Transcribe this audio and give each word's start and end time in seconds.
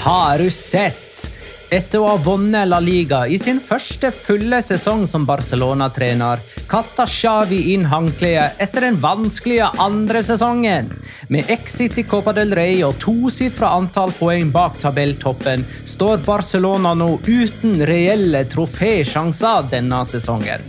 Har 0.00 0.38
du 0.38 0.50
sett? 0.50 1.30
Etter 1.68 2.00
å 2.00 2.06
ha 2.08 2.20
vunnet 2.24 2.64
La 2.70 2.78
Liga 2.80 3.18
i 3.28 3.36
sin 3.38 3.58
første 3.60 4.08
fulle 4.16 4.62
sesong 4.64 5.02
som 5.06 5.26
Barcelona-trener, 5.28 6.40
kasta 6.70 7.04
Xavi 7.04 7.58
inn 7.74 7.84
håndkleet 7.90 8.62
etter 8.64 8.86
den 8.86 8.96
vanskelige 9.02 9.66
andre 9.84 10.22
sesongen. 10.24 10.88
Med 11.28 11.52
exit 11.52 12.00
i 12.00 12.06
Copa 12.08 12.32
del 12.32 12.54
Rey 12.56 12.80
og 12.86 12.96
tosifra 13.02 13.74
antall 13.76 14.14
poeng 14.16 14.48
bak 14.54 14.78
tabelltoppen 14.80 15.66
står 15.84 16.24
Barcelona 16.24 16.94
nå 16.96 17.10
uten 17.28 17.84
reelle 17.84 18.46
trofésjanser 18.48 19.68
denne 19.74 20.00
sesongen. 20.08 20.64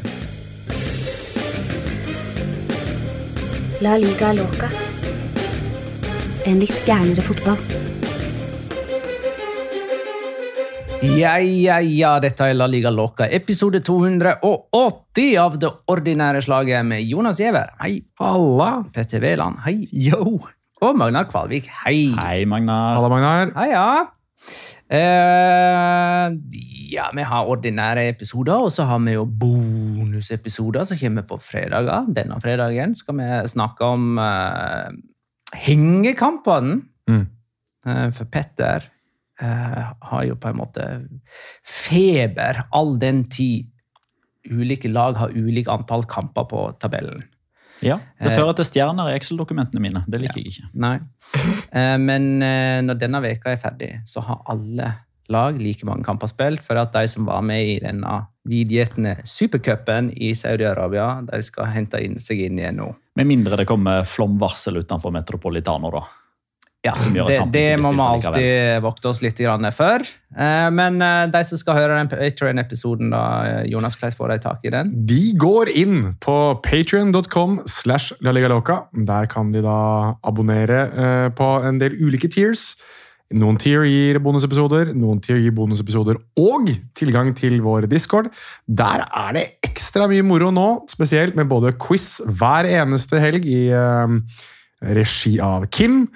La 3.80 3.96
liga 3.96 4.36
loca. 4.36 4.68
En 6.44 6.60
litt 6.60 6.84
gærnere 6.84 7.24
fotball. 7.24 7.91
Ja, 11.02 11.40
ja, 11.42 11.80
ja, 11.82 12.12
dette 12.22 12.46
er 12.46 12.54
La 12.54 12.68
Liga 12.70 12.92
Loca, 12.94 13.26
episode 13.26 13.80
280 13.82 15.32
av 15.42 15.56
det 15.58 15.72
ordinære 15.90 16.44
slaget 16.46 16.86
med 16.86 17.02
Jonas 17.10 17.40
Giæver. 17.42 17.72
Hei. 17.82 18.04
Halla! 18.22 18.84
Petter 18.94 19.24
Wæland. 19.24 19.64
Hei. 19.66 19.88
Yo. 19.90 20.38
Og 20.86 21.00
Magnar 21.00 21.26
Kvalvik. 21.32 21.72
Hei. 21.82 22.12
Hei, 22.14 22.46
Magnar. 22.46 23.00
Halla, 23.00 23.10
Magnar. 23.10 23.50
Hei, 23.58 23.72
ja. 23.74 23.88
Eh, 24.94 26.38
ja, 26.94 27.10
vi 27.18 27.28
har 27.34 27.50
ordinære 27.50 28.06
episoder, 28.14 28.62
og 28.62 28.70
så 28.70 28.86
har 28.86 29.02
vi 29.02 29.18
jo 29.18 29.26
bonusepisoder 29.26 30.86
som 30.86 31.02
kommer 31.02 31.26
på 31.26 31.42
fredager. 31.42 32.14
Denne 32.14 32.38
fredagen 32.46 32.94
skal 32.94 33.18
vi 33.18 33.34
snakke 33.58 33.90
om 33.98 34.22
eh, 34.22 34.90
hengekampene. 35.66 36.82
Mm. 37.10 37.30
Eh, 37.90 38.10
for 38.14 38.30
Petter 38.30 38.92
eh, 39.42 39.92
har 40.10 40.24
jo 40.28 40.38
på 40.40 40.52
en 40.52 40.60
måte 40.62 40.88
feber 41.68 42.64
all 42.72 42.98
den 43.02 43.26
tid 43.30 43.70
ulike 44.50 44.90
lag 44.90 45.20
har 45.20 45.36
ulik 45.38 45.70
antall 45.70 46.06
kamper 46.10 46.48
på 46.50 46.64
tabellen. 46.82 47.24
Ja, 47.82 48.00
Det 48.20 48.30
Eh, 48.32 48.38
fører 48.38 48.56
til 48.56 48.66
stjerner 48.66 49.10
i 49.10 49.18
Excel-dokumentene 49.18 49.82
mine. 49.82 50.04
Det 50.08 50.22
liker 50.22 50.38
jeg 50.38 50.54
ikke. 50.54 50.70
Nei. 50.74 51.00
Eh, 51.72 51.98
men 51.98 52.40
når 52.86 52.98
denne 53.00 53.22
veka 53.22 53.54
er 53.54 53.62
ferdig, 53.62 54.02
så 54.06 54.22
har 54.26 54.42
alle 54.46 54.90
lag 55.32 55.58
like 55.62 55.86
mange 55.88 56.06
kamper 56.06 56.30
spilt, 56.30 56.64
for 56.66 56.80
at 56.82 56.94
de 56.94 57.08
som 57.08 57.26
var 57.26 57.42
med 57.46 57.64
i 57.64 57.80
denne 57.82 58.18
vidgjetne 58.50 59.20
supercupen 59.28 60.12
i 60.18 60.34
Saudi-Arabia, 60.38 61.22
de 61.28 61.42
skal 61.46 61.70
hente 61.72 62.02
inn 62.04 62.18
seg 62.22 62.42
inn 62.48 62.60
igjen 62.60 62.82
nå. 62.82 62.90
Med 63.20 63.30
mindre 63.30 63.60
det 63.62 63.68
kommer 63.70 64.06
flomvarsel 64.08 64.82
utenfor 64.82 65.14
Metropolitano, 65.14 65.92
da. 65.94 66.04
Ja, 66.82 66.96
Som 66.98 67.14
gjør 67.14 67.28
at 67.30 67.52
det, 67.54 67.62
det 67.62 67.78
må 67.78 67.92
vi 67.94 68.02
alltid 68.02 68.82
vokte 68.82 69.12
oss 69.12 69.20
litt 69.22 69.38
grann 69.38 69.68
for. 69.76 70.02
Eh, 70.34 70.70
Men 70.74 70.96
eh, 71.06 71.28
de 71.30 71.42
som 71.46 71.60
skal 71.62 71.78
høre 71.78 72.00
den 72.00 72.10
Patreon-episoden, 72.10 73.12
da, 73.14 73.26
eh, 73.46 73.68
Jonas, 73.70 74.00
hvordan 74.00 74.16
får 74.18 74.32
de 74.32 74.38
tak 74.42 74.66
i 74.66 74.72
den? 74.74 74.90
De 75.06 75.20
går 75.38 75.70
inn 75.78 76.16
på 76.26 76.38
patrion.com 76.66 77.60
slash 77.70 78.16
laligaloca. 78.26 78.88
Der 78.98 79.30
kan 79.30 79.52
de 79.54 79.62
da 79.62 80.16
abonnere 80.26 81.30
på 81.38 81.52
en 81.70 81.78
del 81.84 82.00
ulike 82.02 82.32
tiers. 82.34 82.72
Noen 83.32 83.62
tier 83.62 83.86
gir 83.88 84.18
bonusepisoder, 84.20 84.90
noen 84.98 85.22
tier 85.24 85.38
gir 85.40 85.54
bonusepisoder 85.56 86.18
og 86.42 86.72
tilgang 86.98 87.30
til 87.38 87.62
vår 87.64 87.86
discord. 87.94 88.32
Der 88.66 89.06
er 89.06 89.38
det 89.38 89.46
ekstra 89.70 90.10
mye 90.10 90.26
moro 90.26 90.50
nå, 90.52 90.66
spesielt 90.92 91.38
med 91.38 91.48
både 91.48 91.76
quiz 91.80 92.18
hver 92.26 92.68
eneste 92.82 93.22
helg 93.22 93.46
i 93.48 93.62
regi 94.82 95.38
av 95.40 95.70
Kim. 95.70 96.08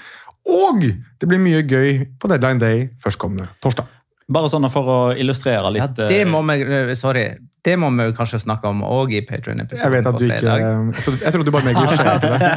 Og 0.45 0.81
det 0.85 1.27
blir 1.27 1.41
mye 1.41 1.63
gøy 1.65 2.05
på 2.21 2.29
deadline 2.29 2.61
day 2.61 2.87
førstkommende 3.01 3.49
torsdag. 3.63 3.87
Bare 4.25 4.49
sånn 4.49 4.65
for 4.73 4.89
å 4.89 4.99
illustrere 5.13 5.67
Ja, 5.67 5.73
litt 5.73 5.99
det 5.99 6.21
eh, 6.23 6.29
må 6.29 6.39
vi, 6.49 6.61
eh, 6.65 6.93
sorry, 6.97 7.27
det 7.65 7.75
må 7.81 7.91
vi 7.93 8.07
kanskje 8.17 8.39
snakke 8.41 8.69
om 8.69 8.81
òg 8.85 9.13
i 9.13 9.21
Patreon-episoden 9.25 9.85
Jeg 9.85 9.93
vet 9.93 10.09
at 10.09 10.15
på 10.15 10.21
du 10.21 10.25
ikke 10.25 10.39
fredag. 10.41 10.65
Jeg 10.65 11.05
trodde, 11.05 11.21
jeg 11.21 11.35
trodde 11.35 11.45
du 11.45 11.53
bare 11.53 11.67
neglisjerte 11.71 12.31
det. 12.33 12.51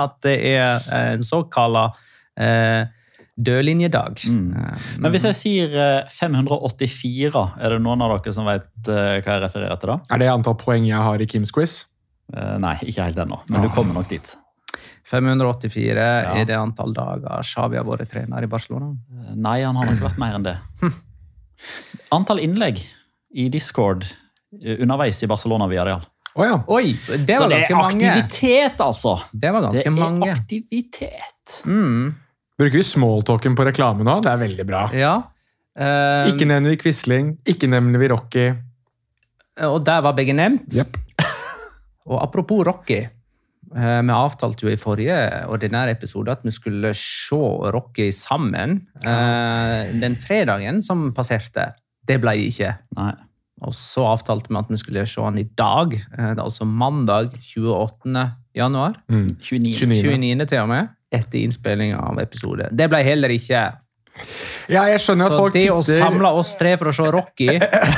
at, 0.00 0.16
det 0.24 0.34
er 0.54 0.90
en 0.98 1.24
såkalla 1.28 1.84
eh, 2.40 2.88
dødlinjedag. 3.36 4.24
Mm. 4.28 4.50
Eh, 4.56 4.88
Men 5.04 5.14
hvis 5.14 5.26
jeg 5.28 5.38
sier 5.38 5.76
eh, 5.84 6.12
584, 6.12 7.44
er 7.60 7.76
det 7.76 7.80
noen 7.84 8.04
av 8.04 8.16
dere 8.18 8.36
som 8.36 8.48
vet 8.48 8.68
eh, 8.88 9.18
hva 9.20 9.36
jeg 9.36 9.44
refererer 9.46 9.80
til 9.80 9.92
da? 9.94 9.98
Er 10.12 10.22
det 10.24 10.30
antall 10.32 10.56
poeng 10.60 10.88
jeg 10.88 11.00
har 11.08 11.20
i 11.24 11.28
Kims 11.28 11.52
quiz? 11.54 11.82
Eh, 12.32 12.54
Nei, 12.62 12.76
ikke 12.88 13.04
helt 13.08 13.20
ennå, 13.24 13.40
men 13.52 13.64
du 13.64 13.72
kommer 13.72 13.96
nok 14.00 14.08
dit. 14.12 14.32
584 15.10 15.98
er 16.38 16.44
det 16.48 16.56
antall 16.56 16.94
dager 16.96 17.42
Xavi 17.44 17.76
har 17.80 17.84
vært 17.86 18.10
trener 18.12 18.44
i 18.46 18.50
Barcelona. 18.50 18.92
Eh, 19.12 19.34
Nei, 19.36 19.58
han 19.66 19.76
har 19.76 19.90
nok 19.90 20.00
vært 20.06 20.20
mer 20.22 20.38
enn 20.38 20.46
det. 20.46 20.56
Antall 22.16 22.40
innlegg 22.42 22.80
i 23.34 23.48
Discord 23.52 24.04
eh, 24.06 24.78
underveis 24.82 25.20
i 25.22 25.28
Barcelona 25.30 25.68
via 25.70 25.84
Real. 25.88 26.02
Oh 26.34 26.46
ja. 26.48 26.56
Oi! 26.72 26.94
Det 26.96 27.36
Så 27.36 27.42
var 27.44 27.50
det 27.52 27.58
er 27.58 27.68
ganske 27.68 27.76
mange. 27.76 28.12
altså! 28.86 29.18
Det 29.32 29.50
var 29.52 29.66
ganske 29.66 29.82
det 29.84 29.90
er 29.90 29.96
mange. 29.98 30.30
aktivitet. 30.32 31.58
Mm, 31.68 32.14
Bruker 32.58 32.78
vi 32.78 32.84
smalltalken 32.86 33.56
på 33.58 33.66
reklame 33.68 34.04
nå? 34.06 34.18
Det 34.24 34.32
er 34.32 34.40
veldig 34.46 34.66
bra. 34.68 34.86
ja. 34.96 35.14
Um, 35.72 36.26
Ikke 36.28 36.44
nevner 36.44 36.74
vi 36.74 36.76
Quisling, 36.82 37.30
ikke 37.48 37.64
nevner 37.72 37.96
vi 38.02 38.08
Rocky. 38.12 38.42
Og 39.64 39.78
der 39.86 40.02
var 40.04 40.12
begge 40.12 40.34
nevnt. 40.36 40.74
Yep. 40.76 40.98
Og 42.12 42.18
apropos 42.20 42.60
Rocky. 42.68 42.98
Eh, 43.76 44.00
Vi 44.02 44.14
avtalte 44.14 44.66
jo 44.66 44.72
i 44.72 44.76
forrige 44.80 45.16
ordinære 45.48 45.90
episode 45.96 46.30
at 46.32 46.44
vi 46.44 46.50
skulle 46.54 46.94
se 46.94 47.36
Rocky 47.74 48.10
sammen. 48.12 48.80
Ja. 49.04 49.84
Den 49.92 50.16
fredagen 50.16 50.82
som 50.82 51.12
passerte. 51.16 51.72
Det 52.08 52.20
ble 52.20 52.34
ikke. 52.48 52.74
Nei. 52.98 53.12
Og 53.62 53.74
så 53.78 54.02
avtalte 54.10 54.50
vi 54.50 54.58
at 54.58 54.70
vi 54.72 54.76
skulle 54.80 55.04
se 55.06 55.22
han 55.22 55.38
i 55.38 55.44
dag. 55.58 55.92
eh, 55.94 56.32
Det 56.34 56.38
er 56.38 56.42
altså 56.44 56.64
mandag 56.66 57.30
28. 57.38 58.32
januar. 58.56 58.96
29. 59.08 59.76
29. 59.78 60.18
29. 60.18 60.46
til 60.46 60.58
og 60.64 60.68
med. 60.68 60.88
Etter 61.12 61.42
innspilling 61.44 61.92
av 61.94 62.18
episode. 62.22 62.68
Det 62.72 62.88
ble 62.88 63.02
heller 63.04 63.28
ikke. 63.28 63.60
Ja, 64.70 64.84
jeg 64.90 65.00
skjønner 65.02 65.30
at 65.30 65.32
Så 65.34 65.38
folk 65.40 65.54
det 65.56 65.62
å 65.72 65.78
samle 65.82 66.28
oss 66.36 66.52
tre 66.60 66.74
for 66.80 66.90
å 66.90 66.92
se 66.94 67.06
Rocky 67.14 67.46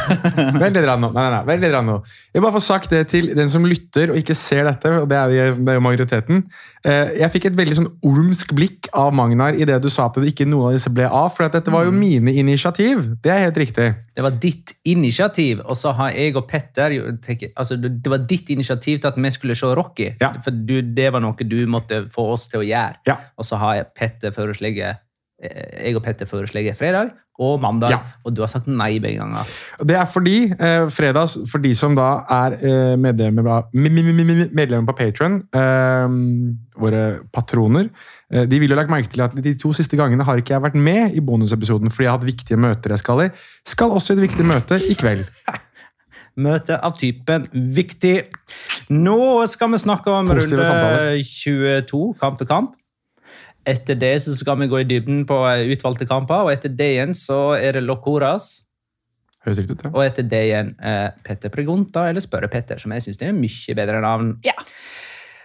Vent 0.62 0.76
litt 0.78 0.86
nå. 1.02 1.10
Nei, 1.10 1.24
nei, 1.34 1.40
nei, 1.48 1.56
litt 1.64 1.74
nå. 1.86 1.96
Jeg 2.34 2.42
bare 2.44 2.54
får 2.54 2.64
sagt 2.64 2.94
det 2.94 3.02
til 3.10 3.32
den 3.36 3.50
som 3.52 3.66
lytter 3.66 4.12
og 4.14 4.20
ikke 4.20 4.36
ser 4.38 4.64
dette, 4.68 4.92
og 5.02 5.08
det 5.10 5.18
er, 5.18 5.56
det 5.58 5.74
er 5.74 5.78
jo 5.78 5.84
majoriteten. 5.84 6.44
Eh, 6.86 7.14
Jeg 7.20 7.32
fikk 7.34 7.48
et 7.50 7.58
veldig 7.58 7.76
sånn 7.80 7.90
ormsk 8.06 8.54
blikk 8.56 8.88
av 8.94 9.14
Magnar 9.16 9.58
i 9.58 9.66
det 9.68 9.76
du 9.84 9.90
sa 9.92 10.06
at 10.08 10.18
det 10.20 10.30
ikke 10.32 10.46
noen 10.48 10.70
av 10.70 10.78
disse 10.78 10.92
ble 10.94 11.06
av, 11.08 11.30
for 11.34 11.46
at 11.48 11.56
dette 11.58 11.72
var 11.74 11.86
jo 11.88 11.94
mine 11.94 12.32
initiativ. 12.32 13.02
Det 13.24 13.32
er 13.34 13.44
helt 13.48 13.60
riktig. 13.64 13.90
Det 14.14 14.22
var 14.24 14.36
ditt 14.42 14.74
initiativ, 14.86 15.62
og 15.66 15.76
så 15.78 15.92
har 15.98 16.14
jeg 16.14 16.36
og 16.38 16.46
Petter 16.50 16.94
tenkt- 17.24 17.50
altså, 17.58 17.76
Det 17.76 18.10
var 18.12 18.22
ditt 18.30 18.50
initiativ 18.54 19.00
til 19.02 19.10
at 19.10 19.18
vi 19.18 19.30
skulle 19.34 19.56
se 19.58 19.66
Rocky. 19.74 20.12
Ja. 20.22 20.32
For 20.44 20.50
du, 20.54 20.78
det 20.94 21.10
var 21.12 21.20
noe 21.24 21.34
du 21.44 21.58
måtte 21.66 22.04
få 22.12 22.30
oss 22.36 22.46
til 22.48 22.62
å 22.62 22.66
gjøre. 22.66 23.02
Ja. 23.10 23.18
Og 23.38 23.44
så 23.48 23.58
har 23.58 23.80
jeg 23.80 23.90
Petter 23.98 24.30
foreslått 24.34 25.02
jeg 25.44 25.96
og 25.98 26.02
Petter 26.04 26.26
foreslår 26.30 26.74
fredag 26.78 27.12
og 27.42 27.56
mandag, 27.60 27.90
Ja. 27.90 27.98
og 28.22 28.34
du 28.36 28.42
har 28.44 28.48
sagt 28.48 28.68
nei 28.70 29.00
begge 29.02 29.18
ganger. 29.18 29.48
Det 29.82 29.96
er 29.98 30.04
fordi 30.06 30.52
eh, 30.54 30.84
fredag, 30.94 31.32
for 31.50 31.58
de 31.58 31.72
som 31.74 31.96
da 31.98 32.24
er 32.30 32.54
eh, 32.62 32.92
medlemmer, 32.96 33.64
medlemmer 33.74 34.86
på 34.86 34.94
Patron, 35.00 35.40
eh, 35.50 36.14
våre 36.78 37.02
patroner, 37.34 37.88
eh, 38.30 38.44
de 38.46 38.60
vil 38.62 38.70
jo 38.70 38.78
lagt 38.78 38.90
merke 38.92 39.10
til 39.10 39.24
at 39.26 39.34
de 39.34 39.54
to 39.58 39.72
siste 39.74 39.98
gangene 39.98 40.22
har 40.28 40.38
ikke 40.38 40.54
jeg 40.54 40.62
vært 40.62 40.78
med 40.78 41.14
i 41.18 41.20
bonusepisoden 41.26 41.90
fordi 41.90 42.06
jeg 42.06 42.12
har 42.12 42.18
hatt 42.20 42.28
viktige 42.30 42.60
møter 42.62 42.94
jeg 42.94 43.02
skal 43.02 43.24
i. 43.26 43.28
Skal 43.66 43.90
også 43.90 44.14
i 44.14 44.20
et 44.20 44.28
viktig 44.28 44.46
møte 44.46 44.78
i 44.78 44.94
kveld. 44.94 45.26
Møte 46.36 46.74
av 46.82 46.96
typen 46.98 47.44
viktig. 47.52 48.24
Nå 48.90 49.46
skal 49.46 49.70
vi 49.70 49.78
snakke 49.78 50.10
om 50.10 50.26
Positive 50.32 50.64
runde 50.64 50.70
samtaler. 50.70 51.20
22, 51.22 52.00
kamp 52.18 52.40
for 52.40 52.50
kamp. 52.50 52.72
Etter 53.68 53.96
det 53.96 54.12
så 54.24 54.34
skal 54.36 54.58
vi 54.60 54.68
gå 54.68 54.82
i 54.82 54.86
dybden 54.88 55.24
på 55.28 55.38
eh, 55.48 55.64
utvalgte 55.72 56.08
kamper, 56.08 56.44
og 56.44 56.52
etter 56.52 56.72
det 56.72 56.90
igjen 56.96 57.14
så 57.16 57.54
er 57.56 57.78
det 57.78 57.86
Locoras. 57.86 58.58
Høres 59.44 59.60
riktig 59.60 59.76
ut, 59.76 59.86
ja. 59.86 59.92
Og 59.92 60.02
etter 60.04 60.26
det 60.28 60.42
igjen 60.48 60.74
eh, 60.80 61.08
Petter 61.24 61.52
Pregunta, 61.52 62.08
eller 62.10 62.24
Spørre 62.24 62.50
Petter, 62.52 62.80
som 62.80 62.92
jeg 62.96 63.06
syns 63.06 63.22
er 63.24 63.36
mye 63.36 63.76
bedre 63.76 64.02
navn. 64.04 64.34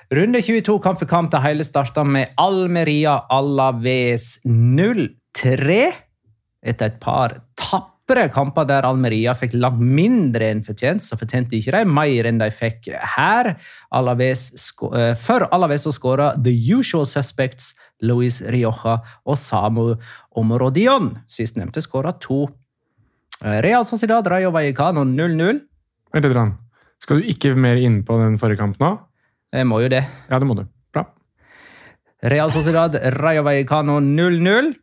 Runde 0.09 0.41
22 0.41 0.79
kamp 0.81 0.97
for 0.97 1.09
kamp. 1.09 1.29
Det 1.31 1.43
hele 1.43 1.65
starta 1.67 2.03
med 2.07 2.31
Almeria 2.41 3.19
Alaves 3.29 4.39
0-3. 4.47 5.79
Etter 6.65 6.89
et 6.89 6.99
par 7.03 7.37
tapre 8.09 8.29
kamper 8.33 8.65
der 8.65 8.85
Almeria 8.87 9.35
fikk 9.37 9.53
langt 9.53 9.81
mindre 9.81 10.47
enn 10.49 10.63
fortjent, 10.65 11.03
så 11.03 11.17
fortjente 11.19 11.57
ikke 11.57 11.75
de 11.75 11.83
mer 11.85 12.25
enn 12.25 12.39
de 12.41 12.49
fikk 12.49 12.89
her. 13.15 13.53
Alaves 13.93 14.49
eh, 14.95 15.13
for 15.19 15.45
Alaves 15.53 15.85
så 15.85 15.93
skåre 15.93 16.31
the 16.41 16.53
usual 16.73 17.05
suspects 17.05 17.75
Luis 18.01 18.41
Rioja 18.41 18.99
og 19.25 19.37
Samu 19.37 19.93
Omorodion. 20.37 21.19
Sistnevnte 21.29 21.83
skåra 21.85 22.15
to. 22.19 22.47
Eh, 23.43 23.61
Real 23.61 23.85
Sociedad 23.85 24.25
Rayo 24.27 24.51
Vallecano 24.55 25.05
0-0. 25.05 25.61
Vent 26.13 26.25
litt. 26.25 26.57
Skal 26.99 27.21
du 27.21 27.29
ikke 27.31 27.53
mer 27.55 27.77
inn 27.77 28.01
på 28.03 28.17
den 28.19 28.39
forrige 28.41 28.63
kampen 28.63 28.83
nå? 28.83 28.93
Jeg 29.53 29.69
må 29.69 29.79
jo 29.83 29.89
det. 29.91 30.03
Ja, 30.29 30.39
det 30.41 30.49
må 30.49 30.57
du. 30.57 30.65
Bra. 30.93 31.05
Real 32.25 32.49
Sociedad 32.51 32.97
Rayo 33.21 33.45
Vallecano 33.45 34.01
0-0. 34.01 34.73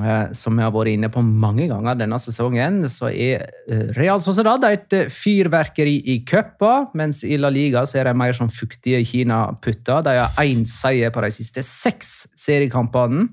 Eh, 0.00 0.32
Som 0.32 0.56
vi 0.56 0.64
har 0.64 0.72
vært 0.72 0.94
inne 0.94 1.10
på 1.12 1.20
mange 1.20 1.66
ganger 1.68 1.98
denne 2.00 2.16
sesongen, 2.22 2.80
så 2.88 3.10
er 3.12 3.44
eh, 3.68 3.90
Real 3.98 4.22
Sociedad 4.24 4.64
et 4.64 4.96
eh, 4.96 5.10
fyrverkeri 5.12 5.98
i 6.08 6.22
cupa, 6.24 6.86
mens 6.96 7.20
i 7.28 7.36
La 7.36 7.50
Liga 7.52 7.84
så 7.84 8.00
er 8.00 8.08
de 8.08 8.16
mer 8.16 8.32
som 8.36 8.48
fuktige 8.48 9.02
Kina-putter. 9.04 10.00
De 10.06 10.16
har 10.16 10.48
én 10.48 10.64
seier 10.68 11.12
på 11.12 11.24
de 11.26 11.32
siste 11.36 11.64
seks 11.66 12.22
seriekampene. 12.40 13.28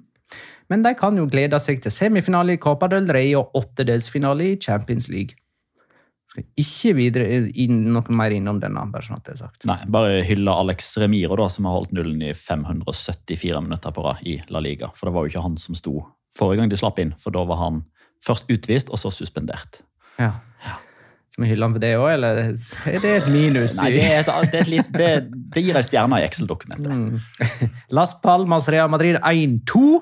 Men 0.69 0.83
de 0.83 0.91
kan 0.99 1.15
jo 1.17 1.29
glede 1.31 1.57
seg 1.63 1.79
til 1.81 1.95
semifinale 1.95 2.57
i 2.57 2.61
Copa 2.61 2.91
del 2.91 3.07
Rey 3.09 3.31
og 3.39 3.55
åttedelsfinale 3.57 4.51
i 4.51 4.59
Champions 4.61 5.07
League. 5.09 5.39
Skal 6.29 6.45
ikke 6.61 6.91
videre 6.93 7.39
inn, 7.57 7.87
noe 7.95 8.13
mer 8.13 8.35
innom 8.35 8.59
denne, 8.61 8.83
bare 8.91 9.07
sånn 9.07 9.17
at 9.17 9.25
det 9.25 9.37
er 9.37 9.41
sagt. 9.47 9.65
Nei, 9.65 9.79
bare 9.89 10.19
hylle 10.27 10.53
Alex 10.53 10.91
Remiro, 11.01 11.39
da, 11.39 11.47
som 11.49 11.65
har 11.65 11.79
holdt 11.79 11.95
nullen 11.95 12.21
i 12.21 12.35
574 12.37 13.63
minutter 13.65 13.95
på 13.95 14.05
rad 14.05 14.21
i 14.27 14.37
La 14.53 14.61
Liga. 14.61 14.91
For 14.93 15.09
det 15.09 15.15
var 15.15 15.25
jo 15.25 15.33
ikke 15.33 15.47
han 15.47 15.57
som 15.57 15.79
sto 15.79 16.03
forrige 16.37 16.61
gang 16.61 16.71
de 16.71 16.79
slapp 16.79 16.99
inn, 17.01 17.15
for 17.19 17.35
da 17.35 17.45
var 17.47 17.61
han 17.63 17.81
først 18.25 18.49
utvist 18.51 18.91
og 18.93 19.01
så 19.01 19.11
suspendert. 19.13 19.81
Ja. 20.19 20.33
Skal 21.29 21.45
vi 21.45 21.51
hylle 21.51 21.67
ham 21.67 21.75
for 21.75 21.83
det 21.83 21.91
òg, 21.95 22.07
eller 22.15 22.39
er 22.41 23.03
det 23.03 23.11
et 23.21 23.27
minus? 23.31 23.77
Nei, 23.79 23.91
det, 23.95 24.07
et, 24.21 24.31
det, 24.51 24.63
et 24.63 24.71
litt, 24.73 24.89
det, 24.91 25.11
det 25.53 25.63
gir 25.63 25.77
ei 25.77 25.85
stjerne 25.85 26.19
i 26.19 26.25
Excel-dokumentet. 26.25 26.89
Mm. 26.89 27.69
Las 27.95 28.17
Palmas 28.23 28.67
Real 28.73 28.89
Madrid 28.91 29.21
1-2. 29.21 30.01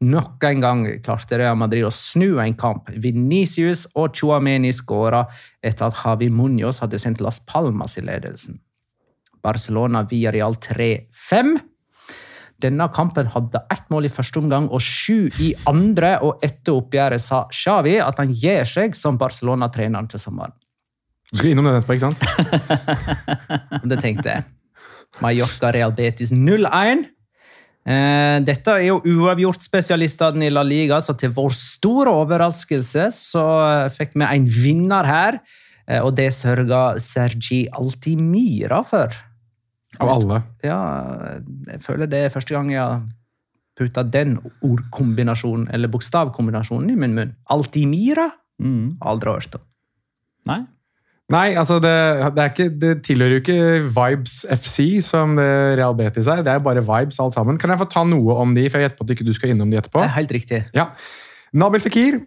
Nok 0.00 0.46
en 0.48 0.62
gang 0.64 0.86
klarte 1.04 1.36
Real 1.36 1.58
Madrid 1.60 1.84
å 1.84 1.92
snu 1.92 2.38
en 2.40 2.54
kamp. 2.56 2.88
Venicius 3.04 3.84
og 3.92 4.14
Chuameni 4.16 4.70
skåra 4.72 5.26
etter 5.60 5.90
at 5.90 5.98
Javi 6.00 6.30
Munoz 6.32 6.80
hadde 6.80 7.02
sendt 7.02 7.20
Las 7.20 7.42
Palmas 7.44 7.98
i 8.00 8.06
ledelsen. 8.06 8.62
Barcelona 9.44 10.06
via 10.08 10.32
Real 10.32 10.56
3-5. 10.56 11.58
Denne 12.60 12.86
kampen 12.94 13.28
hadde 13.32 13.62
ett 13.72 13.86
mål 13.92 14.08
i 14.08 14.12
første 14.12 14.40
omgang 14.40 14.68
og 14.68 14.82
sju 14.84 15.28
i 15.42 15.52
andre, 15.70 16.16
og 16.24 16.42
etter 16.44 16.76
oppgjøret 16.76 17.22
sa 17.22 17.44
Xavi 17.54 17.98
at 18.04 18.20
han 18.20 18.34
gir 18.36 18.68
seg 18.68 18.96
som 18.98 19.18
Barcelona-treneren 19.20 20.10
til 20.10 20.22
sommeren. 20.22 20.54
Du 21.30 21.38
skal 21.38 21.52
innom 21.52 21.68
den 21.68 21.78
etterpå, 21.78 21.94
ikke 21.94 22.10
sant? 22.10 22.20
Det 23.90 24.00
tenkte 24.02 24.34
jeg. 24.34 24.46
Mallorca 25.22 25.70
Real 25.74 25.94
Betis 25.94 26.32
0-1. 26.34 27.06
Eh, 27.90 28.36
dette 28.44 28.74
er 28.76 28.84
jo 28.90 28.98
uavgjort-spesialistene 29.08 30.48
i 30.48 30.52
La 30.52 30.64
Liga, 30.66 31.00
så 31.00 31.14
til 31.18 31.32
vår 31.36 31.54
store 31.56 32.12
overraskelse 32.22 33.08
så 33.14 33.46
eh, 33.64 33.88
fikk 33.94 34.18
vi 34.18 34.26
en 34.26 34.46
vinner 34.50 35.08
her. 35.08 35.40
Eh, 35.86 36.02
og 36.02 36.14
det 36.18 36.30
sørga 36.36 37.00
Sergi 37.02 37.64
Altimira 37.72 38.82
for. 38.86 39.14
Av 40.00 40.12
alle. 40.14 40.42
Ja, 40.64 40.80
jeg 41.68 41.80
føler 41.84 42.10
det 42.10 42.24
er 42.26 42.34
første 42.34 42.56
gang 42.56 42.72
jeg 42.72 42.80
har 42.80 43.00
putta 43.80 44.04
den 44.04 44.36
ordkombinasjonen, 44.66 45.68
eller 45.72 45.92
bokstavkombinasjonen, 45.92 46.90
i 46.92 46.98
min 47.00 47.16
munn. 47.16 47.32
Altimira? 47.52 48.28
Mm. 48.60 48.98
Aldri 49.08 49.32
hørt 49.32 49.56
om. 49.56 49.64
Nei, 50.48 50.62
Nei, 51.30 51.52
altså 51.54 51.76
det, 51.78 51.92
det, 52.34 52.42
er 52.42 52.50
ikke, 52.50 52.68
det 52.82 52.92
tilhører 53.06 53.36
jo 53.36 53.40
ikke 53.44 53.58
Vibes 53.94 54.40
FC, 54.50 54.98
som 55.06 55.36
det 55.38 55.46
Real 55.78 55.94
Betis 55.94 56.26
er. 56.26 56.42
Det 56.42 56.50
er 56.50 56.64
bare 56.64 56.82
Vibes 56.82 57.20
alt 57.22 57.36
sammen. 57.36 57.58
Kan 57.60 57.70
jeg 57.70 57.78
få 57.78 57.86
ta 57.92 58.02
noe 58.02 58.34
om 58.42 58.54
de, 58.56 58.64
for 58.66 58.80
jeg 58.80 58.88
gjetter 58.88 58.98
på 58.98 59.06
at 59.06 59.12
du 59.12 59.14
ikke 59.14 59.36
skal 59.38 59.52
innom 59.54 59.70
de 59.70 59.78
etterpå? 59.78 60.02
Det 60.02 60.08
er 60.08 60.16
helt 60.16 60.34
riktig. 60.34 60.60
Ja. 60.74 60.88
Nabil 61.54 61.82
Fikir 61.84 62.18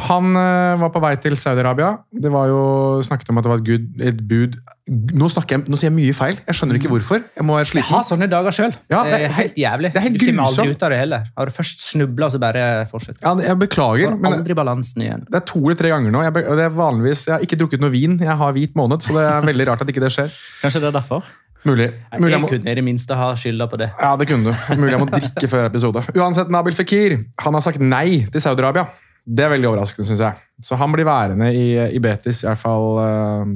han 0.00 0.36
eh, 0.40 0.80
var 0.80 0.88
på 0.88 1.00
vei 1.04 1.12
til 1.20 1.34
Saudi-Arabia. 1.36 1.90
Det 2.16 2.30
var 2.32 2.46
jo 2.48 2.60
snakket 3.04 3.28
om 3.28 3.40
at 3.40 3.44
det 3.44 3.50
var 3.52 3.60
et, 3.60 3.66
gud, 3.66 3.90
et 4.00 4.22
bud 4.24 4.54
nå, 4.88 5.28
jeg, 5.28 5.60
nå 5.68 5.78
sier 5.78 5.90
jeg 5.90 5.94
mye 5.94 6.14
feil. 6.16 6.38
Jeg 6.48 6.56
skjønner 6.58 6.78
ikke 6.78 6.90
hvorfor. 6.90 7.20
Jeg 7.36 7.44
må 7.44 7.58
være 7.58 7.76
Jeg 7.76 7.86
har 7.90 8.06
sånne 8.08 8.28
dager 8.32 8.56
sjøl. 8.56 8.72
Ja, 8.88 9.02
det, 9.04 9.18
er 9.28 9.36
helt 9.36 9.60
jævlig. 9.60 9.92
det 9.92 10.00
er 10.00 10.06
helt 10.06 10.16
du 10.16 10.24
kommer 10.24 10.48
aldri 10.48 10.72
ut 10.72 10.86
av 10.86 10.94
det 10.94 11.02
heller. 11.02 11.28
Har 11.36 11.52
du 11.52 11.54
først 11.58 11.84
snubla, 11.90 12.30
så 12.32 12.40
bare 12.42 12.64
fortsetter. 12.90 13.20
Ja, 13.20 13.34
jeg 13.52 13.60
beklager, 13.60 14.14
Får 14.14 14.24
men 14.24 14.38
aldri 14.40 14.56
balansen 14.56 15.04
igjen. 15.04 15.28
det 15.28 15.42
er 15.42 15.46
to 15.52 15.60
eller 15.60 15.78
tre 15.84 15.92
ganger 15.92 16.16
nå. 16.16 16.24
Jeg, 16.24 16.34
det 16.40 16.66
er 16.70 16.74
vanligvis, 16.80 17.28
jeg 17.28 17.36
har 17.36 17.46
ikke 17.46 17.60
drukket 17.60 17.84
noe 17.84 17.92
vin. 17.92 18.16
Jeg 18.22 18.40
har 18.42 18.56
hvit 18.56 18.74
måned, 18.78 19.04
så 19.04 19.14
det 19.18 19.28
er 19.28 19.46
veldig 19.52 19.68
rart 19.70 19.84
at 19.84 19.92
ikke 19.92 20.06
det 20.06 20.12
skjer. 20.16 20.34
Kanskje 20.64 20.82
det 20.82 20.88
er 20.88 20.98
derfor? 20.98 21.28
Mulig. 21.68 21.92
Mulig 22.18 22.34
Jeg 22.34 22.48
kunne 22.56 22.72
i 22.72 22.80
det 22.80 22.82
minste 22.88 23.14
ha 23.14 23.28
skylda 23.38 23.68
på 23.70 23.78
det. 23.78 23.92
ja, 24.00 24.16
det 24.16 24.26
kunne 24.32 24.50
du. 24.50 24.74
Mulig 24.80 24.96
jeg 24.96 25.04
må 25.04 25.12
drikke 25.12 25.52
før 25.52 25.68
episode. 25.68 26.02
Uansett, 26.16 26.50
Nabil 26.50 26.74
Fikir 26.80 27.20
han 27.44 27.60
har 27.60 27.62
sagt 27.68 27.78
nei 27.78 28.24
til 28.32 28.42
Saudi-Arabia. 28.42 28.88
Det 29.22 29.44
er 29.44 29.52
veldig 29.52 29.68
overraskende, 29.70 30.06
syns 30.08 30.22
jeg. 30.24 30.40
Så 30.62 30.78
han 30.78 30.94
blir 30.94 31.06
værende 31.06 31.52
i, 31.54 31.66
i 31.94 32.00
Betis, 32.02 32.42
i 32.42 32.48
hvert 32.48 32.60
fall 32.60 32.88
uh, 32.98 33.52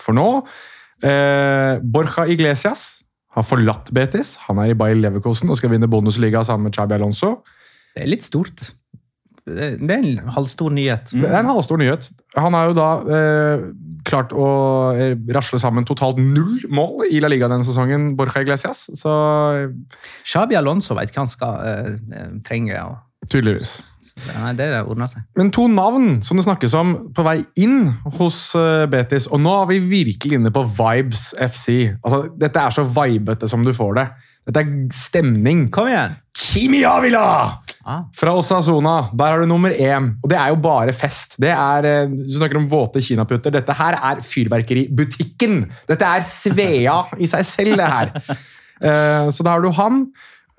for 0.00 0.16
nå. 0.16 0.28
Uh, 1.04 1.82
Borja 1.82 2.24
Iglesias 2.32 2.86
har 3.34 3.46
forlatt 3.46 3.90
Betis. 3.94 4.36
Han 4.46 4.62
er 4.62 4.72
i 4.72 4.78
Bayer 4.78 4.96
Leverkosen 5.00 5.50
og 5.50 5.58
skal 5.58 5.74
vinne 5.74 5.90
Bundesliga 5.90 6.44
sammen 6.46 6.70
med 6.70 6.76
Chabi 6.76 6.96
Alonso. 6.96 7.36
Det 7.94 8.04
er 8.04 8.10
litt 8.10 8.26
stort. 8.26 8.70
Det 9.44 9.92
er 9.92 9.98
en 10.00 10.30
halvstor 10.32 10.72
nyhet. 10.72 11.10
Det 11.12 11.28
er 11.28 11.42
en 11.42 11.50
halvstor 11.50 11.76
nyhet. 11.76 12.06
Han 12.36 12.54
har 12.56 12.70
jo 12.70 12.76
da 12.78 12.88
eh, 13.12 13.64
klart 14.08 14.32
å 14.32 14.46
rasle 15.36 15.60
sammen 15.60 15.84
totalt 15.84 16.16
null 16.16 16.62
mål 16.72 17.04
i 17.10 17.20
La 17.20 17.28
Liga 17.28 17.50
denne 17.52 17.66
sesongen, 17.66 18.14
Borja 18.16 18.40
Iglesias. 18.44 18.86
Så 18.96 19.12
Shabi 20.24 20.56
Alonso 20.56 20.96
vet 20.96 21.12
hva 21.12 21.26
han 21.26 21.32
skal 21.32 21.60
eh, 21.68 22.30
trenge. 22.46 22.72
Ja. 22.72 22.88
tydeligvis. 23.28 23.76
Nei, 24.14 24.52
det 24.54 24.68
ordner 24.86 25.08
seg. 25.10 25.24
Men 25.36 25.50
to 25.52 25.64
navn 25.68 26.20
som 26.24 26.38
det 26.38 26.44
snakkes 26.46 26.74
om 26.78 26.92
på 27.16 27.24
vei 27.26 27.40
inn 27.60 27.88
hos 28.18 28.38
eh, 28.58 28.84
Betis, 28.90 29.26
og 29.26 29.42
nå 29.42 29.54
er 29.64 29.72
vi 29.72 29.80
virkelig 29.90 30.38
inne 30.38 30.52
på 30.54 30.62
Vibes 30.78 31.32
FC. 31.34 31.90
Altså, 31.98 32.20
dette 32.38 32.62
er 32.62 32.76
så 32.76 32.84
vibete 32.86 33.50
som 33.50 33.64
du 33.66 33.72
får 33.74 33.98
det. 33.98 34.06
Dette 34.44 34.60
er 34.62 34.72
stemning. 34.94 35.66
Kom 35.74 35.88
igjen! 35.90 36.14
Chimi 36.36 36.82
Avila! 36.86 37.24
Ah. 37.88 38.02
Fra 38.16 38.34
Osasona. 38.38 39.10
Der 39.16 39.34
har 39.34 39.42
du 39.42 39.48
nummer 39.50 39.72
én. 39.72 40.12
Og 40.22 40.30
det 40.30 40.38
er 40.38 40.52
jo 40.52 40.58
bare 40.62 40.92
fest. 40.96 41.34
Det 41.40 41.50
er, 41.52 41.84
eh, 41.90 42.06
Du 42.12 42.36
snakker 42.38 42.60
om 42.60 42.68
våte 42.70 43.02
kinaputter. 43.04 43.50
Dette 43.52 43.72
her 43.76 43.98
er 43.98 44.20
fyrverkeributikken. 44.24 45.64
Dette 45.88 46.04
er 46.06 46.24
Svea 46.28 46.98
i 47.18 47.28
seg 47.30 47.44
selv, 47.50 47.76
det 47.82 47.90
her. 47.96 48.14
Eh, 48.84 49.28
Så 49.30 49.44
da 49.46 49.52
har 49.54 49.62
du 49.62 49.70
han. 49.70 50.00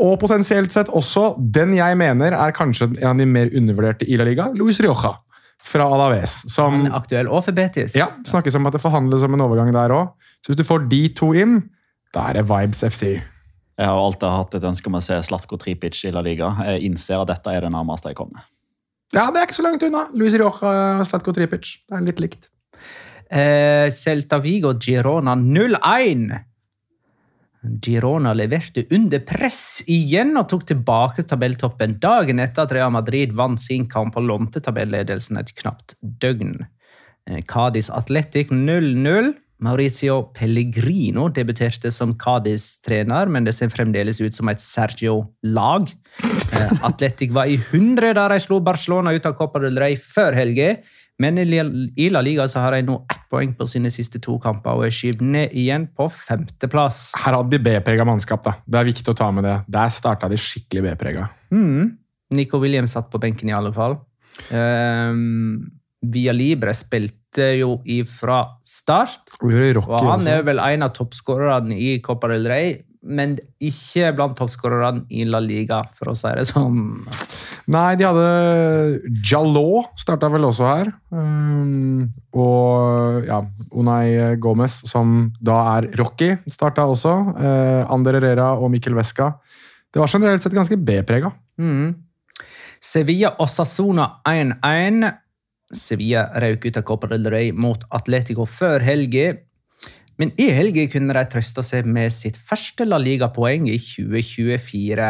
Og 0.03 0.17
potensielt 0.19 0.73
sett 0.73 0.89
også 0.91 1.35
den 1.39 1.73
jeg 1.77 1.95
mener 1.97 2.35
er 2.35 2.55
kanskje 2.55 2.89
en 2.99 3.13
av 3.13 3.21
de 3.21 3.27
mer 3.29 3.51
undervurderte 3.55 4.07
i 4.09 4.17
La 4.19 4.25
Liga, 4.27 4.49
Luis 4.57 4.79
Rioja 4.83 5.13
fra 5.65 5.85
Alaves. 5.95 6.41
Som 6.51 6.81
Han 6.81 6.89
er 6.91 6.97
aktuell 6.97 7.29
og 7.31 7.45
for 7.45 7.55
Betis. 7.55 7.95
ja, 7.95 8.09
snakkes 8.27 8.55
om 8.59 8.67
at 8.67 8.75
det 8.75 8.81
forhandles 8.83 9.23
om 9.23 9.33
en 9.33 9.45
overgang 9.45 9.71
der 9.73 9.93
òg. 9.95 10.11
Så 10.43 10.51
hvis 10.51 10.59
du 10.59 10.65
får 10.67 10.89
de 10.91 11.07
to 11.15 11.31
inn, 11.33 11.61
da 12.13 12.27
er 12.29 12.33
det 12.41 12.43
Vibes 12.49 12.83
FC. 12.83 13.15
Jeg 13.75 13.87
har 13.91 13.97
alltid 13.99 14.29
hatt 14.29 14.53
et 14.55 14.63
ønske 14.63 14.87
om 14.87 14.95
å 14.99 15.03
se 15.03 15.15
Slatko 15.23 15.57
Tripic 15.59 15.97
i 16.07 16.11
La 16.11 16.21
Liga. 16.23 16.51
Jeg 16.69 16.85
innser 16.87 17.19
at 17.19 17.27
dette 17.31 17.51
er 17.51 17.65
det 17.65 17.71
nærmeste 17.73 18.11
jeg 18.11 18.15
kommer. 18.19 18.43
Ja, 19.13 19.29
det 19.31 19.39
er 19.41 19.47
ikke 19.47 19.57
så 19.57 19.65
langt 19.65 19.83
unna. 19.83 20.05
Luis 20.13 20.35
Rioja 20.35 20.99
og 20.99 21.07
Slatko 21.07 21.33
Tripic. 21.35 21.79
Det 21.87 21.97
er 21.97 22.05
litt 22.05 22.19
likt. 22.23 22.49
Eh, 23.31 23.89
Celta 23.95 24.39
Vigo 24.43 24.73
Girona 24.79 25.35
0-1. 25.35 26.29
Girona 27.81 28.33
leverte 28.37 28.85
under 28.95 29.21
press 29.25 29.83
igjen 29.91 30.35
og 30.39 30.49
tok 30.51 30.65
tilbake 30.69 31.25
tabelltoppen 31.27 31.97
dagen 32.03 32.41
etter 32.43 32.65
at 32.65 32.75
Real 32.75 32.93
Madrid 32.93 33.33
vant 33.37 33.61
sin 33.61 33.87
kamp 33.91 34.17
og 34.19 34.27
lånte 34.29 34.61
tabelledelsen 34.63 35.41
et 35.41 35.53
knapt 35.57 35.97
døgn. 36.01 36.59
Eh, 37.29 37.41
Cádiz 37.49 37.89
Athletic 37.89 38.53
0-0. 38.53 39.33
Mauricio 39.63 40.33
Pellegrino 40.35 41.29
debuterte 41.31 41.87
som 41.91 42.11
Cádiz-trener, 42.19 43.29
men 43.31 43.45
det 43.47 43.53
ser 43.55 43.71
fremdeles 43.71 44.19
ut 44.19 44.35
som 44.35 44.49
et 44.51 44.59
Sergio-lag. 44.59 45.87
Atletic 46.19 46.83
Athletic 46.83 47.31
var 47.35 47.47
i 47.47 47.55
100 47.71 48.13
da 48.17 48.27
de 48.33 48.39
slo 48.43 48.59
Barcelona 48.59 49.15
ut 49.15 49.25
av 49.25 49.37
Copa 49.39 49.61
del 49.63 49.79
Rey 49.79 49.95
før 49.95 50.35
helga. 50.35 50.75
Men 51.23 51.37
i 51.39 52.09
La 52.11 52.21
Liga 52.25 52.47
så 52.51 52.59
har 52.59 52.75
de 52.75 52.81
nå 52.89 52.97
ett 53.11 53.21
poeng 53.31 53.53
på 53.55 53.67
sine 53.71 53.91
siste 53.93 54.19
to 54.23 54.35
kamper 54.43 54.75
og 54.75 54.87
er 54.87 54.95
skyvd 54.95 55.21
ned 55.23 55.53
igjen 55.55 55.87
på 55.95 56.09
femteplass. 56.11 57.13
Her 57.23 57.37
hadde 57.37 57.55
de 57.55 57.61
B-prega 57.63 58.03
mannskap. 58.07 58.43
da. 58.43 58.57
Det 58.67 58.81
er 58.81 58.89
viktig 58.89 59.13
å 59.13 59.17
ta 59.17 59.29
med 59.31 59.47
det. 59.47 59.55
Der 59.71 59.93
starta 59.95 60.27
de 60.31 60.39
skikkelig 60.39 60.89
B-prega. 60.89 61.29
Mm. 61.55 61.95
Nico 62.35 62.59
Williams 62.59 62.97
satt 62.97 63.07
på 63.13 63.21
benken 63.23 63.49
i 63.49 63.55
alle 63.55 63.71
fall. 63.75 63.95
Um, 64.51 65.71
Via 66.05 66.33
Libre 66.35 66.73
spilte 66.75 67.53
jo 67.61 67.77
ifra 67.87 68.41
start. 68.65 69.37
Og 69.39 69.55
Og 69.87 70.09
han 70.11 70.27
er 70.27 70.43
vel 70.45 70.59
en 70.59 70.83
av 70.85 70.93
toppskårerne 70.97 71.77
i 71.79 71.95
Copa 72.03 72.29
del 72.33 72.47
Rey, 72.51 72.75
men 73.05 73.37
ikke 73.61 74.11
blant 74.17 74.37
toppskårerne 74.37 75.05
i 75.13 75.23
La 75.29 75.39
Liga, 75.39 75.83
for 75.95 76.11
å 76.11 76.17
si 76.17 76.31
det 76.35 76.47
sånn. 76.49 77.05
Nei, 77.71 77.95
de 77.97 78.05
hadde 78.05 78.25
Jalot 79.25 79.95
starta 79.97 80.29
vel 80.29 80.45
også 80.45 80.67
her. 80.69 80.91
Um, 81.09 82.05
og 82.37 83.25
ja, 83.25 83.39
Unai 83.73 84.35
Gomez, 84.41 84.83
som 84.85 85.31
da 85.41 85.57
er 85.77 85.89
Rocky, 85.97 86.35
starta 86.51 86.85
også. 86.85 87.15
Uh, 87.39 87.93
Ander 87.93 88.19
Herrera 88.19 88.51
og 88.59 88.69
Mikkel 88.73 88.97
Vesca. 88.97 89.31
Det 89.89 90.01
var 90.01 90.11
generelt 90.11 90.45
sett 90.45 90.53
ganske 90.53 90.77
B-prega. 90.77 91.31
Mm. 91.57 91.95
Sevilla 92.83 93.33
Sassona 93.49 94.09
1-1. 94.29 95.09
Sevilla 95.73 96.27
røk 96.43 96.67
ut 96.67 96.77
av 96.77 96.85
Copa 96.85 97.09
del 97.09 97.25
Rey 97.33 97.53
mot 97.55 97.81
Atletico 97.95 98.45
før 98.45 98.83
helga. 98.85 99.33
Men 100.21 100.31
i 100.39 100.51
helga 100.53 100.85
kunne 100.91 101.15
de 101.15 101.23
trøste 101.31 101.63
seg 101.65 101.87
med 101.89 102.13
sitt 102.13 102.37
første 102.37 102.85
La 102.87 102.99
Liga-poeng 103.01 103.65
i 103.71 103.79
2024. 103.81 105.09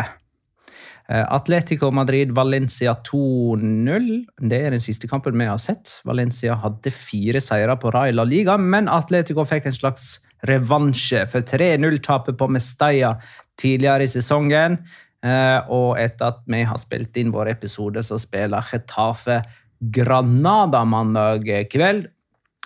Eh, 1.10 1.26
Atletico 1.30 1.92
Madrid-Valencia 1.94 2.96
2-0. 3.06 4.08
Det 4.50 4.60
er 4.62 4.74
den 4.74 4.82
siste 4.82 5.10
kampen 5.10 5.38
vi 5.38 5.46
har 5.46 5.62
sett. 5.62 6.00
Valencia 6.06 6.56
hadde 6.58 6.94
fire 6.94 7.42
seire 7.44 7.76
på 7.82 7.92
Rai 7.94 8.12
La 8.16 8.26
Liga, 8.26 8.58
men 8.58 8.90
Atletico 8.90 9.46
fikk 9.46 9.70
en 9.70 9.78
slags 9.78 10.16
revansje 10.46 11.26
for 11.30 11.46
3-0-tapet 11.46 12.38
på 12.38 12.48
Mestalla 12.54 13.16
tidligere 13.62 14.06
i 14.06 14.12
sesongen. 14.12 14.80
Eh, 15.26 15.60
Og 15.70 16.00
etter 16.02 16.34
at 16.34 16.42
vi 16.50 16.64
har 16.66 16.82
spilt 16.82 17.18
inn 17.22 17.34
vår 17.34 17.54
episode, 17.54 18.02
så 18.06 18.18
spiller 18.22 18.66
Getafe 18.72 19.44
Granada 19.80 20.84
mandag 20.86 21.46
kveld. 21.70 22.10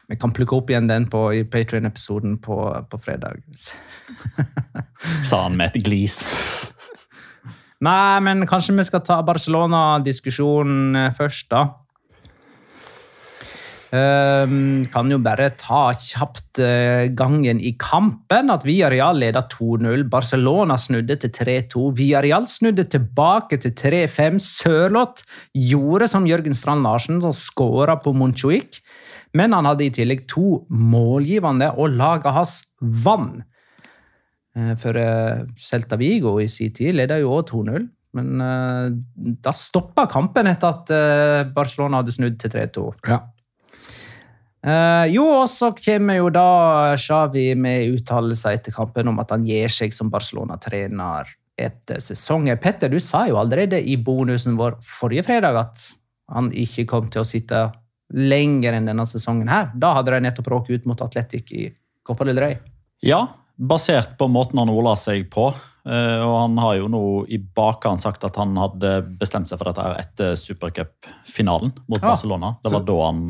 Vi 0.10 0.18
kan 0.18 0.32
plukke 0.34 0.56
opp 0.58 0.72
igjen 0.72 0.88
den 0.90 1.06
på, 1.12 1.28
i 1.38 1.44
Patrion-episoden 1.46 2.40
på, 2.42 2.56
på 2.90 2.98
fredag. 2.98 3.44
Sa 5.28 5.44
han 5.44 5.60
med 5.60 5.70
et 5.70 5.84
glis. 5.86 6.18
Nei, 7.86 8.20
men 8.26 8.44
kanskje 8.48 8.76
vi 8.76 8.84
skal 8.88 9.06
ta 9.08 9.22
Barcelona-diskusjonen 9.24 10.98
eh, 11.00 11.14
først, 11.16 11.48
da. 11.54 11.68
Um, 13.90 14.84
kan 14.94 15.10
jo 15.10 15.18
bare 15.18 15.48
ta 15.58 15.88
kjapt 15.98 16.60
uh, 16.62 17.08
gangen 17.18 17.58
i 17.58 17.72
kampen. 17.82 18.52
At 18.54 18.66
Villarreal 18.68 19.18
leda 19.18 19.42
2-0. 19.50 20.04
Barcelona 20.12 20.78
snudde 20.78 21.18
til 21.24 21.34
3-2. 21.34 21.88
Villarreal 21.98 22.46
snudde 22.52 22.86
tilbake 22.86 23.58
til 23.64 23.74
3-5. 23.74 24.38
Sørloth 24.46 25.26
gjorde 25.58 26.10
som 26.12 26.28
Jørgen 26.30 26.54
Strand 26.54 26.86
Larsen, 26.86 27.18
som 27.24 27.34
skåra 27.34 27.98
på 28.04 28.14
Monchuic. 28.14 28.78
Men 29.34 29.58
han 29.58 29.66
hadde 29.66 29.88
i 29.88 29.94
tillegg 29.94 30.28
to 30.30 30.68
målgivende, 30.70 31.72
og 31.74 31.98
laget 31.98 32.36
hans 32.36 32.60
vann. 32.80 33.40
Eh, 34.58 34.76
For 34.80 34.98
eh, 34.98 35.46
Celta 35.58 35.98
Vigo 36.00 36.40
i 36.42 36.48
sin 36.50 36.74
tid 36.74 36.98
leda 36.98 37.20
jo 37.22 37.34
òg 37.38 37.50
2-0. 37.52 37.90
Men 38.18 38.42
eh, 38.42 38.86
da 39.44 39.54
stoppa 39.54 40.08
kampen 40.10 40.50
etter 40.50 40.74
at 40.74 41.52
Barcelona 41.54 42.02
hadde 42.02 42.16
snudd 42.16 42.40
til 42.42 42.56
3-2. 42.56 42.88
Ja. 43.10 43.26
Uh, 44.60 45.06
jo, 45.08 45.24
og 45.24 45.46
så 45.48 45.70
kommer 45.72 46.18
jo 46.18 46.26
da 46.36 46.92
Xavi 47.00 47.54
med 47.56 47.94
uttalelser 47.96 48.58
etter 48.58 48.74
kampen 48.76 49.08
om 49.08 49.22
at 49.24 49.30
han 49.32 49.46
gir 49.48 49.72
seg 49.72 49.96
som 49.96 50.10
Barcelona-trener 50.12 51.30
etter 51.56 52.02
sesongen. 52.04 52.60
Petter, 52.60 52.92
du 52.92 53.00
sa 53.00 53.24
jo 53.30 53.38
allerede 53.40 53.80
i 53.80 53.96
bonusen 53.96 54.58
vår 54.60 54.76
forrige 54.84 55.24
fredag 55.30 55.62
at 55.62 55.86
han 56.36 56.52
ikke 56.52 56.90
kom 56.92 57.08
til 57.08 57.24
å 57.24 57.28
sitte 57.28 57.70
lenger 58.12 58.76
enn 58.76 58.92
denne 58.92 59.06
sesongen 59.08 59.48
her. 59.48 59.72
Da 59.80 59.94
hadde 59.96 60.18
de 60.18 60.26
nettopp 60.28 60.52
råket 60.52 60.82
ut 60.82 60.92
mot 60.92 61.08
Atletic 61.08 61.56
i 61.56 61.70
Copa 62.04 62.28
del 62.28 62.44
Rey. 62.44 62.60
Ja, 63.06 63.22
basert 63.60 64.16
på 64.18 64.28
måten 64.32 64.60
han 64.62 64.70
ordla 64.72 64.96
seg 64.96 65.28
på. 65.34 65.50
Eh, 65.90 66.22
Og 66.24 66.34
han 66.42 66.58
har 66.62 66.76
jo 66.78 66.88
nå 66.92 67.02
i 67.32 67.38
bakhånd 67.40 68.00
sagt 68.04 68.24
at 68.28 68.36
han 68.40 68.56
hadde 68.60 68.92
bestemt 69.20 69.48
seg 69.50 69.58
for 69.60 69.70
dette 69.72 69.86
etter 70.00 70.36
supercupfinalen 70.40 71.72
mot 71.88 72.00
Ja. 72.02 72.10
Barcelona. 72.14 72.56
Det 72.64 72.72
var 72.74 72.84
da 72.88 72.98
han 73.06 73.24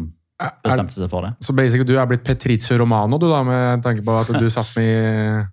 bestemte 0.63 0.93
seg 0.95 1.09
for 1.11 1.21
det. 1.27 1.33
så 1.43 1.53
basically 1.55 1.83
du 1.85 1.97
er 1.99 2.05
blitt 2.07 2.23
Petrizio 2.23 2.77
Romano, 2.79 3.17
du 3.19 3.27
da, 3.29 3.41
med 3.43 3.81
tanke 3.83 4.03
på 4.05 4.13
at 4.21 4.27
du 4.39 4.49
satt 4.53 4.71
med 4.77 5.47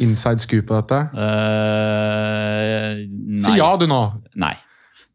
inside 0.00 0.40
scoop 0.40 0.66
på 0.66 0.78
dette? 0.80 0.98
Uh, 1.12 3.02
nei. 3.06 3.40
Si 3.44 3.56
ja, 3.58 3.70
du 3.76 3.86
nå! 3.90 4.00
Nei. 4.40 4.54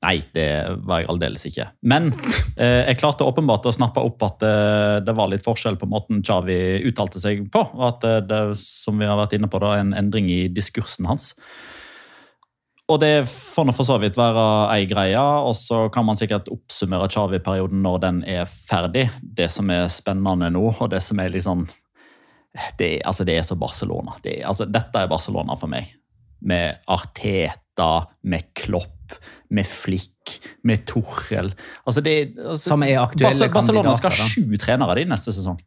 Nei, 0.06 0.20
det 0.36 0.50
var 0.86 1.02
jeg 1.02 1.10
aldeles 1.10 1.48
ikke. 1.50 1.66
Men 1.90 2.12
eh, 2.14 2.84
jeg 2.86 3.00
klarte 3.00 3.26
åpenbart 3.26 3.66
å 3.66 3.74
snappe 3.74 4.04
opp 4.06 4.22
at 4.28 4.44
eh, 4.46 4.98
det 5.02 5.16
var 5.18 5.32
litt 5.32 5.46
forskjell 5.46 5.80
på 5.82 5.90
måten 5.90 6.22
Chavi 6.26 6.58
uttalte 6.86 7.22
seg 7.22 7.48
på. 7.54 7.64
Og 7.74 7.86
at 7.90 8.06
eh, 8.06 8.20
det, 8.30 8.42
som 8.62 9.02
vi 9.02 9.10
har 9.10 9.18
vært 9.18 9.34
inne 9.40 9.50
på, 9.50 9.62
da, 9.64 9.74
en 9.80 9.96
endring 9.98 10.30
i 10.30 10.44
diskursen 10.54 11.10
hans. 11.10 11.32
Og 12.88 13.02
det 13.02 13.26
får 13.28 13.66
nå 13.68 13.74
for 13.76 13.88
så 13.88 13.98
vidt 14.00 14.16
være 14.16 14.44
ei 14.72 14.86
greie, 14.88 15.20
og 15.20 15.58
så 15.60 15.88
kan 15.92 16.06
man 16.08 16.20
sikkert 16.20 16.48
oppsummere 16.54 17.10
Chavi-perioden 17.12 17.82
når 17.84 17.98
den 18.06 18.22
er 18.38 18.46
ferdig. 18.48 19.10
Det 19.20 19.50
som 19.52 19.74
er 19.74 19.90
spennende 19.92 20.52
nå, 20.54 20.64
og 20.72 20.92
det 20.94 21.02
som 21.04 21.20
er 21.24 21.36
sånn 21.42 21.66
Det, 22.78 23.02
altså, 23.06 23.26
det 23.28 23.36
er 23.38 23.44
så 23.46 23.58
Barcelona. 23.60 24.16
Det 24.24 24.40
altså, 24.46 24.66
dette 24.66 25.02
er 25.04 25.10
Barcelona 25.10 25.58
for 25.60 25.70
meg. 25.70 25.92
Med 26.42 26.80
Arteta, 26.88 28.08
med 28.24 28.54
Klopp, 28.58 28.97
med 29.50 29.66
Flick, 29.66 30.38
med 30.68 30.86
Tuchel. 30.90 31.54
Altså, 31.88 32.02
det, 32.04 32.34
altså, 32.38 32.70
Som 32.74 32.84
er 32.84 32.98
aktuelle 33.00 33.48
Barcelona 33.54 33.94
skal 33.96 34.12
ha 34.12 34.18
kandidater, 34.18 34.52
sju 34.52 34.58
trenere 34.60 34.96
de 35.00 35.06
neste 35.14 35.32
sesong. 35.36 35.60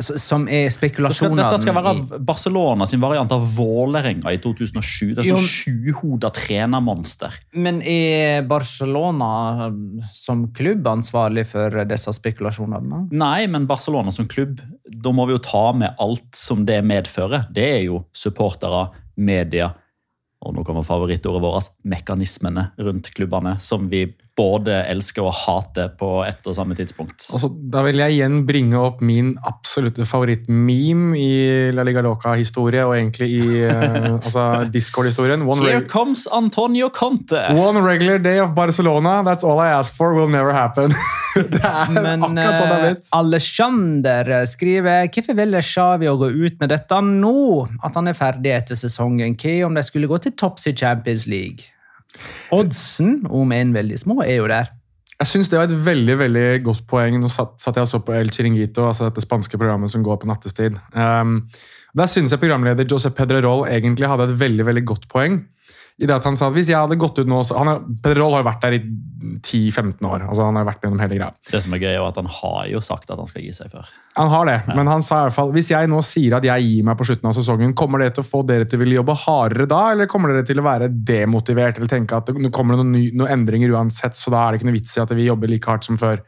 S- 0.00 0.14
Som 0.24 0.46
er 0.48 0.68
spekulasjoner 0.72 1.36
dette 1.42 1.58
skal 1.62 1.74
være 1.76 2.20
Barcelona 2.24 2.86
sin 2.88 3.00
variant 3.02 3.32
av 3.32 3.44
Vålerenga 3.56 4.32
i 4.32 4.38
2007. 4.40 5.14
Det 5.16 5.24
er 5.24 5.30
sånn 5.34 5.48
sjuhoda 5.48 6.30
trenermonster. 6.32 7.34
Men 7.56 7.80
er 7.84 8.42
Barcelona 8.48 9.68
um, 9.68 10.00
som 10.12 10.46
klubb 10.56 10.86
ansvarlig 10.88 11.44
for 11.50 11.76
disse 11.88 12.12
spekulasjonene? 12.16 13.06
Nei, 13.12 13.46
men 13.52 13.66
Barcelona 13.68 14.12
som 14.12 14.28
klubb, 14.28 14.60
da 14.92 15.12
må 15.12 15.26
vi 15.28 15.36
jo 15.36 15.42
ta 15.44 15.64
med 15.76 15.96
alt 16.00 16.28
som 16.36 16.64
det 16.68 16.80
medfører. 16.88 17.48
Det 17.52 17.68
er 17.78 17.82
jo 17.88 18.04
supportere, 18.16 18.90
media 19.16 19.74
og 20.42 20.56
nå 20.56 20.64
kommer 20.66 20.86
favorittordet 20.86 21.42
vårt, 21.44 21.70
mekanismene 21.86 22.68
rundt 22.82 23.12
klubbene, 23.14 23.56
som 23.62 23.86
vi 23.92 24.04
både 24.38 24.78
elsker 24.88 25.26
og 25.26 25.34
hater 25.36 25.90
på 25.98 26.22
ett 26.24 26.46
og 26.48 26.56
samme 26.56 26.76
tidspunkt. 26.76 27.26
Altså, 27.34 27.50
da 27.52 27.82
vil 27.84 28.00
jeg 28.00 28.16
igjen 28.16 28.38
bringe 28.48 28.80
opp 28.80 29.02
min 29.04 29.34
absolutte 29.48 30.06
favorittmeme 30.08 31.18
i 31.20 31.32
La 31.74 31.84
Liga 31.84 32.00
Loca-historie, 32.04 32.84
og 32.86 32.96
egentlig 32.96 33.28
i 33.36 33.42
uh, 33.68 34.14
altså 34.16 34.46
Discord-historien. 34.72 35.44
Here 35.62 35.84
comes 35.88 36.24
Antonio 36.32 36.88
Conte! 36.88 37.42
one 37.52 37.82
regular 37.84 38.18
day 38.18 38.40
of 38.40 38.54
Barcelona, 38.54 39.22
that's 39.22 39.44
all 39.44 39.60
I 39.60 39.68
ask 39.68 39.92
for, 39.92 40.14
will 40.14 40.28
never 40.28 40.52
happen. 40.52 40.94
det 41.34 41.60
er 41.60 41.92
Men 41.92 42.24
akkurat 42.24 42.58
sånn 42.58 42.72
det 42.72 42.76
er 42.76 42.78
eh, 42.78 42.86
blitt. 42.88 43.12
Alexander 43.16 44.32
skriver 44.48 45.12
hvorfor 45.12 45.38
ville 45.38 45.62
Xavi 45.64 46.08
å 46.08 46.16
gå 46.20 46.32
ut 46.32 46.58
med 46.60 46.72
dette 46.72 47.02
nå? 47.04 47.36
At 47.84 48.00
han 48.00 48.08
er 48.08 48.16
ferdig 48.16 48.56
etter 48.56 48.78
sesongen. 48.78 49.36
Hva 49.36 49.54
om 49.68 49.76
de 49.76 49.84
skulle 49.86 50.10
gå 50.10 50.20
til 50.24 50.36
topps 50.38 50.68
i 50.70 50.76
Champions 50.76 51.28
League? 51.30 51.72
Oddsen, 52.54 53.22
om 53.30 53.52
enn 53.56 53.74
veldig 53.74 53.98
små, 54.02 54.20
er 54.24 54.40
jo 54.40 54.48
der. 54.50 54.72
Jeg 55.22 55.30
synes 55.30 55.50
det 55.52 55.58
var 55.60 55.68
et 55.68 55.84
veldig 55.86 56.16
veldig 56.18 56.46
godt 56.66 56.86
poeng. 56.90 57.20
Nå 57.22 57.30
satt, 57.30 57.54
satt 57.62 57.78
jeg 57.78 57.86
og 57.86 57.90
så 57.92 58.00
på 58.02 58.14
El 58.16 58.32
Chiringuito, 58.34 58.88
altså 58.88 59.06
dette 59.06 59.22
spanske 59.22 59.60
programmet 59.60 59.92
som 59.92 60.02
går 60.02 60.18
på 60.18 60.28
nattestid. 60.30 60.78
Um, 60.96 61.44
der 61.94 62.10
synes 62.10 62.34
jeg 62.34 62.42
programleder 62.42 62.88
Josep 62.88 63.14
Pedrerol 63.14 63.66
egentlig 63.68 64.08
hadde 64.10 64.26
et 64.30 64.38
veldig 64.40 64.66
veldig 64.66 64.84
godt 64.88 65.06
poeng. 65.12 65.42
I 66.00 66.06
det 66.08 66.14
at 66.16 66.24
Han 66.24 66.36
sa 66.36 66.48
at 66.48 66.54
hvis 66.56 66.70
jeg 66.72 66.78
hadde 66.78 66.96
gått 66.98 67.18
ut 67.18 67.28
nå 67.28 67.42
så- 67.44 67.58
han 67.58 67.68
er, 67.68 67.80
Pedrerol 68.02 68.32
har 68.32 68.42
jo 68.42 68.48
vært 68.50 68.60
der 68.64 68.72
i 68.78 68.82
10-15 69.42 70.00
år. 70.08 70.24
altså 70.28 70.44
Han 70.46 70.56
har 70.56 70.64
vært 70.64 70.80
gjennom 70.82 71.00
hele 71.00 71.18
greia. 71.18 71.32
Det 71.50 71.62
som 71.62 71.74
er 71.74 71.78
gøy, 71.78 71.94
er 71.94 72.06
at 72.08 72.16
han 72.16 72.26
har 72.26 72.66
jo 72.70 72.80
sagt 72.80 73.10
at 73.10 73.18
han 73.18 73.26
skal 73.26 73.42
gi 73.42 73.52
seg 73.52 73.70
før. 73.70 73.86
Han 74.16 74.28
har 74.28 74.46
det, 74.46 74.56
men 74.74 74.86
han 74.86 75.02
sa 75.02 75.20
i 75.20 75.28
hvert 75.28 75.36
fall 75.36 75.52
hvis 75.52 75.70
jeg 75.70 75.88
nå 75.88 76.02
sier 76.04 76.36
at 76.36 76.44
jeg 76.44 76.62
gir 76.66 76.84
meg 76.84 76.98
på 76.98 77.06
slutten 77.06 77.28
av 77.30 77.36
sesongen, 77.36 77.74
kommer 77.74 77.98
det 78.02 78.14
til 78.14 78.24
å 78.24 78.28
få 78.28 78.42
dere 78.46 78.64
til 78.64 78.78
å 78.78 78.82
ville 78.84 78.98
jobbe 78.98 79.16
hardere 79.24 79.68
da, 79.68 79.92
eller 79.92 80.06
kommer 80.10 80.32
dere 80.32 80.44
til 80.48 80.58
å 80.60 80.66
være 80.66 80.90
demotivert 81.04 81.76
eller 81.78 81.88
tenke 81.92 82.16
at 82.16 82.28
nå 82.34 82.50
kommer 82.52 82.76
det 82.76 82.82
noen, 82.84 82.92
ny, 82.92 83.10
noen 83.14 83.30
endringer 83.38 83.70
uansett, 83.76 84.16
så 84.18 84.30
da 84.30 84.46
er 84.48 84.52
det 84.52 84.60
ikke 84.60 84.70
noe 84.72 84.78
vits 84.80 84.96
i 84.96 85.02
at 85.04 85.14
vi 85.16 85.28
jobber 85.28 85.48
like 85.48 85.70
hardt 85.70 85.84
som 85.84 85.96
før? 85.96 86.20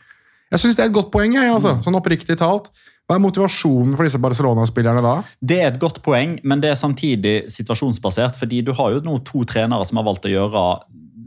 Jeg 0.52 0.61
syns 0.61 0.76
det 0.76 0.85
er 0.85 0.90
et 0.92 0.94
godt 0.97 1.11
poeng, 1.11 1.33
jeg, 1.35 1.50
altså. 1.50 1.80
sånn 1.83 1.97
oppriktig 1.99 2.37
talt. 2.38 2.71
Hva 3.04 3.18
er 3.18 3.20
motivasjonen 3.20 3.96
for 3.99 4.08
disse 4.08 4.20
Barcelona-spillerne 4.23 5.02
da? 5.04 5.14
Det 5.44 5.58
er 5.61 5.66
et 5.75 5.80
godt 5.82 5.99
poeng, 6.06 6.38
men 6.42 6.62
det 6.64 6.70
er 6.73 6.80
samtidig 6.80 7.50
situasjonsbasert. 7.52 8.37
fordi 8.40 8.62
du 8.64 8.73
har 8.73 8.92
jo 8.96 9.00
nå 9.04 9.18
to 9.28 9.44
trenere 9.44 9.84
som 9.84 10.00
har 10.00 10.06
valgt 10.08 10.25
å 10.25 10.32
gjøre 10.32 10.62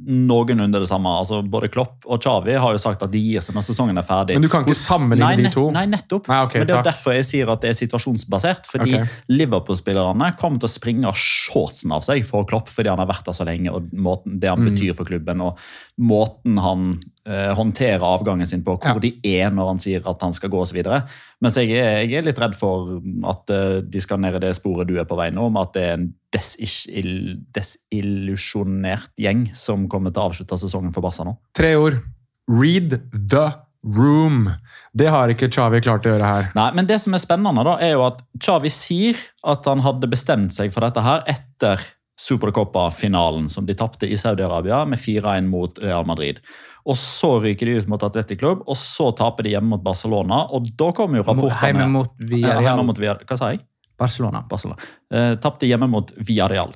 noenlunde 0.08 0.80
det 0.80 0.88
samme. 0.88 1.10
altså 1.20 1.42
Både 1.44 1.68
Klopp 1.68 2.06
og 2.08 2.22
Xavi 2.24 2.54
har 2.56 2.72
jo 2.72 2.80
sagt 2.80 3.02
at 3.04 3.12
de 3.12 3.20
gir 3.20 3.44
seg 3.44 3.54
når 3.58 3.66
sesongen 3.68 3.98
er 4.00 4.06
ferdig. 4.08 4.38
Men 4.40 4.46
du 4.46 4.50
kan 4.50 4.64
ikke 4.64 4.78
sammenligne 4.80 5.34
nei, 5.36 5.50
de 5.50 5.52
to. 5.52 5.66
Nei, 5.76 5.84
nettopp. 5.92 6.30
Nei, 6.32 6.38
okay, 6.48 6.62
men 6.64 6.68
Det 6.70 6.74
er 6.74 6.80
takk. 6.80 6.88
derfor 6.94 7.14
jeg 7.18 7.26
sier 7.28 7.52
at 7.52 7.62
det 7.66 7.70
er 7.74 7.78
situasjonsbasert. 7.82 8.70
Fordi 8.72 8.94
okay. 8.96 9.12
Liverpool-spillerne 9.28 10.30
kommer 10.40 10.64
til 10.64 10.70
å 10.70 10.72
springe 10.72 11.12
shortsen 11.20 11.92
av 11.92 12.06
seg 12.08 12.24
for 12.26 12.48
Klopp 12.48 12.72
fordi 12.72 12.90
han 12.94 13.04
har 13.04 13.10
vært 13.12 13.28
der 13.28 13.36
så 13.36 13.46
lenge, 13.48 13.70
og 13.76 13.92
måten, 13.94 14.40
det 14.40 14.50
han 14.50 14.64
Mm. 14.64 14.72
betyr 14.72 14.96
for 14.96 15.06
klubben, 15.06 15.42
og 15.44 15.60
måten 16.00 16.58
han 16.64 17.00
eh, 17.28 17.52
håndterer 17.58 18.02
avgangen 18.08 18.48
sin 18.48 18.64
på, 18.64 18.78
hvor 18.80 18.96
Ja. 18.98 19.04
de 19.04 19.12
er 19.28 19.52
når 19.52 19.68
han 19.74 19.80
sier 19.84 20.08
at 20.08 20.22
han 20.24 20.34
skal 20.34 20.50
gå 20.54 20.62
osv. 20.64 20.80
Mens 21.44 21.58
jeg 21.60 21.70
er, 21.76 22.00
jeg 22.08 22.22
er 22.22 22.26
litt 22.30 22.40
redd 22.40 22.56
for 22.56 23.02
at 23.28 23.50
eh, 23.54 23.82
de 23.84 24.00
skal 24.02 24.20
ned 24.24 24.40
i 24.40 24.44
det 24.48 24.56
sporet 24.56 24.88
du 24.88 24.96
er 24.98 25.06
på 25.10 25.18
vei 25.20 25.30
nå, 25.36 25.46
om 25.52 25.58
at 25.62 25.74
det 25.76 25.84
er 25.84 25.94
en 26.00 26.08
desil- 26.34 27.38
desillusjonert 27.56 29.12
gjeng 29.20 29.48
som 29.58 29.88
kommer 29.92 30.14
til 30.14 30.24
å 30.24 30.30
avslutte 30.32 30.58
sesongen 30.62 30.94
for 30.96 31.06
Barca 31.06 31.26
nå. 31.28 31.36
Tre 31.58 31.74
ord. 31.80 32.00
Read 32.48 32.98
the 33.14 33.46
room. 33.84 34.50
Det 34.98 35.08
har 35.14 35.30
ikke 35.32 35.50
Xavi 35.54 35.80
klart 35.86 36.06
å 36.08 36.14
gjøre 36.16 36.28
her. 36.28 36.48
Nei, 36.58 36.70
men 36.76 36.88
det 36.90 36.98
som 37.04 37.14
er 37.16 37.22
spennende, 37.24 37.64
da, 37.68 37.78
er 37.84 37.94
jo 37.96 38.06
at 38.08 38.24
Xavi 38.44 38.72
sier 38.74 39.20
at 39.48 39.68
han 39.70 39.84
hadde 39.86 40.10
bestemt 40.12 40.56
seg 40.56 40.74
for 40.76 40.84
dette 40.88 41.04
her 41.06 41.24
etter 41.30 41.84
Supercopa-finalen, 42.18 43.50
som 43.50 43.66
de 43.66 43.76
tapte 43.78 44.10
i 44.10 44.18
Saudi-Arabia 44.18 44.84
med 44.90 45.00
4-1 45.00 45.48
mot 45.52 45.80
Real 45.84 46.06
Madrid. 46.06 46.40
Og 46.88 46.98
så 46.98 47.34
ryker 47.44 47.68
de 47.70 47.82
ut 47.82 47.90
mot 47.92 48.04
Atletic 48.04 48.40
Club, 48.40 48.64
og 48.66 48.78
så 48.80 49.12
taper 49.18 49.46
de 49.46 49.54
hjemme 49.54 49.76
mot 49.76 49.84
Barcelona. 49.84 50.46
Og 50.56 50.70
da 50.80 50.92
kommer 50.96 51.20
jo 51.20 51.28
rapportene 51.28 51.74
Hjemme 51.74 51.90
mot 51.94 52.30
Ja, 52.32 52.62
hjemme 52.64 52.88
mot 52.88 53.02
Villarreal. 53.02 53.28
Hva 53.28 53.40
sa 53.40 53.52
jeg? 53.54 53.62
Barcelona. 53.98 54.44
Barcelona. 54.50 54.80
Eh, 55.14 55.34
tapte 55.44 55.70
hjemme 55.70 55.90
mot 55.92 56.14
Villarreal. 56.18 56.74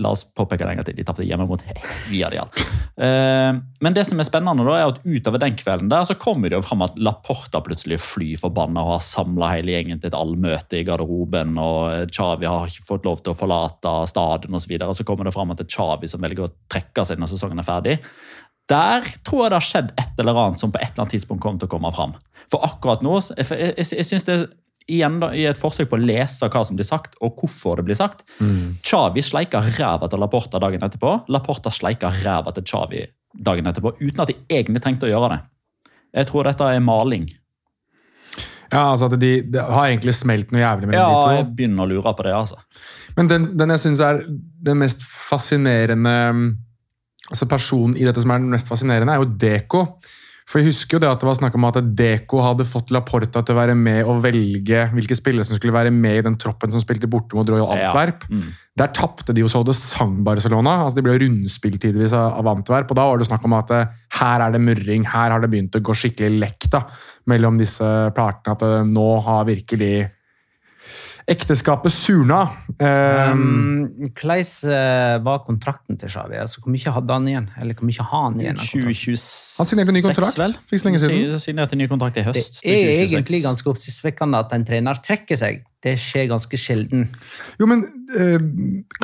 La 0.00 0.10
oss 0.14 0.24
påpeke 0.24 0.64
det 0.64 0.72
en 0.72 0.78
gang 0.80 0.86
til. 0.88 0.96
De 0.96 1.04
tapte 1.06 1.26
hjemme 1.26 1.44
mot 1.46 1.60
Villarreal. 2.08 2.48
Eh, 2.96 3.56
men 3.84 3.94
det 3.94 4.06
som 4.08 4.18
er 4.18 4.26
spennende 4.26 4.64
da, 4.66 4.78
er 4.78 4.88
at 4.88 5.02
utover 5.04 5.42
den 5.42 5.58
kvelden 5.60 5.90
der, 5.92 6.06
så 6.08 6.16
kommer 6.18 6.50
det 6.50 6.56
jo 6.56 6.64
fram 6.64 6.82
at 6.86 6.96
Laporta 6.96 7.60
plutselig 7.64 7.98
er 7.98 8.02
fly 8.02 8.30
forbanna 8.40 8.82
og 8.82 8.94
har 8.94 9.04
samla 9.04 9.52
hele 9.52 9.74
gjengen 9.74 10.00
til 10.00 10.10
et 10.10 10.18
allmøte 10.18 10.80
i 10.80 10.86
garderoben, 10.88 11.58
og 11.60 12.14
Chavi 12.14 12.48
har 12.48 12.70
ikke 12.70 12.88
fått 12.88 13.06
lov 13.08 13.20
til 13.20 13.34
å 13.34 13.38
forlate 13.38 13.94
stadion 14.10 14.56
osv. 14.56 14.64
Så, 14.64 14.72
videre. 14.72 14.96
så 14.96 15.06
kommer 15.06 15.28
det 15.28 15.34
fram 15.36 15.52
at 15.52 15.60
det 15.60 15.68
er 15.68 15.76
Chavi 15.76 16.10
som 16.10 16.24
velger 16.24 16.46
å 16.46 16.52
trekke 16.72 17.04
seg 17.04 17.20
når 17.20 17.34
sesongen 17.34 17.60
er 17.60 17.68
ferdig. 17.68 17.98
Der 18.72 19.04
tror 19.28 19.44
jeg 19.44 19.52
det 19.52 19.58
har 19.60 19.68
skjedd 19.68 19.90
et 20.00 20.20
eller 20.22 20.38
annet 20.40 20.62
som 20.62 20.72
på 20.72 20.80
et 20.80 20.88
eller 20.88 21.04
annet 21.04 21.18
tidspunkt 21.18 21.44
kommer 21.44 21.60
til 21.60 21.68
å 21.68 21.74
komme 21.74 21.92
fram. 21.92 22.14
For 22.48 22.64
akkurat 22.64 23.04
nå, 23.04 23.18
jeg, 23.36 23.50
jeg, 23.52 23.90
jeg 24.00 24.08
synes 24.08 24.24
det 24.24 24.38
er 24.38 24.46
igjen 24.90 25.20
da, 25.22 25.30
i 25.34 25.46
et 25.48 25.58
forsøk 25.58 25.88
på 25.90 25.98
å 25.98 26.04
lese 26.04 26.48
hva 26.52 26.62
som 26.66 26.76
blir 26.76 26.86
sagt, 26.88 27.16
og 27.24 27.38
hvorfor 27.40 27.80
det 27.80 27.86
blir 27.88 27.98
sagt. 27.98 28.24
Chavi 28.84 29.24
sleika 29.24 29.62
ræva 29.64 30.10
til 30.10 30.20
Laporta 30.22 30.60
dagen 30.62 30.84
etterpå. 30.84 31.16
Laporta 31.32 31.72
sleika 31.72 32.12
ræva 32.22 32.52
til 32.56 32.66
Chavi 32.68 33.04
dagen 33.34 33.70
etterpå, 33.70 33.96
uten 34.00 34.20
at 34.22 34.30
de 34.30 34.36
egentlig 34.52 34.84
tenkte 34.84 35.08
å 35.08 35.14
gjøre 35.14 35.32
det. 35.34 35.40
Jeg 36.20 36.30
tror 36.30 36.46
dette 36.46 36.68
er 36.70 36.84
maling. 36.84 37.26
Ja, 38.74 38.90
altså 38.90 39.08
at 39.08 39.16
de, 39.22 39.32
de 39.54 39.62
har 39.62 39.88
egentlig 39.88 40.14
smelt 40.16 40.52
noe 40.54 40.62
jævlig 40.62 40.90
mellom 40.90 41.00
Ja, 41.00 41.08
de 41.08 41.16
to. 41.16 41.32
Ja, 41.32 41.40
jeg 41.40 41.48
begynner 41.58 41.84
å 41.84 41.90
lure 41.90 42.14
på 42.16 42.26
det, 42.26 42.34
altså. 42.34 42.58
Men 43.18 43.30
den, 43.30 43.48
den 43.58 43.74
jeg 43.74 43.82
syns 43.84 44.02
er 44.02 44.22
den 44.26 44.80
mest 44.80 45.04
fascinerende 45.06 46.14
altså 47.30 47.46
Personen 47.48 47.96
i 47.96 48.04
dette 48.04 48.20
som 48.20 48.34
er 48.34 48.42
den 48.42 48.52
mest 48.52 48.68
fascinerende, 48.68 49.14
er 49.14 49.22
jo 49.22 49.30
Deko. 49.40 49.84
For 50.44 50.60
jeg 50.60 50.68
husker 50.74 50.98
jo 50.98 51.00
det 51.00 51.08
at 51.08 51.22
det 51.22 51.26
var 51.26 51.36
snakk 51.38 51.54
om 51.56 51.64
at 51.64 51.78
Deko 51.96 52.42
hadde 52.44 52.66
fått 52.68 52.90
Laporta 52.92 53.40
til 53.40 53.54
å 53.54 53.58
være 53.62 53.74
med 53.80 54.02
og 54.04 54.18
velge 54.26 54.82
hvilke 54.92 55.16
spillere 55.16 55.46
som 55.48 55.56
skulle 55.56 55.72
være 55.72 55.92
med 55.94 56.18
i 56.18 56.24
den 56.26 56.36
troppen 56.36 56.74
som 56.74 56.82
spilte 56.82 57.08
borte 57.08 57.32
mot 57.38 57.48
Royal 57.48 57.64
Ja. 57.78 57.86
Antwerp. 57.88 58.26
Mm. 58.28 58.50
Der 58.76 58.92
tapte 58.92 59.32
de 59.32 59.40
jo 59.40 59.48
så 59.48 59.62
det 59.64 59.72
sang 59.78 60.18
Barcelona. 60.26 60.82
altså 60.84 61.00
De 61.00 61.06
ble 61.06 61.16
rundspilt 61.22 61.80
tidvis 61.80 62.12
av 62.12 62.36
av 62.42 62.50
Antwerp. 62.52 62.90
og 62.92 62.96
Da 63.00 63.06
var 63.08 63.18
det 63.18 63.26
snakk 63.30 63.44
om 63.48 63.56
at 63.56 63.70
eh, 63.72 63.86
her 64.20 64.44
er 64.44 64.52
det 64.52 64.60
murring, 64.60 65.06
her 65.08 65.30
har 65.32 65.40
det 65.40 65.50
begynt 65.50 65.76
å 65.76 65.80
gå 65.80 65.96
skikkelig 65.96 66.38
lekk 66.44 66.68
da, 66.70 66.82
mellom 67.26 67.56
disse 67.56 67.88
partene. 68.14 68.52
At 68.52 68.62
eh, 68.68 68.84
nå 68.84 69.08
har 69.24 69.48
virkelig 69.48 70.10
ekteskapet 71.30 71.92
surna. 71.94 72.42
Eh, 72.78 73.30
Um, 73.34 73.86
Hvordan 74.14 74.40
eh, 74.70 75.18
var 75.24 75.38
kontrakten 75.46 75.96
til 75.98 76.08
Xavi? 76.12 76.36
Altså, 76.40 76.60
hvor 76.60 76.70
mye 76.74 76.92
hadde 76.92 77.12
han 77.16 77.26
igjen? 77.30 77.46
Eller 77.60 77.74
hvor 77.78 77.86
mye 77.88 78.02
har 78.04 78.22
han 78.28 78.40
igjen? 78.40 78.56
2026, 78.60 79.56
Han 79.58 79.66
signerte 79.70 79.94
ny 79.96 80.02
kontrakt 80.04 80.38
vel? 80.38 80.52
for 80.54 80.76
ikke 80.76 80.82
så 80.82 80.88
lenge 80.90 81.00
siden. 81.02 81.38
Si- 81.38 81.44
Signerte 81.48 81.76
ny 81.80 81.86
kontrakt 81.88 82.18
i 82.20 82.24
høst. 82.26 82.60
Det 82.62 82.74
er 82.74 82.90
2026. 82.92 83.14
egentlig 83.14 83.42
ganske 83.44 83.70
oppsiktsvekkende 83.72 84.38
at 84.44 84.52
en 84.56 84.64
trener 84.68 85.00
trekker 85.04 85.36
seg. 85.40 85.62
Det 85.84 85.96
skjer 86.00 86.28
ganske 86.30 86.56
sjelden. 86.60 87.08
Jo, 87.60 87.66
men 87.68 87.82
eh, 88.16 88.38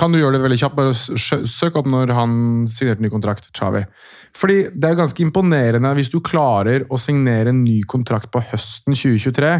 Kan 0.00 0.12
du 0.12 0.18
gjøre 0.20 0.38
det 0.38 0.44
veldig 0.46 0.58
kjapt? 0.62 0.76
Bare 0.76 0.94
Søk 0.94 1.76
opp 1.76 1.86
når 1.92 2.12
han 2.16 2.66
signerte 2.70 3.04
ny 3.04 3.10
kontrakt. 3.12 3.50
Xavi. 3.56 3.84
Fordi 4.36 4.62
Det 4.72 4.88
er 4.90 4.98
ganske 5.00 5.20
imponerende 5.24 5.94
hvis 5.98 6.10
du 6.12 6.20
klarer 6.20 6.84
å 6.88 6.98
signere 7.00 7.48
en 7.52 7.64
ny 7.64 7.80
kontrakt 7.88 8.30
på 8.32 8.40
høsten 8.52 8.94
2023, 8.96 9.54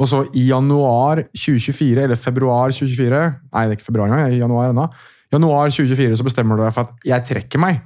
og 0.00 0.08
så 0.08 0.22
i 0.32 0.46
januar 0.48 1.20
2024, 1.36 2.06
eller 2.06 2.16
februar 2.16 2.72
2024 2.72 3.20
Nei, 3.52 3.64
det 3.66 3.74
er 3.74 3.76
ikke 3.76 3.88
februar 3.90 4.08
engang. 4.08 4.32
i 4.32 4.40
Januar 4.40 4.72
ennå. 4.72 4.86
Januar 5.34 5.68
2024 5.70 6.16
så 6.18 6.26
bestemmer 6.26 6.56
du 6.56 6.64
deg 6.64 6.72
for 6.74 6.88
at 6.88 7.04
jeg 7.06 7.26
trekker 7.28 7.60
meg. 7.60 7.82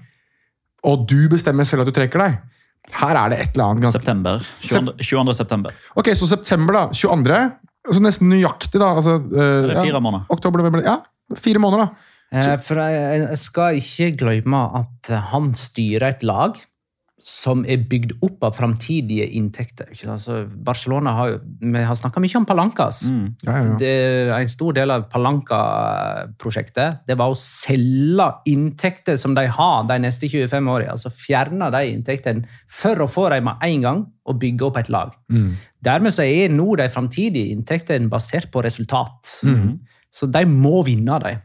Og 0.86 1.02
du 1.10 1.26
bestemmer 1.32 1.66
selv 1.66 1.82
at 1.82 1.90
du 1.90 1.96
trekker 1.96 2.22
deg. 2.22 2.38
Her 2.94 3.18
er 3.18 3.32
det 3.32 3.40
et 3.40 3.54
eller 3.56 3.72
annet 3.72 3.86
ganske 3.86 3.98
September. 3.98 4.46
22. 4.62 4.94
22. 5.00 5.34
september. 5.40 5.76
Ok, 5.98 6.10
så 6.20 6.28
september, 6.30 6.76
da. 6.76 6.82
22. 6.94 7.38
Altså 7.84 8.02
nesten 8.04 8.30
nøyaktig, 8.32 8.80
da. 8.80 8.90
Altså, 8.94 9.18
uh, 9.18 9.38
Det 9.68 9.74
er 9.74 9.80
fire 9.80 9.98
ja. 9.98 10.02
måneder. 10.04 10.26
Oktober, 10.32 10.84
Ja, 10.84 10.98
fire 11.40 11.62
måneder, 11.64 11.88
da. 11.88 12.10
Eh, 12.34 12.54
For 12.58 12.80
jeg 12.80 13.20
jeg 13.24 13.38
skal 13.38 13.80
ikke 13.80 14.10
glemme 14.18 14.62
at 14.80 15.10
han 15.30 15.52
styrer 15.54 16.08
et 16.14 16.22
lag 16.26 16.56
som 17.24 17.62
er 17.64 17.80
bygd 17.88 18.18
opp 18.26 18.42
av 18.44 18.52
framtidige 18.58 19.24
inntekter. 19.38 19.88
Altså, 20.12 20.42
Barcelona 20.44 21.14
har 21.16 21.30
jo 21.30 21.38
Vi 21.60 21.84
har 21.88 21.96
snakka 21.96 22.20
mye 22.20 22.36
om 22.36 22.44
Palancas. 22.44 23.02
Mm. 23.08 23.34
Ja, 23.46 23.52
ja, 23.52 23.62
ja. 23.64 23.76
Det, 23.80 23.92
en 24.36 24.52
stor 24.52 24.74
del 24.76 24.92
av 24.92 25.06
Palanca-prosjektet 25.12 27.00
det 27.08 27.16
var 27.16 27.32
å 27.32 27.38
selge 27.38 28.28
inntekter 28.50 29.16
som 29.16 29.34
de 29.34 29.46
har 29.48 29.88
de 29.88 29.98
neste 30.04 30.28
25 30.28 30.68
årene. 30.68 30.92
Altså 30.92 31.08
fjerne 31.08 31.70
de 31.72 31.82
inntektene 31.94 32.44
for 32.68 33.00
å 33.00 33.08
få 33.08 33.30
dem 33.32 33.48
med 33.48 33.64
en 33.64 33.88
gang 33.88 34.04
og 34.28 34.38
bygge 34.44 34.68
opp 34.68 34.76
et 34.82 34.92
lag. 34.92 35.16
Mm. 35.32 35.56
Dermed 35.84 36.12
så 36.12 36.28
er 36.28 36.52
nå 36.52 36.76
de 36.76 36.90
framtidige 36.92 37.56
inntektene 37.56 38.12
basert 38.12 38.52
på 38.52 38.62
resultat. 38.64 39.38
Mm. 39.48 39.80
Så 40.12 40.28
de 40.30 40.44
må 40.46 40.84
vinne, 40.86 41.18
de. 41.24 41.38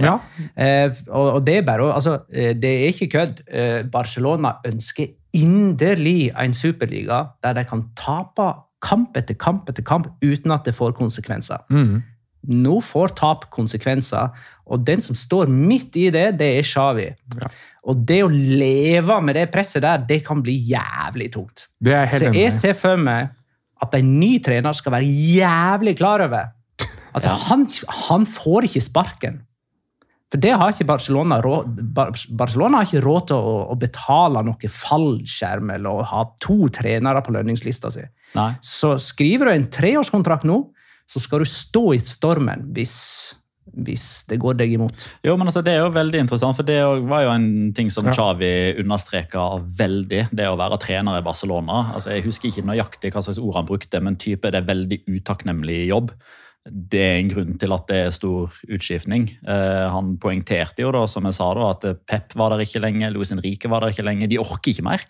Ja. 0.00 0.16
Eh, 0.56 0.92
og, 1.08 1.32
og 1.36 1.46
det 1.46 1.58
er 1.58 1.66
bare 1.66 1.90
altså, 1.92 2.22
eh, 2.32 2.54
Det 2.56 2.70
er 2.70 2.92
ikke 2.92 3.10
kødd. 3.12 3.42
Eh, 3.48 3.82
Barcelona 3.92 4.54
ønsker 4.66 5.12
inderlig 5.36 6.30
en 6.36 6.54
superliga 6.54 7.24
der 7.44 7.56
de 7.56 7.64
kan 7.68 7.84
tape 7.96 8.52
kamp 8.82 9.16
etter 9.16 9.36
kamp 9.38 9.68
etter 9.70 9.84
kamp 9.86 10.08
uten 10.24 10.52
at 10.52 10.64
det 10.64 10.74
får 10.74 10.96
konsekvenser. 10.98 11.62
Mm. 11.70 12.02
Nå 12.42 12.80
får 12.82 13.12
tap 13.20 13.44
konsekvenser, 13.54 14.32
og 14.66 14.82
den 14.86 15.00
som 15.04 15.14
står 15.14 15.46
midt 15.46 15.94
i 16.00 16.08
det, 16.10 16.24
det 16.40 16.48
er 16.56 16.66
Xavi. 16.66 17.04
Og 17.86 18.00
det 18.08 18.18
å 18.24 18.30
leve 18.32 19.20
med 19.22 19.38
det 19.38 19.44
presset 19.52 19.84
der, 19.84 20.02
det 20.08 20.24
kan 20.26 20.42
bli 20.42 20.56
jævlig 20.72 21.30
tungt. 21.36 21.68
Det 21.78 21.94
er 21.94 22.10
Så 22.10 22.32
jeg 22.34 22.52
ser 22.56 22.74
for 22.78 22.98
meg 22.98 23.30
at 23.82 23.94
en 23.94 24.10
ny 24.18 24.40
trener 24.42 24.74
skal 24.74 24.96
være 24.96 25.06
jævlig 25.06 25.96
klar 25.98 26.26
over 26.26 26.50
at 27.14 27.26
han, 27.46 27.66
han 28.08 28.26
får 28.26 28.66
ikke 28.70 28.84
sparken. 28.84 29.40
For 30.32 30.40
det 30.40 30.54
har 30.56 30.72
ikke 30.72 30.88
Barcelona 30.88 31.36
råd 31.44 31.82
Barcelona 31.92 32.80
har 32.80 32.88
ikke 32.88 33.04
råd 33.04 33.26
til 33.28 33.36
å, 33.50 33.56
å 33.74 33.76
betale 33.76 34.40
noe 34.46 34.70
fallskjerm 34.72 35.74
eller 35.74 36.00
å 36.00 36.06
ha 36.08 36.22
to 36.40 36.70
trenere 36.72 37.20
på 37.24 37.34
lønningslista 37.36 37.90
si. 37.92 38.06
Nei. 38.38 38.54
Så 38.64 38.94
skriver 39.02 39.50
du 39.50 39.52
en 39.52 39.68
treårskontrakt 39.72 40.48
nå, 40.48 40.62
så 41.04 41.20
skal 41.20 41.44
du 41.44 41.50
stå 41.52 41.82
i 41.92 42.00
stormen 42.00 42.64
hvis, 42.72 42.94
hvis 43.76 44.06
det 44.30 44.38
går 44.40 44.56
deg 44.62 44.72
imot. 44.78 45.04
Jo, 45.26 45.34
men 45.36 45.50
altså, 45.50 45.60
Det 45.66 45.74
er 45.74 45.82
jo 45.82 45.92
veldig 45.92 46.22
interessant, 46.24 46.56
for 46.56 46.64
det 46.64 46.80
var 46.80 47.26
jo 47.26 47.34
en 47.34 47.50
ting 47.76 47.92
som 47.92 48.08
Ja. 48.08 48.14
Xavi 48.16 48.80
understreka 48.80 49.50
veldig. 49.60 50.30
Det 50.32 50.48
å 50.48 50.56
være 50.56 50.80
trener 50.80 51.20
i 51.20 51.26
Barcelona. 51.26 51.90
Altså, 51.92 52.14
Jeg 52.16 52.24
husker 52.24 52.48
ikke 52.48 52.64
nøyaktig 52.72 53.12
hva 53.12 53.20
slags 53.20 53.42
ord 53.42 53.60
han 53.60 53.68
brukte, 53.68 54.00
men 54.00 54.16
type 54.16 54.48
det 54.48 54.62
er 54.62 54.70
veldig 54.72 55.02
utakknemlig 55.12 55.82
jobb. 55.92 56.16
Det 56.62 57.00
er 57.02 57.16
en 57.18 57.30
grunn 57.32 57.56
til 57.58 57.72
at 57.74 57.88
det 57.90 57.96
er 58.04 58.12
stor 58.14 58.52
utskiftning. 58.70 59.24
Eh, 59.42 59.86
han 59.90 60.12
poengterte 60.22 60.84
jo 60.84 60.92
da, 60.94 61.06
som 61.10 61.26
jeg 61.26 61.34
sa 61.34 61.48
da, 61.58 61.70
at 61.74 62.04
Pep 62.06 62.36
var 62.38 62.54
der 62.54 62.62
ikke 62.62 62.82
lenge, 62.84 63.10
Luis 63.10 63.34
Henrique 63.34 63.70
var 63.70 63.82
der 63.82 63.94
ikke 63.94 64.06
lenge. 64.06 64.30
De 64.30 64.38
orker 64.38 64.70
ikke 64.70 64.86
mer. 64.86 65.02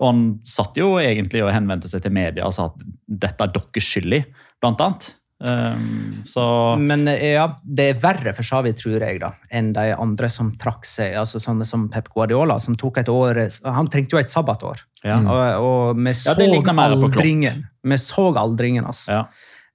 Og 0.00 0.08
han 0.08 0.22
satt 0.48 0.80
jo 0.80 0.94
egentlig 1.02 1.44
og 1.44 1.52
henvendte 1.52 1.90
seg 1.90 2.02
til 2.06 2.14
media 2.16 2.48
og 2.48 2.56
sa 2.56 2.70
at 2.70 2.88
dette 3.04 3.46
er 3.46 3.52
deres 3.54 3.90
skyld 3.92 4.16
i, 4.16 4.24
blant 4.64 4.80
annet. 4.80 5.12
Um, 5.44 6.22
så 6.24 6.76
Men 6.80 7.08
eh, 7.10 7.34
ja, 7.34 7.48
det 7.66 7.88
er 7.90 7.98
verre 8.00 8.32
for 8.36 8.46
Shawi, 8.46 8.70
tror 8.78 9.02
jeg, 9.02 9.18
da, 9.20 9.32
enn 9.52 9.72
de 9.76 9.90
andre 9.92 10.30
som 10.32 10.52
trakk 10.60 10.86
seg. 10.88 11.16
altså 11.20 11.40
Sånne 11.42 11.66
som 11.68 11.88
Pep 11.92 12.08
Guardiola, 12.14 12.56
som 12.62 12.78
tok 12.80 13.02
et 13.02 13.10
år 13.12 13.42
Han 13.66 13.90
trengte 13.92 14.16
jo 14.16 14.22
et 14.22 14.32
sabbatår. 14.32 14.84
ja. 15.04 15.18
Og, 15.20 15.42
og 15.66 16.00
vi 16.00 16.14
så 16.16 16.32
Ja, 16.38 16.78
aldringen. 16.86 17.66
Vi 17.84 17.98
så 18.00 18.30
aldringen, 18.40 18.86
altså. 18.88 19.18
Ja. 19.20 19.26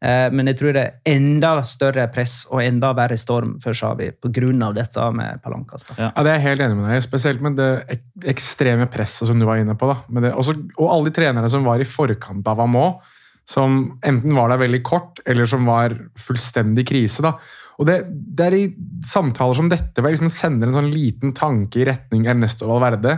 Eh, 0.01 0.29
Men 0.31 0.47
jeg 0.47 0.55
tror 0.61 0.73
det 0.73 0.83
er 0.85 0.93
enda 1.11 1.57
større 1.67 2.05
press 2.13 2.45
og 2.49 2.61
enda 2.63 2.93
verre 2.95 3.17
storm 3.19 3.57
for 3.59 3.73
Xavi 3.75 4.11
pga. 4.21 4.73
dette 4.73 5.11
med 5.11 5.41
Palankas. 5.43 5.83
da. 5.89 5.93
Ja. 5.97 6.11
Ja, 6.15 6.23
det 6.23 6.31
er 6.31 6.39
jeg 6.39 6.47
helt 6.47 6.61
enig 6.61 6.77
med 6.77 6.89
deg 6.89 6.97
i, 6.97 7.07
Spesielt 7.07 7.41
med 7.41 7.55
det 7.59 7.69
ek 7.89 8.01
ekstreme 8.35 8.87
presset 8.89 9.27
som 9.27 9.39
du 9.39 9.45
var 9.45 9.57
inne 9.57 9.75
på. 9.75 9.87
da. 9.91 9.97
Med 10.09 10.23
det, 10.23 10.33
også, 10.33 10.55
og 10.77 10.89
alle 10.89 11.09
de 11.09 11.15
trenerne 11.19 11.49
som 11.49 11.63
var 11.67 11.79
i 11.79 11.87
forkant 11.87 12.47
av 12.47 12.57
ham 12.63 12.75
òg. 12.79 13.01
Som 13.49 13.99
enten 14.05 14.35
var 14.37 14.49
der 14.49 14.59
veldig 14.61 14.83
kort, 14.83 15.19
eller 15.25 15.45
som 15.49 15.65
var 15.65 15.89
fullstendig 16.15 16.85
krise. 16.87 17.21
da. 17.25 17.33
Og 17.79 17.87
det, 17.87 18.03
det 18.07 18.45
er 18.45 18.53
i 18.55 18.75
samtaler 19.03 19.55
som 19.55 19.69
dette 19.71 19.99
hvor 19.99 20.09
jeg 20.11 20.19
liksom 20.19 20.29
sender 20.31 20.67
en 20.69 20.75
sånn 20.77 20.91
liten 20.93 21.33
tanke 21.33 21.79
i 21.81 21.85
retning 21.87 22.27
Ernesto 22.27 22.67
Valverde. 22.69 23.17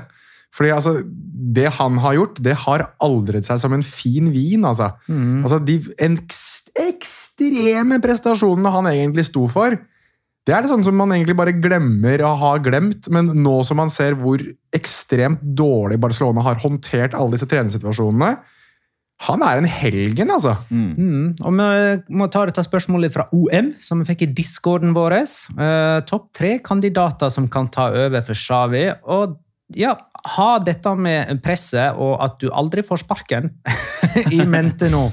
Fordi 0.52 0.72
altså, 0.76 0.98
Det 1.52 1.70
han 1.78 1.98
har 2.04 2.14
gjort, 2.16 2.42
det 2.44 2.54
har 2.66 2.84
aldret 3.02 3.46
seg 3.48 3.60
som 3.60 3.74
en 3.74 3.84
fin 3.84 4.30
vin. 4.32 4.64
altså. 4.68 4.92
Altså, 5.10 5.60
De 5.66 5.78
ekst- 6.00 6.72
ekstreme 6.76 8.00
prestasjonene 8.04 8.72
han 8.72 8.86
egentlig 8.92 9.26
sto 9.30 9.48
for, 9.52 9.78
det 10.46 10.56
er 10.56 10.64
det 10.64 10.72
sånn 10.72 10.84
som 10.84 10.96
man 10.98 11.12
egentlig 11.14 11.36
bare 11.38 11.54
glemmer 11.54 12.22
å 12.26 12.32
ha 12.36 12.56
glemt, 12.58 13.08
men 13.14 13.28
nå 13.44 13.60
som 13.64 13.78
man 13.78 13.90
ser 13.94 14.16
hvor 14.18 14.42
ekstremt 14.74 15.44
dårlig 15.56 16.00
Barcelona 16.02 16.42
har 16.42 16.56
håndtert 16.64 17.14
alle 17.14 17.36
disse 17.36 17.46
treningssituasjonene 17.52 18.40
Han 19.28 19.44
er 19.46 19.60
en 19.60 19.68
helgen, 19.70 20.32
altså. 20.34 20.56
Mm. 20.72 20.96
Mm. 20.98 21.26
Og 21.46 21.54
vi 21.54 22.16
må 22.18 22.26
ta 22.34 22.42
dette 22.50 22.64
spørsmålet 22.66 23.14
fra 23.14 23.28
OM, 23.38 23.68
som 23.80 24.00
vi 24.02 24.08
fikk 24.10 24.24
i 24.26 24.32
discorden 24.34 24.96
vår. 24.98 25.14
Eh, 25.22 26.00
Topp 26.10 26.32
tre 26.34 26.56
kandidater 26.66 27.30
som 27.30 27.46
kan 27.48 27.68
ta 27.70 27.92
over 27.94 28.22
for 28.26 28.34
Xavi. 28.34 28.88
Og 29.06 29.38
ja, 29.78 29.96
ha 30.36 30.52
dette 30.64 30.94
med 30.98 31.42
presset 31.44 31.98
og 31.98 32.16
at 32.24 32.40
du 32.42 32.50
aldri 32.54 32.84
får 32.86 33.04
sparken 33.04 33.52
i 34.36 34.42
mente 34.46 34.92
nå. 34.92 35.06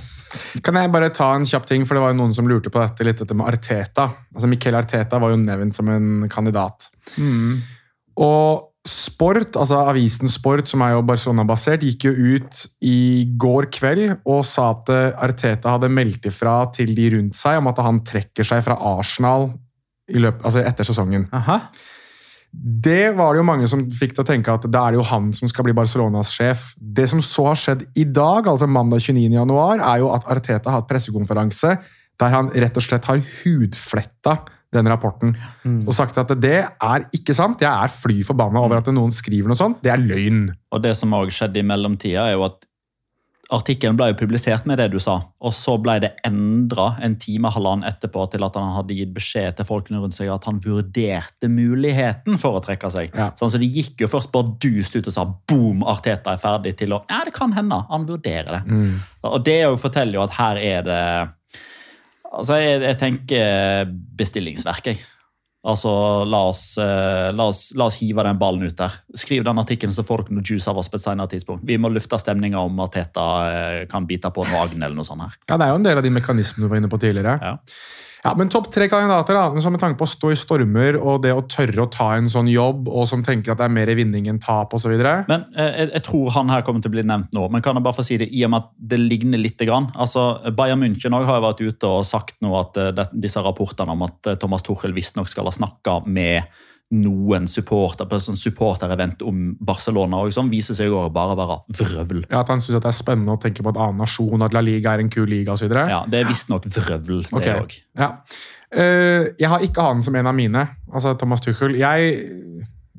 Kan 0.65 0.77
jeg 0.77 0.93
bare 0.93 1.09
ta 1.15 1.31
en 1.35 1.47
kjapp 1.49 1.67
ting, 1.69 1.87
for 1.89 1.97
det 1.97 2.05
var 2.05 2.13
jo 2.13 2.21
noen 2.21 2.35
som 2.37 2.49
lurte 2.49 2.73
på 2.73 2.81
dette 2.83 3.07
litt 3.07 3.21
dette 3.23 3.37
med 3.37 3.49
Arteta. 3.49 4.11
Altså 4.35 4.51
Miquel 4.51 4.77
Arteta 4.77 5.21
var 5.23 5.33
jo 5.33 5.41
nevnt 5.41 5.77
som 5.77 5.89
en 5.93 6.27
kandidat. 6.33 6.91
Og 8.19 8.67
Sport, 8.89 9.57
altså 9.59 9.83
avisen 9.91 10.31
Sport, 10.33 10.69
som 10.71 10.81
er 10.85 10.95
jo 10.95 11.03
Barcelona-basert, 11.05 11.83
gikk 11.85 12.07
jo 12.07 12.37
ut 12.37 12.61
i 12.87 13.27
går 13.37 13.67
kveld 13.75 14.05
og 14.23 14.47
sa 14.49 14.71
at 14.73 14.89
Arteta 15.27 15.75
hadde 15.75 15.91
meldt 15.93 16.29
ifra 16.31 16.63
til 16.73 16.95
de 16.97 17.11
rundt 17.17 17.37
seg 17.37 17.59
om 17.61 17.69
at 17.69 17.83
han 17.85 18.01
trekker 18.07 18.47
seg 18.49 18.63
fra 18.65 18.79
Arsenal 18.95 19.51
i 20.09 20.23
løpet, 20.23 20.41
altså 20.47 20.63
etter 20.65 20.89
sesongen. 20.89 21.27
Aha. 21.37 21.59
Det 22.53 23.13
var 23.17 23.35
det 23.35 23.43
jo 23.43 23.47
mange 23.47 23.69
som 23.71 23.85
fikk 23.93 24.15
til 24.17 24.25
å 24.25 24.29
tenke 24.29 24.53
at 24.53 24.65
det 24.65 24.81
er 24.81 24.97
jo 24.97 25.07
han 25.07 25.31
som 25.37 25.51
skal 25.51 25.67
bli 25.67 25.77
Barcelonas 25.77 26.33
sjef. 26.33 26.73
Det 26.79 27.07
som 27.11 27.21
så 27.25 27.51
har 27.51 27.61
skjedd 27.61 27.85
i 28.01 28.07
dag, 28.09 28.49
altså 28.49 28.69
mandag 28.71 29.05
29. 29.05 29.29
januar, 29.37 29.83
er 29.83 30.03
jo 30.03 30.13
at 30.15 30.27
Arteta 30.33 30.73
har 30.73 30.81
hatt 30.81 30.91
pressekonferanse 30.91 31.77
der 32.19 32.33
han 32.35 32.49
rett 32.51 32.79
og 32.79 32.83
slett 32.83 33.07
har 33.07 33.21
hudfletta 33.21 34.41
den 34.75 34.89
rapporten 34.91 35.31
og 35.65 35.95
sagt 35.97 36.19
at 36.21 36.35
det 36.37 36.59
er 36.67 37.05
ikke 37.17 37.37
sant. 37.37 37.63
Jeg 37.65 37.71
er 37.71 37.93
fly 37.93 38.21
forbanna 38.27 38.61
over 38.61 38.83
at 38.83 38.91
noen 38.93 39.13
skriver 39.15 39.49
noe 39.49 39.57
sånt. 39.57 39.81
Det 39.85 39.93
er 39.95 40.03
løgn. 40.03 40.43
Og 40.75 40.83
det 40.85 40.93
som 40.99 41.15
også 41.17 41.39
skjedde 41.39 41.63
i 41.63 41.69
mellomtida, 41.71 42.27
er 42.29 42.37
jo 42.37 42.45
at 42.51 42.68
artikkelen 43.55 43.97
ble 43.97 44.11
jo 44.11 44.17
publisert 44.21 44.67
med 44.69 44.77
det 44.81 44.91
du 44.93 44.99
sa, 45.01 45.17
og 45.41 45.55
så 45.57 45.79
ble 45.81 45.95
det 46.05 46.11
endra 46.27 46.91
en 47.05 47.15
time 47.21 47.49
halvannen 47.53 47.87
etterpå 47.89 48.27
til 48.33 48.45
at 48.45 48.59
han 48.61 48.75
hadde 48.75 48.97
gitt 48.99 49.15
beskjed 49.17 49.57
til 49.57 49.69
folkene 49.69 50.03
rundt 50.03 50.17
seg 50.17 50.29
at 50.33 50.45
han 50.49 50.61
vurderte 50.65 51.49
muligheten 51.53 52.37
for 52.41 52.59
å 52.59 52.63
trekke 52.65 52.91
seg. 52.93 53.17
Ja. 53.17 53.31
Sånn, 53.39 53.53
så 53.55 53.61
Det 53.61 53.71
gikk 53.73 54.05
jo 54.05 54.11
først 54.13 54.33
bardust 54.35 54.99
ut 54.99 55.09
og 55.09 55.15
sa 55.15 55.25
boom, 55.25 55.83
Arteta 55.89 56.37
er 56.37 56.43
ferdig, 56.43 56.77
til 56.81 56.93
å 56.93 57.03
ja, 57.09 57.23
det 57.25 57.33
kan 57.37 57.57
hende, 57.57 57.81
han 57.89 58.07
vurderer 58.09 58.59
det. 58.59 58.79
Og 59.29 59.41
det 59.47 59.61
jo 59.63 59.75
forteller 59.81 60.21
jo 60.21 60.27
at 60.29 60.39
her 60.39 60.63
er 60.63 60.89
det 60.89 61.03
Altså, 62.29 62.59
jeg, 62.61 62.83
jeg 62.85 62.97
tenker 63.01 63.93
bestillingsverk, 64.19 64.91
jeg. 64.91 64.99
Altså, 65.67 65.91
la 66.25 66.39
oss, 66.49 66.79
eh, 66.79 67.33
la, 67.35 67.49
oss, 67.51 67.73
la 67.75 67.89
oss 67.91 67.97
hive 67.99 68.23
den 68.23 68.39
ballen 68.39 68.63
ut 68.63 68.77
der. 68.79 68.95
Skriv 69.19 69.43
den 69.45 69.59
artikkelen, 69.59 69.93
så 69.93 70.05
får 70.07 70.23
dere 70.29 70.37
noe 70.39 70.47
juice 70.47 70.69
av 70.71 70.79
oss 70.79 70.89
på 70.89 70.97
et 71.01 71.03
senere 71.03 71.29
tidspunkt. 71.33 71.65
Vi 71.67 71.77
må 71.83 71.91
lufte 71.91 72.19
stemninga 72.19 72.61
om 72.63 72.79
at 72.85 72.95
Teta 72.95 73.25
eh, 73.51 73.87
kan 73.91 74.07
bite 74.07 74.31
på 74.31 74.47
en 74.47 74.53
vagn 74.55 74.83
eller 74.83 74.95
noe 74.95 75.05
sånt. 75.05 75.27
her. 75.27 75.35
Ja, 75.49 75.57
Det 75.59 75.67
er 75.67 75.73
jo 75.75 75.81
en 75.81 75.89
del 75.89 75.99
av 75.99 76.07
de 76.07 76.15
mekanismene 76.15 76.69
du 76.69 76.71
var 76.71 76.79
inne 76.79 76.93
på 76.93 77.01
tidligere. 77.03 77.39
Ja. 77.43 77.57
Ja, 78.25 78.33
men 78.39 78.51
Topp 78.51 78.71
tre 78.75 78.89
kandidater, 78.91 79.37
da, 79.37 79.61
så 79.63 79.71
med 79.71 79.83
tanke 79.83 79.99
på 80.01 80.07
å 80.09 80.11
stå 80.11 80.33
i 80.35 80.39
stormer 80.39 80.97
og 80.99 81.21
det 81.23 81.35
å 81.37 81.45
tørre 81.47 81.85
å 81.85 81.91
ta 81.93 82.09
en 82.17 82.31
sånn 82.33 82.49
jobb, 82.51 82.89
og 82.91 83.07
som 83.11 83.23
tenker 83.25 83.53
at 83.53 83.61
det 83.61 83.69
er 83.69 83.75
mer 83.75 83.93
vinning 83.99 84.27
enn 84.31 84.41
tap 84.43 84.75
osv. 84.75 84.95
Men 85.29 85.47
eh, 85.55 85.85
jeg, 85.85 86.03
tror 86.09 86.33
han 86.35 86.51
her 86.53 86.65
kommer 86.67 86.83
til 86.83 86.91
å 86.91 86.97
bli 86.97 87.07
nevnt 87.07 87.35
nå. 87.37 87.47
Men 87.53 87.63
kan 87.65 87.79
jeg 87.79 87.87
bare 87.87 87.99
få 87.99 88.07
si 88.07 88.19
det 88.21 88.31
i 88.35 88.43
og 88.47 88.55
med 88.55 88.65
at 88.65 88.73
det 88.95 89.01
ligner 89.03 89.43
litt. 89.43 89.59
Grann. 89.59 89.89
Altså, 89.99 90.39
Bayern 90.55 90.79
München 90.79 91.15
også 91.17 91.27
har 91.27 91.41
vært 91.43 91.63
ute 91.65 91.89
og 91.91 92.05
sagt 92.07 92.37
nå 92.45 92.53
at 92.61 92.77
eh, 92.79 92.93
det, 92.95 93.09
disse 93.27 93.43
rapportene 93.43 93.95
om 93.95 94.05
at 94.07 94.31
eh, 94.31 94.39
Thomas 94.39 94.63
Tuchel 94.67 94.95
visstnok 94.95 95.31
skal 95.31 95.49
ha 95.51 95.55
snakka 95.55 96.01
med 96.07 96.47
noen 96.89 97.45
supporter 97.51 98.09
på 98.09 98.17
et 98.17 98.25
sånt 98.25 98.41
supporterevent 98.41 99.21
om 99.29 99.51
Barcelona, 99.61 100.23
og 100.25 100.33
sånn, 100.33 100.49
viser 100.49 100.77
seg 100.77 100.93
å 100.95 101.03
bare 101.13 101.35
å 101.35 101.39
være 101.39 101.59
vrøvl. 101.77 102.23
Ja, 102.31 102.41
At 102.41 102.53
han 102.53 102.63
syns 102.65 102.79
det 102.79 102.89
er 102.89 102.97
spennende 102.97 103.35
å 103.37 103.41
tenke 103.41 103.65
på 103.65 103.75
et 103.75 103.81
annen 103.81 104.01
nasjon, 104.01 104.45
at 104.45 104.57
La 104.57 104.63
Liga 104.65 104.95
er 104.95 105.05
en 105.05 105.13
kul 105.13 105.29
liga 105.29 105.53
osv. 105.53 105.69
Ja, 105.69 106.05
Det 106.09 106.23
er 106.23 106.31
visstnok 106.31 106.65
vrøvl, 106.73 107.27
det 107.29 107.33
Ok. 107.37 107.49
Okay. 107.67 107.83
Ja. 107.99 108.15
Uh, 108.69 109.29
jeg 109.41 109.49
har 109.53 109.65
ikke 109.65 109.85
han 109.85 110.01
som 110.05 110.17
en 110.17 110.29
av 110.29 110.37
mine, 110.37 110.65
altså 110.93 111.13
Thomas 111.21 111.45
Tuchel. 111.45 111.77
Jeg, 111.77 112.17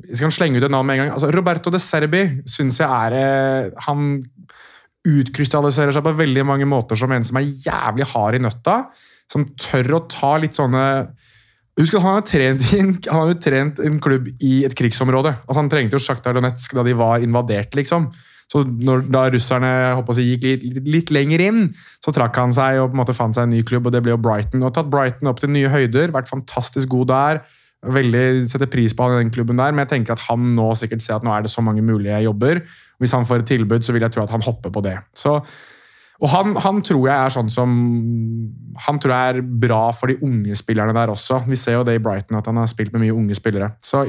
jeg 0.05 0.21
skal 0.21 0.33
slenge 0.37 0.61
ut 0.61 0.65
et 0.65 0.73
navn 0.73 0.85
med 0.85 0.97
en 0.97 1.03
gang. 1.03 1.13
Altså, 1.17 1.31
Roberto 1.33 1.73
de 1.73 1.81
Serbi 1.81 2.23
syns 2.49 2.79
jeg 2.81 2.89
er 2.89 3.15
eh, 3.17 3.85
Han 3.85 4.19
utkrystalliserer 5.09 5.95
seg 5.95 6.03
på 6.05 6.17
veldig 6.17 6.43
mange 6.45 6.65
måter 6.69 6.97
som 6.99 7.11
en 7.13 7.25
som 7.25 7.37
er 7.39 7.49
jævlig 7.49 8.09
hard 8.11 8.37
i 8.37 8.41
nøtta. 8.43 8.81
Som 9.29 9.45
tør 9.61 9.97
å 9.97 10.05
ta 10.09 10.35
litt 10.41 10.57
sånne 10.57 10.83
Husk 11.79 11.95
at 11.95 12.03
Han 12.03 12.17
har 12.17 12.25
trent 12.27 12.65
en, 12.75 12.95
han 13.07 13.21
har 13.21 13.29
jo 13.31 13.37
trent 13.39 13.77
en 13.83 14.01
klubb 14.03 14.27
i 14.43 14.63
et 14.67 14.75
krigsområde. 14.75 15.31
Altså 15.45 15.61
Han 15.61 15.69
trengte 15.71 15.95
jo 15.95 16.03
Sjaktar 16.03 16.35
Donetsk 16.35 16.75
da 16.75 16.83
de 16.83 16.97
var 16.97 17.23
invadert, 17.23 17.71
liksom. 17.77 18.09
Så 18.49 18.63
når, 18.65 19.03
da 19.13 19.27
russerne 19.29 19.71
si, 20.17 20.25
gikk 20.31 20.45
litt, 20.47 20.63
litt, 20.65 20.87
litt 20.89 21.11
lenger 21.13 21.43
inn, 21.45 21.67
så 22.01 22.11
trakk 22.15 22.37
han 22.41 22.53
seg 22.55 22.79
og 22.81 22.89
på 22.89 22.97
en 22.97 23.01
måte 23.03 23.13
fant 23.13 23.37
seg 23.37 23.45
en 23.45 23.53
ny 23.53 23.61
klubb, 23.61 23.85
og 23.85 23.93
det 23.93 24.01
ble 24.01 24.15
jo 24.15 24.21
Brighton. 24.21 24.63
Og 24.65 24.73
tatt 24.73 24.89
Brighton 24.89 25.29
opp 25.29 25.41
til 25.43 25.53
nye 25.53 25.69
høyder, 25.69 26.09
vært 26.15 26.31
fantastisk 26.31 26.89
god 26.89 27.11
der. 27.11 27.41
Veldig 27.85 28.23
setter 28.49 28.67
pris 28.67 28.91
på 28.91 29.05
han 29.05 29.19
i 29.19 29.21
den 29.21 29.33
klubben 29.35 29.61
der, 29.61 29.71
men 29.71 29.85
jeg 29.85 29.93
tenker 29.93 30.17
at 30.17 30.25
han 30.25 30.55
nå 30.57 30.71
sikkert 30.75 31.05
ser 31.05 31.19
at 31.19 31.27
nå 31.27 31.31
er 31.31 31.45
det 31.45 31.53
så 31.53 31.61
mange 31.63 31.85
mulige 31.85 32.17
jobber. 32.25 32.63
Hvis 32.99 33.13
han 33.15 33.29
får 33.29 33.45
et 33.45 33.51
tilbud, 33.53 33.85
så 33.85 33.93
vil 33.95 34.03
jeg 34.03 34.17
tro 34.17 34.25
at 34.25 34.33
han 34.33 34.43
hopper 34.43 34.73
på 34.73 34.83
det. 34.83 34.97
Så, 35.15 35.37
og 36.19 36.31
han, 36.33 36.55
han 36.59 36.81
tror 36.83 37.05
jeg 37.07 37.15
er 37.15 37.31
sånn 37.31 37.51
som 37.53 37.75
Han 38.87 38.99
tror 38.99 39.13
jeg 39.13 39.33
er 39.33 39.51
bra 39.63 39.81
for 39.95 40.11
de 40.11 40.17
unge 40.25 40.55
spillerne 40.57 40.95
der 40.95 41.11
også. 41.13 41.41
Vi 41.47 41.57
ser 41.59 41.77
jo 41.77 41.85
det 41.87 41.95
i 41.95 42.03
Brighton, 42.03 42.37
at 42.39 42.47
han 42.49 42.59
har 42.59 42.67
spilt 42.71 42.93
med 42.95 43.05
mye 43.05 43.15
unge 43.15 43.35
spillere. 43.37 43.73
Så 43.83 44.05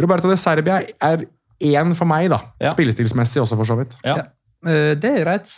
Roberto 0.00 0.30
de 0.30 0.38
Serbia 0.38 0.80
er 0.82 1.26
én 1.64 1.94
for 1.94 2.10
meg, 2.10 2.28
da. 2.32 2.40
Ja. 2.62 2.72
Spillestilsmessig 2.74 3.42
også, 3.42 3.58
for 3.58 3.70
så 3.70 3.78
vidt. 3.78 3.94
Ja. 4.06 4.18
ja. 4.22 4.94
Det 4.98 5.10
er 5.10 5.22
greit. 5.22 5.52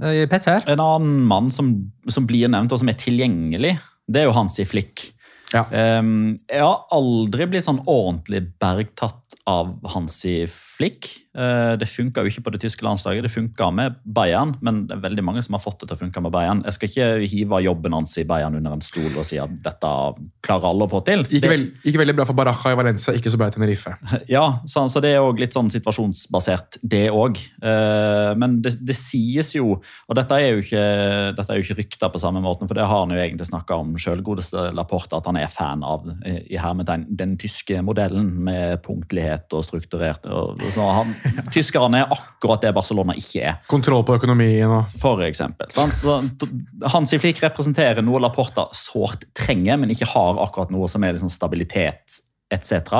Eh, 0.00 0.26
Petter? 0.30 0.62
En 0.70 0.82
annen 0.82 1.24
mann 1.28 1.50
som, 1.52 1.72
som 2.08 2.26
blir 2.28 2.50
nevnt, 2.50 2.72
og 2.72 2.82
som 2.82 2.90
er 2.90 2.98
tilgjengelig, 3.00 3.78
Det 4.10 4.22
er 4.22 4.26
jo 4.26 4.34
Hansi 4.34 4.64
Flick. 4.66 5.12
Ja. 5.54 5.64
Um, 5.98 6.38
jeg 6.50 6.62
har 6.62 6.84
aldri 6.94 7.46
blitt 7.50 7.66
sånn 7.66 7.82
ordentlig 7.90 8.44
bergtatt 8.62 9.36
av 9.50 9.72
Hansi 9.94 10.44
Flick. 10.50 11.10
Uh, 11.30 11.76
det 11.78 11.86
funka 11.86 12.24
jo 12.24 12.30
ikke 12.32 12.42
på 12.46 12.52
det 12.54 12.60
tyske 12.64 12.82
landslaget, 12.82 13.22
det 13.22 13.30
funka 13.30 13.68
med 13.74 13.98
Bayern, 14.04 14.56
men 14.66 14.84
det 14.88 14.96
er 14.96 15.02
veldig 15.04 15.24
mange 15.26 15.42
som 15.46 15.54
har 15.54 15.62
fått 15.62 15.82
det 15.82 15.90
til 15.90 15.98
å 15.98 16.00
funke 16.00 16.22
med 16.24 16.34
Bayern. 16.34 16.62
Jeg 16.66 16.74
skal 16.76 16.90
ikke 16.90 17.30
hive 17.30 17.60
jobben 17.62 17.94
hans 17.94 18.16
i 18.18 18.24
Bayern 18.26 18.56
under 18.58 18.74
en 18.74 18.82
stol 18.84 19.14
og 19.14 19.26
si 19.28 19.38
at 19.38 19.52
dette 19.62 19.92
klarer 20.42 20.70
alle 20.72 20.88
å 20.88 20.90
få 20.90 21.02
til. 21.06 21.22
Ikke, 21.28 21.40
Det- 21.44 21.52
vel, 21.52 21.66
gikk 21.84 22.00
veldig 22.02 22.16
bra 22.18 22.26
for 22.26 22.34
Baraja 22.34 22.72
i 22.74 22.78
Valencia, 22.80 23.14
ikke 23.14 23.30
så 23.30 23.38
bra 23.38 23.46
i 23.46 23.54
Tenerife. 23.54 23.94
ja, 24.36 24.44
så, 24.66 24.88
så 24.90 25.02
det 25.04 25.14
er 25.14 25.22
òg 25.22 25.38
litt 25.38 25.54
sånn 25.54 25.70
situasjonsbasert, 25.70 26.80
det 26.82 27.06
òg. 27.14 27.38
men 28.40 28.60
det, 28.62 28.74
det 28.84 28.96
sies 28.98 29.54
jo, 29.54 29.76
og 30.08 30.16
dette 30.18 30.34
er 30.34 30.54
jo 30.54 30.64
ikke, 30.64 30.84
dette 31.38 31.52
er 31.52 31.60
jo 31.60 31.64
ikke 31.66 31.78
rykter 31.80 32.10
på 32.12 32.20
samme 32.22 32.42
måten, 32.42 32.68
for 32.68 32.74
det 32.74 32.86
har 32.90 33.04
han 33.04 33.14
jo 33.14 33.20
egentlig 33.20 33.46
snakka 33.48 33.78
om 33.80 33.94
sjølgodeste 34.00 34.70
Laporte, 34.74 35.16
at 35.18 35.28
han 35.30 35.38
er 35.40 35.50
fan 35.50 35.84
av 35.86 36.08
eh, 36.24 36.42
i 36.50 36.58
hermetegn, 36.60 37.06
den 37.16 37.36
tyske 37.40 37.80
modellen 37.86 38.32
med 38.46 38.80
punktlighet 38.84 39.52
og 39.56 39.64
strukturert. 39.66 40.26
Og, 40.26 40.60
så 40.74 40.86
han, 40.98 41.14
tyskerne 41.54 42.02
er 42.02 42.12
akkurat 42.14 42.62
det 42.64 42.72
Barcelona 42.76 43.14
ikke 43.18 43.44
er 43.52 43.60
Kontroll 43.70 44.04
på 44.06 44.16
økonomien 44.18 44.70
og 44.70 44.98
for 45.00 45.22
eksempel. 45.26 45.70
Hansi 46.92 47.20
Flick 47.22 47.42
representerer 47.44 48.04
noe 48.04 48.22
Laporta 48.22 48.68
sårt 48.76 49.26
trenger, 49.36 49.80
men 49.80 49.92
ikke 49.94 50.08
har 50.12 50.40
akkurat 50.42 50.72
noe 50.74 50.88
som 50.90 51.04
er 51.04 51.16
liksom 51.16 51.32
stabilitet 51.32 52.20
etc. 52.50 52.94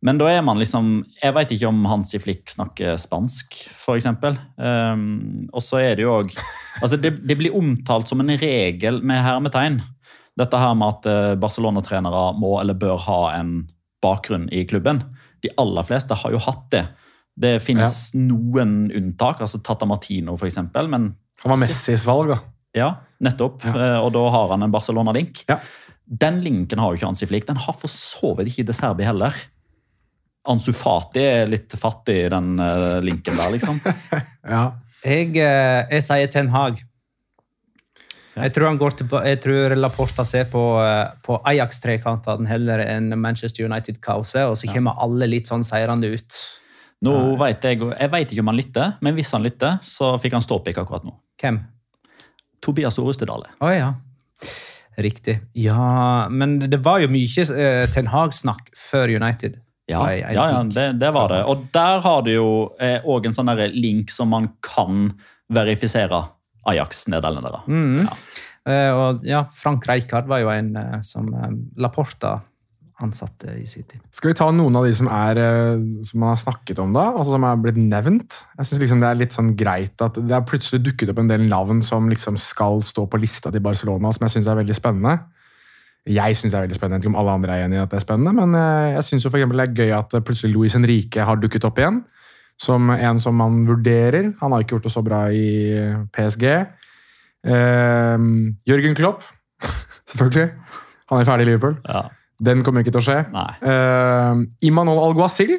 Men 0.00 0.20
da 0.20 0.30
er 0.32 0.44
man 0.44 0.60
liksom 0.60 1.02
Jeg 1.20 1.34
vet 1.36 1.50
ikke 1.54 1.68
om 1.68 1.84
Hansi 1.90 2.20
Flick 2.22 2.48
snakker 2.52 2.96
spansk, 3.00 3.58
f.eks. 3.74 4.08
Um, 4.56 5.48
og 5.52 5.64
så 5.64 5.82
er 5.82 5.98
det 5.98 6.06
jo 6.06 6.14
òg 6.22 6.32
altså 6.80 6.96
det, 6.96 7.18
det 7.28 7.36
blir 7.36 7.56
omtalt 7.56 8.08
som 8.08 8.22
en 8.22 8.32
regel 8.40 9.02
med 9.04 9.20
hermetegn. 9.24 9.80
Dette 10.40 10.60
her 10.60 10.76
med 10.78 10.94
at 10.94 11.08
eh, 11.10 11.36
Barcelona-trenere 11.40 12.30
må 12.38 12.54
eller 12.60 12.78
bør 12.78 13.00
ha 13.04 13.20
en 13.34 13.66
bakgrunn 14.00 14.46
i 14.54 14.62
klubben. 14.64 15.02
De 15.44 15.50
aller 15.60 15.84
fleste 15.84 16.16
har 16.16 16.32
jo 16.32 16.40
hatt 16.40 16.62
det. 16.72 16.84
Det 17.36 17.58
finnes 17.62 18.10
noen 18.14 18.90
unntak, 18.94 19.40
altså 19.40 19.60
Tata 19.64 19.86
Martino 19.88 20.34
f.eks., 20.36 20.58
men 20.88 21.14
Han 21.44 21.52
var 21.54 21.56
Messis 21.62 22.04
valg, 22.08 22.28
da. 22.34 22.40
ja, 22.76 22.88
nettopp. 23.20 23.62
Eh, 23.64 23.98
Og 24.02 24.10
da 24.12 24.24
har 24.34 24.50
han 24.52 24.62
en 24.66 24.70
Barcelona-link. 24.74 25.44
Ja. 25.48 25.58
Den 26.04 26.40
linken 26.44 26.78
har 26.82 26.90
jo 26.90 26.98
ikke 26.98 27.06
Ansi 27.08 27.26
Flik. 27.30 27.46
Den 27.46 27.56
har 27.56 27.72
for 27.78 27.88
så 27.88 28.34
vidt 28.36 28.50
ikke 28.50 28.66
De 28.66 28.74
Serbi 28.74 29.04
heller. 29.06 29.32
Ansu 30.50 30.72
Fati 30.74 31.20
er 31.22 31.46
litt 31.52 31.72
fattig 31.78 32.16
i 32.26 32.28
den 32.32 32.54
eh, 32.58 33.00
linken 33.04 33.36
der, 33.38 33.50
liksom. 33.54 33.80
Ja. 34.56 34.72
Jeg, 35.04 35.36
eh, 35.38 35.86
jeg 35.94 36.02
sier 36.04 36.28
Ten 36.32 36.48
Hag. 36.52 36.82
Jeg 38.40 38.52
tror, 38.54 38.66
han 38.70 38.78
går 38.80 38.94
til, 38.96 39.08
jeg 39.26 39.40
tror 39.42 39.74
Laporta 39.76 40.24
ser 40.28 40.46
på, 40.52 40.60
på 41.26 41.36
Ajax-trekantene 41.50 42.48
heller 42.48 42.80
enn 42.84 43.10
Manchester 43.20 43.66
United-kaoset, 43.66 44.44
og 44.48 44.56
så 44.56 44.68
kommer 44.70 44.96
alle 45.02 45.26
litt 45.28 45.50
sånn 45.50 45.64
seirende 45.66 46.12
ut. 46.14 46.38
Nå 47.06 47.14
vet 47.40 47.64
Jeg 47.64 47.80
jeg 47.80 48.10
vet 48.12 48.32
ikke 48.32 48.42
om 48.44 48.50
han 48.52 48.58
lytter, 48.58 48.96
men 49.00 49.16
hvis 49.16 49.32
han 49.32 49.44
lytter, 49.44 49.78
så 49.84 50.12
fikk 50.20 50.36
han 50.36 50.44
ståpikk 50.44 50.82
akkurat 50.82 51.06
nå. 51.08 51.14
Hvem? 51.40 51.62
Tobias 52.60 52.98
Orestedale. 53.00 53.54
Å 53.64 53.70
ja. 53.72 53.94
Riktig. 55.00 55.38
Ja, 55.56 56.28
men 56.28 56.58
det 56.60 56.82
var 56.84 57.00
jo 57.00 57.08
mye 57.08 57.46
uh, 57.48 57.86
Ten 57.94 58.10
Hag-snakk 58.12 58.68
før 58.76 59.14
United. 59.16 59.56
Ja, 59.88 60.02
Nei, 60.04 60.18
jeg 60.20 60.36
ja, 60.36 60.44
ja 60.52 60.60
det, 60.68 60.84
det 61.00 61.08
var 61.16 61.32
det. 61.32 61.40
Og 61.50 61.64
der 61.74 62.04
har 62.04 62.20
du 62.26 62.30
jo 62.30 62.50
òg 63.10 63.26
en 63.26 63.34
sånn 63.34 63.50
link 63.74 64.12
som 64.14 64.30
man 64.30 64.52
kan 64.62 65.08
verifisere 65.50 66.20
Ajax-nederlendere. 66.68 67.64
Mm. 67.66 68.04
Ja. 68.04 68.16
Uh, 68.68 68.90
og 68.92 69.24
ja, 69.24 69.44
Frank 69.56 69.86
Rijkaard 69.88 70.28
var 70.28 70.42
jo 70.42 70.50
en 70.52 70.74
uh, 70.76 70.98
som 71.04 71.30
eh, 71.32 71.52
Laporta 71.80 72.36
ansatte 73.04 73.54
i 73.58 73.66
sin 73.68 73.86
tid. 73.88 74.02
Skal 74.14 74.32
vi 74.32 74.36
ta 74.38 74.48
noen 74.54 74.76
av 74.78 74.86
de 74.86 74.92
som, 74.96 75.08
er, 75.10 75.40
eh, 75.40 75.82
som 76.06 76.22
man 76.22 76.32
har 76.34 76.40
snakket 76.42 76.80
om, 76.82 76.92
da? 76.94 77.08
Altså 77.10 77.34
som 77.34 77.46
er 77.48 77.60
blitt 77.64 77.80
nevnt? 77.80 78.38
Jeg 78.58 78.68
synes 78.68 78.82
liksom 78.84 79.02
Det 79.02 79.08
er 79.08 79.20
litt 79.20 79.36
sånn 79.36 79.52
greit 79.58 80.04
at 80.04 80.18
det 80.20 80.36
har 80.36 80.46
plutselig 80.46 80.82
dukket 80.84 81.12
opp 81.12 81.20
en 81.22 81.30
del 81.30 81.46
navn 81.48 81.82
som 81.86 82.08
liksom 82.10 82.38
skal 82.40 82.82
stå 82.84 83.06
på 83.10 83.20
lista 83.20 83.52
til 83.52 83.64
Barcelona, 83.64 84.12
som 84.12 84.26
jeg 84.26 84.36
syns 84.36 84.50
er 84.50 84.60
veldig 84.60 84.76
spennende. 84.76 85.18
Jeg 86.08 86.36
syns 86.36 86.52
det 86.52 86.58
er 86.58 86.66
veldig 86.66 86.78
spennende, 86.78 87.02
ikke 87.02 87.12
om 87.12 87.18
alle 87.20 87.36
andre 87.38 87.56
er 87.56 87.66
enig 87.66 87.76
i 87.76 87.82
at 87.82 87.90
det 87.92 88.00
er 88.00 88.06
spennende, 88.06 88.32
men 88.36 88.56
eh, 88.56 88.94
jeg 88.96 89.08
syns 89.08 89.26
det 89.28 89.42
er 89.42 89.74
gøy 89.80 89.92
at 89.96 90.14
eh, 90.14 90.24
plutselig 90.24 90.54
Luis 90.54 90.76
Henrique 90.76 91.26
har 91.26 91.40
dukket 91.40 91.66
opp 91.68 91.80
igjen. 91.80 92.04
Som 92.60 92.90
en 92.92 93.16
som 93.16 93.32
man 93.32 93.62
vurderer. 93.64 94.34
Han 94.42 94.52
har 94.52 94.60
ikke 94.60 94.74
gjort 94.74 94.84
det 94.84 94.92
så 94.92 95.00
bra 95.00 95.20
i 95.32 95.80
PSG. 96.12 96.44
Uh, 97.40 98.20
Jørgen 98.68 98.92
Klopp, 98.98 99.24
selvfølgelig. 100.10 100.50
Han 101.08 101.22
er 101.22 101.24
ferdig 101.24 101.46
i 101.46 101.48
Liverpool. 101.48 101.78
Ja. 101.88 102.02
Den 102.42 102.62
kommer 102.64 102.80
ikke 102.84 102.92
til 102.94 103.02
å 103.02 103.04
skje. 103.04 103.18
Nei. 103.34 103.50
Uh, 103.60 104.44
Imanol 104.64 104.98
Alguacil 105.10 105.58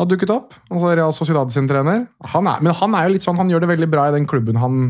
har 0.00 0.06
dukket 0.10 0.30
opp. 0.34 0.54
altså 0.70 0.94
Real 0.96 1.12
Sociedad 1.14 1.52
sin 1.54 1.68
trener. 1.70 2.06
Han 2.34 2.46
er, 2.50 2.60
men 2.64 2.74
han 2.74 2.94
er 2.98 3.06
jo 3.08 3.14
litt 3.14 3.26
sånn, 3.26 3.36
han 3.38 3.50
gjør 3.52 3.60
det 3.66 3.68
veldig 3.76 3.90
bra 3.92 4.08
i 4.08 4.14
den 4.16 4.26
klubben 4.26 4.56
han 4.58 4.80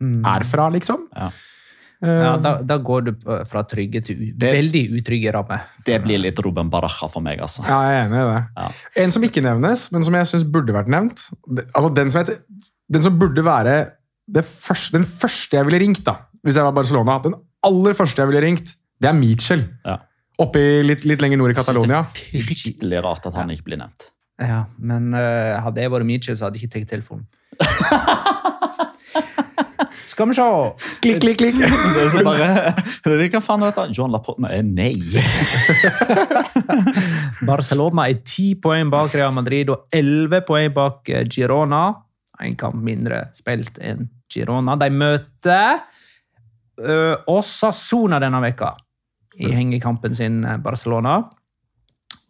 er 0.00 0.44
fra, 0.48 0.68
liksom. 0.72 1.08
Ja. 1.16 1.30
Eh, 2.00 2.08
Ja, 2.08 2.36
da, 2.40 2.54
da 2.64 2.78
går 2.80 3.02
du 3.04 3.10
fra 3.44 3.60
trygge 3.68 4.00
til 4.04 4.30
Det- 4.38 4.52
veldig 4.54 4.82
utrygge 5.00 5.32
rammer. 5.34 5.60
Det 5.84 5.98
blir 6.02 6.18
litt 6.22 6.38
Ruben 6.40 6.70
Baraja 6.72 7.08
for 7.12 7.20
meg, 7.20 7.38
altså. 7.44 7.60
ja, 7.68 7.80
jeg 7.90 7.98
er 7.98 8.06
enig 8.08 8.20
i 8.22 8.28
det. 8.30 8.44
Ja. 8.56 8.68
En 9.04 9.12
som 9.12 9.22
ikke 9.22 9.42
nevnes, 9.44 9.82
men 9.92 10.04
som 10.04 10.14
jeg 10.14 10.26
syns 10.30 10.44
burde 10.48 10.72
vært 10.72 10.88
nevnt 10.88 11.26
altså 11.74 11.92
den 11.94 12.08
som, 12.10 12.22
heter, 12.24 12.38
den 12.90 13.02
som 13.02 13.18
burde 13.18 13.44
være 13.44 13.74
det 14.30 14.44
første, 14.46 14.92
den 14.96 15.04
første 15.04 15.58
jeg 15.58 15.66
ville 15.68 15.80
ringt, 15.82 16.04
da, 16.06 16.16
hvis 16.46 16.56
jeg 16.56 16.64
var 16.64 16.72
Barcelona 16.72 17.18
Den 17.22 17.34
aller 17.66 17.92
første 17.92 18.16
jeg 18.22 18.28
ville 18.32 18.40
ringt, 18.46 18.76
det 19.00 19.08
er 19.10 19.12
Mitchell. 19.20 19.66
Ja. 19.84 19.98
Oppe 20.40 20.60
litt, 20.86 21.04
litt 21.04 21.20
lenger 21.20 21.40
nord 21.40 21.52
i 21.52 21.58
Catalonia. 21.58 22.00
Det 22.16 22.40
er 22.40 22.46
fryktelig 22.48 23.02
rart 23.04 23.26
at 23.28 23.36
han 23.36 23.52
ikke 23.52 23.68
blir 23.68 23.80
nevnt. 23.82 24.08
Ja, 24.40 24.62
men 24.80 25.12
uh, 25.12 25.60
hadde 25.66 25.82
jeg 25.82 25.92
vært 25.92 26.08
Mitchell, 26.08 26.36
så 26.38 26.48
hadde 26.48 26.56
jeg 26.56 26.70
ikke 26.70 26.78
tatt 26.78 26.94
telefonen. 26.94 27.26
Skal 30.10 30.30
vi 30.30 30.34
se 30.36 30.44
Klikk, 31.04 31.20
klikk, 31.22 31.38
klikk. 31.38 31.58
Det 31.60 32.00
er 32.02 32.10
så 32.12 32.22
bare, 32.24 32.46
Hva 33.34 33.40
faen 33.44 33.64
er 33.64 33.70
dette? 33.70 33.84
John 33.96 34.12
Laporte? 34.14 34.40
Nei, 34.42 34.60
nei. 34.64 34.94
Barcelona 37.50 38.08
er 38.08 38.20
ti 38.24 38.54
poeng 38.60 38.90
bak 38.92 39.14
Real 39.16 39.34
Madrid 39.36 39.70
og 39.72 39.92
elleve 39.94 40.42
poeng 40.46 40.72
bak 40.76 41.08
eh, 41.12 41.24
Girona. 41.28 41.84
En 42.40 42.56
kamp 42.58 42.80
mindre 42.84 43.26
spilt 43.36 43.80
enn 43.84 44.08
Girona. 44.32 44.76
De 44.80 44.88
møter 44.92 45.82
uh, 46.80 47.16
Osasuna 47.28 48.20
denne 48.22 48.40
veka 48.44 48.72
i 49.40 49.52
hengekampen 49.56 50.16
sin, 50.16 50.42
eh, 50.44 50.58
Barcelona. 50.62 51.22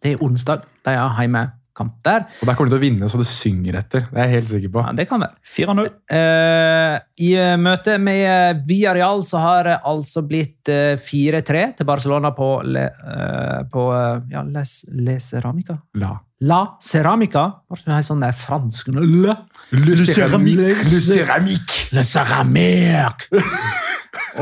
Det 0.01 0.15
er 0.15 0.23
onsdag. 0.25 0.63
De 0.85 0.93
har 0.97 1.13
heimekamp 1.19 1.99
der. 2.05 2.25
Og 2.41 2.47
der 2.49 2.57
kommer 2.57 2.71
de 2.71 2.73
til 2.73 2.79
å 2.79 2.83
vinne 2.83 3.09
så 3.09 3.19
det 3.21 3.27
synger 3.29 3.77
etter. 3.81 4.07
Det 4.09 4.17
er 4.17 4.29
jeg 4.29 4.35
helt 4.39 4.49
sikker 4.49 4.73
på. 4.73 4.85
Ja, 4.85 4.95
det 4.97 5.05
kan 5.09 5.21
være. 5.21 5.37
4-0. 5.45 5.91
Eh, 6.17 6.95
I 7.27 7.29
eh, 7.37 7.53
møte 7.61 7.99
med 8.01 8.23
eh, 8.25 8.63
Villarreal 8.67 9.21
så 9.27 9.43
har 9.43 9.69
det 9.69 9.77
altså 9.91 10.25
blitt 10.25 10.71
eh, 10.73 10.97
4-3 10.97 11.77
til 11.77 11.89
Barcelona 11.89 12.33
på, 12.37 12.49
le, 12.65 12.87
eh, 12.89 13.61
på 13.71 13.85
ja, 14.33 14.43
Les, 14.49 14.75
Le 14.89 15.19
Ceramica. 15.21 15.77
La. 16.01 16.15
La 16.41 16.63
Ceramica. 16.81 17.45
Det 17.69 17.85
er 17.85 17.99
det 17.99 18.07
sånn 18.07 18.25
der 18.25 18.33
fransk 18.33 18.89
Le, 18.95 19.37
Le 19.77 20.01
céramique. 20.09 20.73
Le 20.89 21.01
Ceramique. 21.05 21.87
Le 21.93 22.03
Ceramique! 22.03 23.29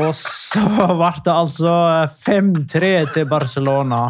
Og 0.02 0.10
så 0.16 0.64
ble 0.98 1.12
det 1.24 1.34
altså 1.34 1.74
5-3 2.22 2.90
til 3.14 3.28
Barcelona. 3.30 4.08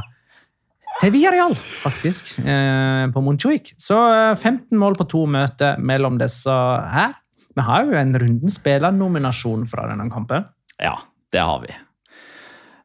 Til 1.01 1.15
Villarreal, 1.15 1.55
faktisk, 1.57 2.35
eh, 2.45 3.07
på 3.13 3.23
Montjuic. 3.25 3.73
Så 3.81 3.97
eh, 4.13 4.35
15 4.37 4.77
mål 4.77 4.99
på 4.99 5.09
to 5.09 5.25
møter 5.29 5.81
mellom 5.81 6.19
disse 6.21 6.53
her. 6.53 7.15
Vi 7.57 7.65
har 7.67 7.87
jo 7.89 7.97
en 7.97 8.13
runden 8.21 8.53
spillernominasjon 8.53 9.65
fra 9.69 9.87
denne 9.91 10.11
kampen. 10.13 10.45
Ja, 10.81 10.99
det 11.33 11.41
har 11.41 11.65
vi. 11.65 11.73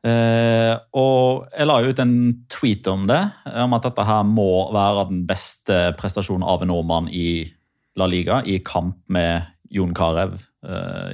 Uh, 0.05 0.77
og 0.93 1.47
jeg 1.49 1.65
la 1.65 1.75
ut 1.81 1.99
en 2.03 2.17
tweet 2.53 2.85
om 2.91 3.07
det, 3.09 3.23
om 3.57 3.73
at 3.73 3.87
dette 3.87 4.03
her 4.05 4.21
må 4.29 4.67
være 4.75 5.07
den 5.09 5.23
beste 5.25 5.79
prestasjonen 5.97 6.45
av 6.45 6.61
en 6.61 6.69
nordmann 6.69 7.09
i 7.09 7.41
La 7.97 8.05
Liga, 8.11 8.43
i 8.45 8.59
kamp 8.61 8.99
med 9.09 9.47
Jon 9.73 9.95
Carew 9.97 10.35
eh, 10.35 10.43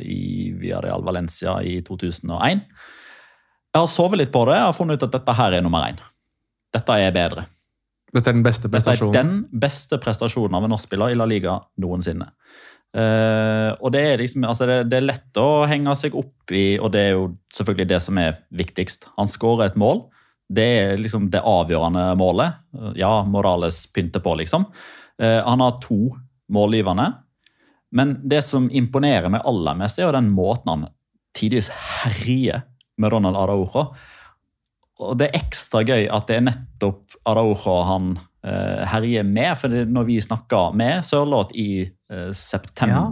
i 0.02 0.52
Villarreal 0.56 1.04
Valencia 1.04 1.58
i 1.66 1.80
2001. 1.84 2.62
Jeg 3.72 3.80
har 3.80 3.90
sovet 3.92 4.20
litt 4.20 4.32
på 4.34 4.44
det 4.50 4.60
og 4.66 4.76
funnet 4.76 5.00
ut 5.00 5.08
at 5.08 5.16
dette 5.16 5.36
her 5.38 5.58
er 5.58 5.64
nummer 5.64 5.86
én. 5.88 6.00
Dette 6.76 6.98
er 7.00 7.14
bedre. 7.16 7.46
Dette 8.12 8.32
er 8.32 8.36
den 8.36 8.44
beste 8.44 8.68
Dette 8.68 8.82
er 8.82 8.84
prestasjonen. 8.92 9.16
den 9.16 9.62
beste 9.64 10.00
prestasjonen 10.02 10.58
av 10.58 10.68
en 10.68 10.74
norskspiller 10.74 11.14
i 11.14 11.18
La 11.20 11.28
Liga 11.30 11.56
noensinne. 11.80 12.28
Uh, 12.92 13.72
og 13.80 13.94
det 13.96 14.02
er 14.04 14.20
liksom, 14.20 14.44
altså 14.44 14.68
det, 14.68 14.78
det 14.92 14.98
er 15.00 15.06
lett 15.06 15.40
å 15.40 15.64
henge 15.70 15.94
seg 15.96 16.18
opp 16.20 16.52
i, 16.52 16.76
og 16.76 16.92
det 16.92 17.06
er 17.06 17.14
jo 17.16 17.30
selvfølgelig 17.56 17.88
det 17.94 18.02
som 18.04 18.20
er 18.20 18.42
viktigst. 18.60 19.08
Han 19.16 19.32
skårer 19.32 19.70
et 19.70 19.80
mål. 19.80 20.04
Det 20.52 20.68
er 20.82 21.00
liksom 21.00 21.30
det 21.32 21.40
avgjørende 21.48 22.10
målet. 22.20 22.60
Ja, 23.00 23.22
Morales 23.24 23.86
pynter 23.96 24.24
på, 24.24 24.36
liksom. 24.42 24.68
Uh, 25.16 25.40
han 25.48 25.64
har 25.64 25.80
to 25.84 26.18
målgivende. 26.52 27.08
Men 27.92 28.16
det 28.24 28.44
som 28.48 28.70
imponerer 28.72 29.30
meg 29.34 29.44
aller 29.46 29.76
mest, 29.76 30.00
er 30.00 30.08
jo 30.08 30.16
den 30.16 30.30
måten 30.32 30.70
han 30.72 30.88
tidvis 31.38 31.70
herjer 31.74 32.64
med 33.02 33.12
Ronald 33.14 33.36
Araujo. 33.40 33.88
Og 35.02 35.16
det 35.18 35.30
er 35.32 35.40
ekstra 35.42 35.82
gøy 35.88 36.06
at 36.14 36.28
det 36.30 36.38
er 36.38 36.46
nettopp 36.46 37.16
Araujo 37.28 37.78
han 37.88 38.12
eh, 38.46 38.84
herjer 38.92 39.26
med. 39.26 39.56
For 39.58 39.74
når 39.90 40.08
vi 40.08 40.20
snakka 40.22 40.68
med 40.78 41.04
Sørloth 41.08 41.56
i 41.58 41.84
eh, 41.84 42.30
september, 42.38 43.10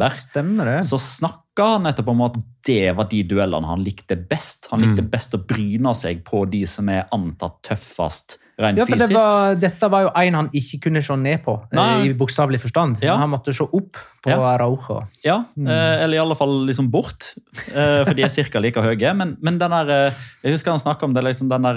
Ja, 0.79 0.85
så 0.85 0.99
snakka 1.01 1.71
han 1.73 1.87
nettopp 1.89 2.11
om 2.13 2.21
at 2.27 2.37
det 2.67 2.91
var 2.95 3.09
de 3.11 3.23
duellene 3.27 3.67
han 3.67 3.83
likte 3.83 4.15
best. 4.29 4.69
Han 4.71 4.83
likte 4.85 5.01
Mm. 5.03 5.09
best 5.11 5.33
å 5.35 5.41
bryne 5.43 5.95
seg 5.97 6.23
på 6.27 6.45
de 6.51 6.65
som 6.69 6.87
er 6.93 7.07
antatt 7.15 7.59
tøffest 7.65 8.37
rent 8.59 8.77
Ja, 8.81 8.85
for 8.85 8.99
det 8.99 9.07
var, 9.13 9.55
dette 9.59 9.89
var 9.91 10.03
jo 10.05 10.09
en 10.21 10.37
han 10.37 10.49
ikke 10.55 10.79
kunne 10.85 11.01
se 11.05 11.15
ned 11.15 11.41
på, 11.45 11.55
eh, 11.71 11.75
Nei. 11.79 12.09
i 12.09 12.13
bokstavelig 12.19 12.59
forstand. 12.61 12.99
Ja. 13.05 13.15
Han 13.21 13.31
måtte 13.31 13.53
se 13.55 13.63
opp 13.63 13.97
på 14.23 14.29
Ja. 14.33 14.37
Araujo. 14.53 14.99
Ja, 15.23 15.37
Mm. 15.57 15.67
eh, 15.67 16.03
eller 16.03 16.17
i 16.17 16.21
alle 16.21 16.35
fall 16.35 16.65
liksom 16.67 16.89
bort, 16.91 17.33
eh, 17.73 18.03
for 18.05 18.13
de 18.13 18.23
er 18.23 18.29
ca. 18.29 18.59
like 18.59 18.75
høye. 18.83 19.15
Men, 19.15 19.37
men 19.41 19.57
den 19.57 19.71
der, 19.71 20.13
jeg 20.43 20.53
husker 20.53 20.71
han 20.71 20.79
snakka 20.79 21.03
om 21.07 21.13
det 21.13 21.23
liksom 21.23 21.49
den 21.49 21.61
der, 21.63 21.75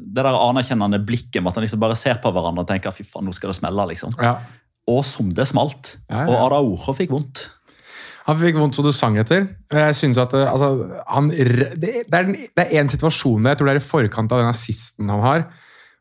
det 0.00 0.14
der 0.14 0.24
anerkjennende 0.34 1.04
blikket 1.06 1.42
med 1.42 1.48
at 1.52 1.54
han 1.60 1.64
liksom 1.64 1.80
bare 1.80 1.96
ser 1.96 2.14
på 2.22 2.32
hverandre 2.32 2.60
og 2.66 2.68
tenker 2.68 2.90
fy 2.92 3.04
faen, 3.04 3.24
nå 3.24 3.32
skal 3.32 3.50
det 3.50 3.56
smelle. 3.62 3.88
liksom. 3.88 4.12
Ja. 4.20 4.36
Og 4.88 5.04
som 5.04 5.30
det 5.30 5.46
smalt. 5.46 5.96
Ja, 6.10 6.24
ja. 6.24 6.28
Og 6.28 6.50
Araujo 6.52 6.92
fikk 6.92 7.10
vondt. 7.14 7.50
Han 8.26 8.38
fikk 8.38 8.54
vondt 8.54 8.74
så 8.78 8.82
du 8.84 8.92
sang 8.94 9.16
etter. 9.18 9.48
Jeg 9.72 9.94
synes 9.98 10.18
at 10.18 10.30
altså, 10.34 10.68
han, 11.10 11.28
det, 11.28 12.04
er 12.12 12.24
det 12.30 12.66
er 12.68 12.80
en 12.80 12.88
situasjon 12.88 13.42
der, 13.42 13.50
jeg 13.50 13.58
tror 13.58 13.66
det 13.66 13.74
er 13.74 13.80
i 13.80 13.86
forkant 13.88 14.30
av 14.34 14.38
den 14.44 14.50
assisten 14.52 15.08
han 15.10 15.20
har, 15.24 15.44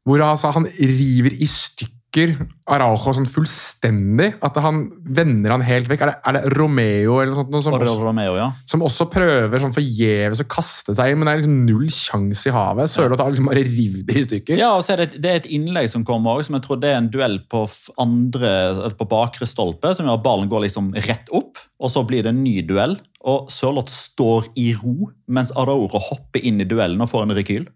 hvor 0.08 0.22
altså, 0.26 0.54
han 0.56 0.70
river 0.80 1.36
i 1.38 1.48
stykker 1.50 2.00
Araujo 2.12 3.14
sånn 3.16 3.28
fullstendig. 3.30 4.34
At 4.44 4.58
han 4.60 4.84
vender 5.16 5.54
han 5.54 5.64
helt 5.64 5.88
vekk. 5.88 6.02
Er 6.04 6.10
det, 6.10 6.16
er 6.28 6.36
det 6.36 6.58
Romeo 6.58 7.20
eller 7.22 7.32
noe 7.32 7.40
sånt 7.40 7.54
noe 7.54 7.64
som, 7.64 7.76
også, 7.78 7.94
Romeo, 8.04 8.34
ja. 8.36 8.50
som 8.68 8.84
også 8.84 9.08
prøver 9.12 9.64
sånn 9.64 9.76
forgjeves 9.76 10.44
å 10.44 10.48
kaste 10.52 10.96
seg 10.98 11.14
inn, 11.14 11.22
men 11.22 11.30
det 11.30 11.34
er 11.34 11.42
liksom 11.44 11.62
null 11.70 11.86
sjanse 11.94 12.50
i 12.50 12.56
havet. 12.56 12.92
Sørloth 12.92 13.24
har 13.24 13.32
liksom 13.32 13.48
bare 13.52 13.64
revet 13.64 14.04
det 14.10 14.18
i 14.20 14.26
stykker. 14.28 14.60
Ja, 14.60 14.74
og 14.76 14.84
så 14.84 14.96
er 14.96 15.06
det, 15.06 15.22
det 15.24 15.32
er 15.32 15.40
et 15.40 15.52
innlegg 15.56 15.88
som 15.94 16.04
kommer 16.08 16.36
òg, 16.36 16.44
som 16.48 16.58
jeg 16.58 16.66
tror 16.68 16.82
det 16.82 16.92
er 16.92 17.00
en 17.00 17.12
duell 17.14 17.40
på 17.52 17.64
andre, 18.02 18.52
på 19.00 19.08
bakre 19.12 19.48
stolpe, 19.48 19.94
som 19.96 20.10
gjør 20.10 20.20
at 20.20 20.26
ballen 20.26 20.52
går 20.52 20.66
liksom 20.68 20.92
rett 21.08 21.32
opp, 21.38 21.62
og 21.80 21.94
så 21.94 22.04
blir 22.08 22.28
det 22.28 22.36
en 22.36 22.44
ny 22.44 22.60
duell. 22.68 22.98
Og 23.22 23.48
Sørloth 23.54 23.94
står 23.94 24.52
i 24.60 24.72
ro, 24.82 25.12
mens 25.32 25.54
Araujo 25.56 26.02
hopper 26.12 26.44
inn 26.44 26.60
i 26.60 26.68
duellen 26.68 27.04
og 27.04 27.12
får 27.14 27.28
en 27.28 27.38
rekyl. 27.38 27.70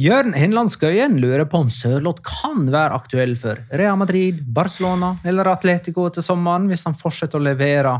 Jørn 0.00 0.32
Henland 0.34 0.72
Skøyen 0.74 1.18
lurer 1.22 1.44
på 1.46 1.60
om 1.62 1.68
Sørloth 1.70 2.22
kan 2.26 2.64
være 2.72 2.96
aktuell 2.96 3.36
for 3.38 3.60
Real 3.78 3.96
Madrid, 4.00 4.40
Barcelona 4.56 5.12
eller 5.24 5.46
Atletico 5.52 6.08
til 6.10 6.24
sommeren 6.26 6.66
hvis 6.70 6.82
han 6.88 6.96
fortsetter 6.98 7.38
å 7.38 7.44
levere 7.46 7.92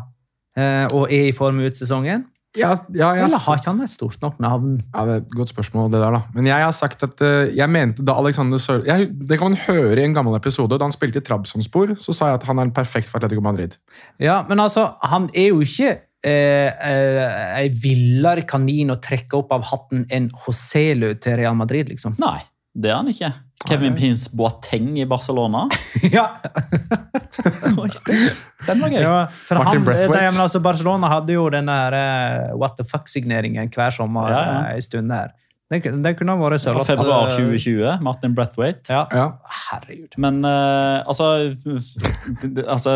eh, 0.58 0.86
og 0.90 1.06
er 1.12 1.28
i 1.28 1.34
form 1.36 1.60
ut 1.62 1.78
sesongen. 1.78 2.24
Ja, 2.54 2.68
ja, 2.94 3.08
jeg- 3.18 3.24
Eller 3.26 3.38
har 3.42 3.56
ikke 3.58 3.66
han 3.72 3.80
et 3.82 3.90
stort 3.90 4.20
nok 4.22 4.36
navn? 4.42 4.76
Ja, 4.94 5.04
det 5.06 5.14
er 5.14 5.22
et 5.24 5.32
godt 5.34 5.50
spørsmål, 5.50 5.88
det 5.90 5.98
der 6.02 6.12
da. 6.14 6.20
Men 6.36 6.46
jeg 6.46 6.62
har 6.62 6.70
sagt 6.72 7.02
at 7.02 7.20
eh, 7.26 7.50
jeg 7.54 7.70
mente 7.70 8.02
da 8.06 8.14
Alexander 8.18 8.58
Sør... 8.62 8.84
Jeg, 8.86 9.08
det 9.26 9.38
kan 9.40 9.50
man 9.50 9.58
høre 9.66 9.98
i 9.98 10.04
en 10.06 10.14
gammel 10.14 10.36
episode. 10.38 10.78
Da 10.78 10.84
han 10.86 10.94
spilte 10.94 11.18
i 11.18 11.24
Trabzonspor, 11.26 11.96
så 11.98 12.14
sa 12.14 12.28
jeg 12.30 12.38
at 12.42 12.46
han 12.46 12.58
er 12.62 12.68
en 12.68 12.74
perfekt 12.74 13.10
for 13.10 13.18
Atletico 13.18 13.42
Madrid. 13.42 13.74
Ja, 14.22 14.44
men 14.48 14.62
altså, 14.62 14.92
han 15.02 15.26
er 15.34 15.48
jo 15.50 15.60
ikke 15.66 15.96
ei 16.30 17.68
villere 17.82 18.42
kanin 18.48 18.90
å 18.94 18.98
trekke 19.02 19.36
opp 19.42 19.52
av 19.52 19.64
hatten 19.70 20.06
enn 20.12 20.30
Joselu 20.32 21.14
til 21.20 21.36
Real 21.42 21.56
Madrid, 21.58 21.88
liksom. 21.92 22.16
Nei, 22.22 22.38
det 22.74 22.90
er 22.92 22.96
han 23.02 23.10
ikke. 23.12 23.32
Kevin 23.64 23.94
Pins 23.96 24.26
Boateng 24.28 24.90
i 25.00 25.06
Barcelona. 25.08 25.62
ja, 26.12 26.26
Den 28.66 28.80
var 28.82 28.90
gøy. 28.92 29.00
ja 29.00 29.14
for 29.48 29.60
han, 29.60 29.84
Braithwaite. 29.86 30.26
men 30.34 30.42
altså, 30.44 30.60
Barcelona 30.64 31.08
hadde 31.12 31.36
jo 31.36 31.46
den 31.52 31.70
der 31.70 31.96
eh, 31.98 32.50
what 32.60 32.76
the 32.76 32.84
fuck-signeringen 32.84 33.70
hver 33.72 33.94
sommer 33.94 34.28
Ja, 34.32 34.42
ja. 34.44 34.58
eh, 34.68 34.76
en 34.80 34.84
stund 34.84 35.12
her. 35.16 35.32
Den, 35.72 35.80
kunne- 35.80 36.12
kunne 36.18 36.34
ha 36.36 36.42
vært 36.42 36.60
sølvete. 36.60 36.90
februar 36.92 37.30
eh, 37.32 37.38
2020. 37.40 38.02
Martin 38.04 38.34
Brathwaite. 38.36 38.92
Ja. 38.92 39.06
Ja. 39.16 39.26
Herregud. 39.70 40.12
Men 40.20 40.42
uh, 40.44 41.00
altså, 41.08 41.30
altså 42.68 42.92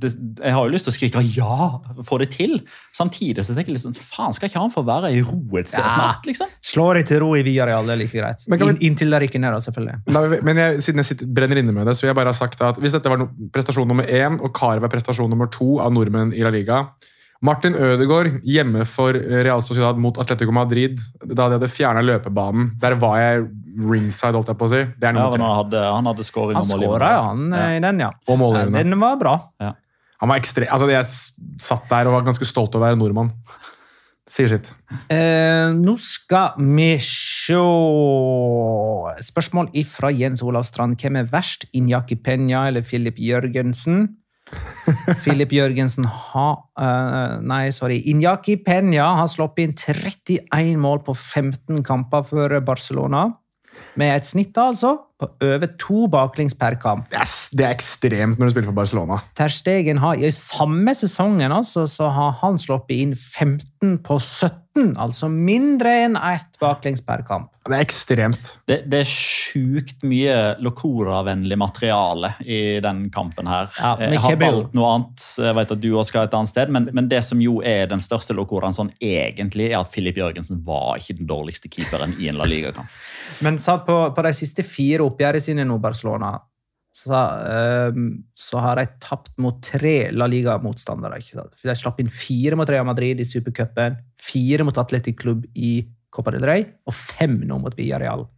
det, 0.00 0.10
Jeg 0.42 0.52
har 0.52 0.64
jo 0.66 0.72
lyst 0.74 0.84
til 0.88 0.92
å 0.92 0.96
skrike 0.96 1.22
ja, 1.36 1.68
få 2.08 2.18
det 2.18 2.30
til. 2.34 2.60
Samtidig 2.92 3.44
så 3.44 3.54
tenker 3.54 3.72
jeg 3.72 3.78
liksom, 3.78 3.94
faen, 3.96 4.32
skal 4.36 4.48
ikke 4.50 4.60
han 4.62 4.70
få 4.74 4.84
være 4.86 5.12
i 5.14 5.22
ro 5.22 5.58
et 5.58 5.68
sted 5.68 5.80
Ja. 5.84 5.90
snart? 5.94 6.26
liksom? 6.26 6.46
Slår 6.62 6.94
deg 7.00 7.06
til 7.06 7.20
ro 7.24 7.32
i 7.38 7.42
Villarreal, 7.46 7.84
det 7.86 7.92
er 7.96 8.02
like 8.02 8.12
greit. 8.18 8.44
Men 8.48 8.58
vi- 8.58 8.68
In, 8.74 8.76
inntil 8.92 9.10
det 9.10 9.22
rykker 9.22 9.40
ned, 9.40 9.60
selvfølgelig. 9.62 9.96
Da, 10.06 10.22
men 10.42 10.56
jeg, 10.56 10.76
siden 10.82 10.96
jeg 11.02 11.04
sitter, 11.12 11.26
brenner 11.26 11.56
inne 11.62 11.72
med 11.72 11.86
det, 11.86 11.96
så 11.96 12.02
vil 12.02 12.12
jeg 12.14 12.16
bare 12.16 12.32
ha 12.34 12.38
sagt 12.38 12.60
at 12.62 12.76
hvis 12.82 12.92
dette 12.92 13.08
var 13.08 13.18
no, 13.18 13.28
prestasjon 13.52 13.86
nummer 13.88 14.04
én, 14.06 14.40
og 14.40 14.52
Karev 14.54 14.84
er 14.84 14.88
prestasjon 14.88 15.28
nummer 15.30 15.46
to 15.50 15.78
av 15.80 15.92
nordmenn 15.92 16.32
i 16.34 16.42
La 16.42 16.50
Liga 16.50 16.86
Martin 17.44 17.74
Ødegaard 17.74 18.40
hjemme 18.46 18.86
for 18.88 19.12
Real 19.12 19.60
Sociedad 19.60 19.98
mot 20.00 20.16
Atletico 20.16 20.50
Madrid, 20.54 20.98
da 21.26 21.48
de 21.50 21.58
hadde 21.58 21.68
fjerna 21.68 22.00
løpebanen. 22.00 22.70
Der 22.80 22.94
var 22.96 23.18
jeg 23.20 23.42
ringside, 23.84 24.32
holdt 24.32 24.48
jeg 24.48 24.56
på 24.56 24.64
å 24.64 24.70
si. 24.70 24.80
Det 24.96 25.10
er 25.10 25.12
Ja, 25.12 25.12
nummer 25.12 25.30
men 25.30 25.40
tre. 25.40 25.44
han 25.44 25.56
hadde, 25.58 25.82
han 25.92 26.04
hadde 26.06 26.24
scoring 26.24 26.56
og 26.56 26.64
mål 26.70 26.80
i 26.80 26.86
skåra, 26.86 27.10
ja, 27.10 27.22
han 27.26 27.50
Ja. 27.52 27.56
eh, 27.66 27.76
i 27.76 27.80
den, 27.84 27.98
ja. 28.00 28.10
Og 28.28 28.38
målgivende. 28.38 28.72
Den 28.80 28.98
var 29.00 29.16
bra. 29.20 29.34
Han 30.22 30.30
var 30.30 30.40
ekstrem, 30.40 30.70
Altså, 30.70 30.88
jeg 30.90 31.04
satt 31.62 31.90
der 31.90 32.08
og 32.08 32.18
var 32.18 32.26
ganske 32.28 32.46
stolt 32.48 32.74
over 32.74 32.84
å 32.84 32.88
være 32.88 33.00
nordmann. 33.00 33.32
Sier 34.24 34.48
sitt. 34.48 34.70
Eh, 35.12 35.68
nå 35.76 35.94
skal 36.00 36.54
vi 36.56 36.94
se 37.02 37.58
Spørsmål 39.26 39.68
ifra 39.76 40.08
Jens 40.16 40.40
Olav 40.42 40.64
Strand. 40.64 40.96
Hvem 40.96 41.20
er 41.20 41.28
verst? 41.28 41.66
Injaki 41.76 42.16
Penya 42.16 42.64
eller 42.70 42.86
Filip 42.86 43.20
Jørgensen? 43.20 44.16
Filip 45.24 45.52
Jørgensen 45.52 46.08
har 46.08 46.56
uh, 46.80 47.36
Nei, 47.44 47.68
sorry. 47.76 48.00
Injaki 48.10 48.56
Penya 48.64 49.10
har 49.20 49.28
sluppet 49.28 49.68
inn 49.68 49.76
31 49.76 50.80
mål 50.80 51.04
på 51.04 51.14
15 51.14 51.84
kamper 51.84 52.24
for 52.28 52.60
Barcelona. 52.64 53.26
Med 54.00 54.16
et 54.16 54.28
snitt 54.28 54.56
altså 54.58 54.96
på 55.20 55.28
over 55.46 55.68
to 55.78 56.08
baklengs 56.10 56.56
per 56.58 56.74
kamp. 56.82 57.06
Det 57.12 57.20
er, 57.22 57.30
det 57.54 57.66
er 57.66 57.74
ekstremt 57.76 58.40
når 58.40 58.50
du 58.50 58.54
spiller 58.54 58.70
for 58.72 58.80
Barcelona. 58.80 59.20
Ter 59.38 59.52
Stegen 59.54 60.02
har 60.02 60.18
i 60.18 60.32
samme 60.34 60.94
sesongen 60.96 61.54
altså, 61.54 61.86
så 61.90 62.10
har 62.12 62.34
han 62.42 62.58
sluppet 62.60 62.98
inn 62.98 63.14
15 63.14 64.00
på 64.04 64.18
17, 64.18 64.96
altså 64.98 65.30
mindre 65.30 65.92
enn 66.08 66.18
ett 66.18 66.58
baklengs 66.58 67.04
per 67.06 67.22
kamp. 67.28 67.52
Det 67.64 67.78
er 67.78 67.84
ekstremt. 67.86 68.50
Det, 68.68 68.80
det 68.90 69.04
er 69.04 69.08
sjukt 69.08 70.02
mye 70.04 70.34
Locora-vennlig 70.60 71.56
materiale 71.62 72.34
i 72.42 72.80
den 72.84 73.06
kampen 73.14 73.48
her. 73.48 73.70
Ja, 73.78 73.94
men 74.00 74.16
jeg 74.16 74.24
har 74.26 74.40
valgt 74.42 74.74
noe 74.76 74.90
annet, 74.98 75.28
jeg 75.46 75.56
vet 75.60 75.76
at 75.78 75.84
du 75.84 75.88
også 75.94 76.10
skal 76.10 76.28
et 76.28 76.36
annet 76.36 76.52
sted, 76.52 76.74
men, 76.74 76.90
men 76.92 77.08
det 77.08 77.22
som 77.24 77.40
jo 77.40 77.60
er 77.64 77.86
den 77.92 78.02
største 78.04 78.36
Locoraen 78.36 78.76
sånn 78.76 78.92
egentlig, 78.98 79.70
er 79.70 79.78
at 79.80 79.94
Filip 79.94 80.18
Jørgensen 80.20 80.60
var 80.66 80.98
ikke 80.98 81.20
den 81.22 81.30
dårligste 81.30 81.70
keeperen 81.70 82.18
i 82.18 82.28
en 82.32 82.40
La 82.40 82.50
Liga-kamp. 82.50 82.90
Men 83.44 83.58
sant, 83.62 83.86
på, 83.86 83.98
på 84.14 84.26
de 84.26 84.34
siste 84.36 84.64
fire 84.66 85.04
oppgjørene 85.04 85.42
sine 85.42 85.66
nå, 85.68 85.78
Barcelona, 85.82 86.34
så, 86.94 87.10
ehm, 87.50 88.10
så 88.30 88.60
har 88.62 88.78
de 88.78 88.86
tapt 89.02 89.32
mot 89.42 89.56
tre 89.64 90.12
La 90.14 90.28
Liga-motstandere. 90.30 91.18
De 91.18 91.74
slapp 91.74 91.98
inn 91.98 92.12
fire 92.12 92.54
mot 92.58 92.70
Real 92.70 92.86
Madrid 92.86 93.18
i 93.18 93.26
Supercupen, 93.26 93.98
fire 94.14 94.66
mot 94.66 94.78
Atletic 94.78 95.18
Club 95.18 95.42
i 95.58 95.80
Copa 96.14 96.30
del 96.30 96.46
Rey 96.46 96.62
og 96.86 96.94
fem 96.94 97.40
nå 97.42 97.58
mot 97.58 97.74
Villarreal. 97.74 98.28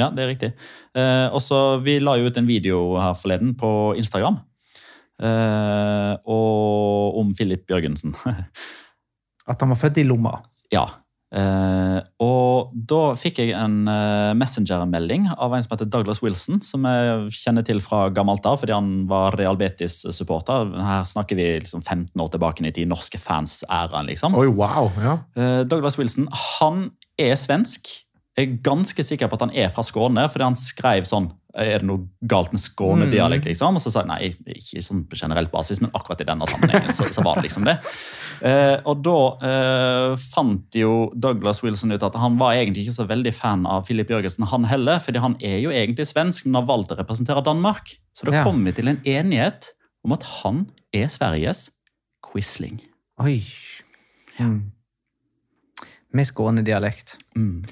Ja, 0.00 0.08
det 0.08 0.22
er 0.24 0.30
riktig. 0.30 0.50
Eh, 0.96 1.26
og 1.28 1.42
så 1.44 1.80
Vi 1.84 1.98
la 2.00 2.16
jo 2.16 2.30
ut 2.30 2.38
en 2.40 2.48
video 2.48 2.78
her 2.96 3.12
forleden 3.18 3.52
på 3.60 3.92
Instagram 4.00 4.38
eh, 5.20 6.14
og, 6.24 7.18
om 7.20 7.34
Filip 7.36 7.68
Jørgensen. 7.68 8.16
At 9.50 9.60
han 9.60 9.74
var 9.74 9.80
født 9.82 10.00
i 10.00 10.06
lomma. 10.08 10.38
Ja. 10.72 10.86
Eh, 11.30 11.98
og 12.26 12.72
da 12.74 13.12
fikk 13.18 13.38
jeg 13.38 13.52
en 13.54 13.84
eh, 13.90 14.32
Messenger-melding 14.38 15.28
av 15.36 15.54
en 15.54 15.62
som 15.62 15.76
heter 15.76 15.90
Douglas 15.90 16.22
Wilson, 16.24 16.58
som 16.66 16.86
jeg 16.88 17.30
kjenner 17.36 17.66
til 17.66 17.82
fra 17.84 18.08
gammelt 18.14 18.46
av, 18.50 18.58
fordi 18.62 18.74
han 18.74 18.90
var 19.10 19.38
Real 19.38 19.58
Betis-supporter. 19.60 20.74
Her 20.74 21.06
snakker 21.06 21.38
vi 21.38 21.52
liksom 21.62 21.84
15 21.84 22.18
år 22.18 22.32
tilbake 22.34 22.66
i 22.66 22.74
tid, 22.74 22.90
norske 22.90 23.20
fans-æraen, 23.22 24.10
liksom. 24.10 24.34
Oi, 24.38 24.48
wow. 24.50 24.90
Ja. 24.98 25.18
Eh, 25.38 25.62
Douglas 25.70 26.00
Wilson 26.00 26.28
han 26.58 26.88
er 27.20 27.36
svensk. 27.38 27.92
Jeg 28.40 28.48
er 28.48 28.58
ganske 28.64 29.04
sikker 29.04 29.28
på 29.28 29.36
at 29.36 29.42
han 29.44 29.52
er 29.54 29.68
fra 29.74 29.84
Skåne, 29.84 30.24
fordi 30.32 30.46
han 30.48 30.56
skrev 30.58 31.04
sånn 31.08 31.26
Er 31.52 31.80
det 31.82 31.86
noe 31.88 32.04
galt 32.30 32.52
med 32.54 32.62
Skåne-dialekt? 32.62 33.44
liksom? 33.48 33.74
Og 33.74 33.82
så 33.82 33.90
sa 33.90 34.04
jeg 34.04 34.08
nei, 34.08 34.28
ikke 34.54 34.82
sånn 34.86 35.00
på 35.10 35.18
generelt 35.18 35.50
basis, 35.50 35.80
men 35.82 35.90
akkurat 35.98 36.20
i 36.22 36.26
denne 36.28 36.46
sammenhengen 36.46 36.94
så, 36.94 37.08
så 37.10 37.24
var 37.26 37.40
det 37.40 37.48
liksom 37.48 37.64
det. 37.66 37.74
Eh, 38.46 38.76
og 38.86 39.00
da 39.02 39.16
eh, 39.48 40.14
fant 40.30 40.78
jo 40.78 40.92
Douglas 41.18 41.58
Wilson 41.64 41.90
ut 41.90 42.06
at 42.06 42.14
han 42.22 42.38
var 42.38 42.54
egentlig 42.54 42.84
ikke 42.86 42.94
så 43.00 43.06
veldig 43.10 43.32
fan 43.34 43.66
av 43.66 43.82
Filip 43.90 44.12
Jørgensen, 44.14 44.46
han 44.46 44.68
heller, 44.70 45.02
fordi 45.02 45.18
han 45.26 45.34
er 45.42 45.58
jo 45.64 45.74
egentlig 45.74 46.06
svensk, 46.06 46.46
men 46.46 46.60
har 46.62 46.68
valgt 46.70 46.94
å 46.94 47.00
representere 47.02 47.42
Danmark. 47.42 47.96
Så 48.14 48.30
da 48.30 48.38
Ja. 48.38 48.44
kom 48.46 48.62
vi 48.64 48.72
til 48.78 48.86
en 48.94 49.02
enighet 49.02 49.72
om 50.06 50.14
at 50.14 50.22
han 50.44 50.68
er 50.94 51.10
Sveriges 51.10 51.66
Quisling. 52.30 52.78
Oi. 53.18 53.40
Ja. 54.38 54.52
Med 56.14 56.26
skånedialekt. 56.26 57.16
Mm. 57.36 57.64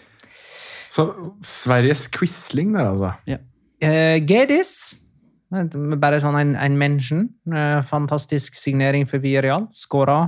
Så 0.98 1.06
Sveriges 1.44 2.08
Quisling 2.10 2.72
der, 2.74 2.88
altså. 2.90 3.12
Eh, 3.78 4.18
Gedis. 4.26 4.72
Bare 5.48 6.18
sånn 6.20 6.36
en, 6.40 6.56
en 6.58 6.78
mention. 6.80 7.28
Uh, 7.48 7.78
fantastisk 7.86 8.58
signering 8.58 9.06
for 9.08 9.22
Villarreal. 9.22 9.68
Skåra 9.76 10.18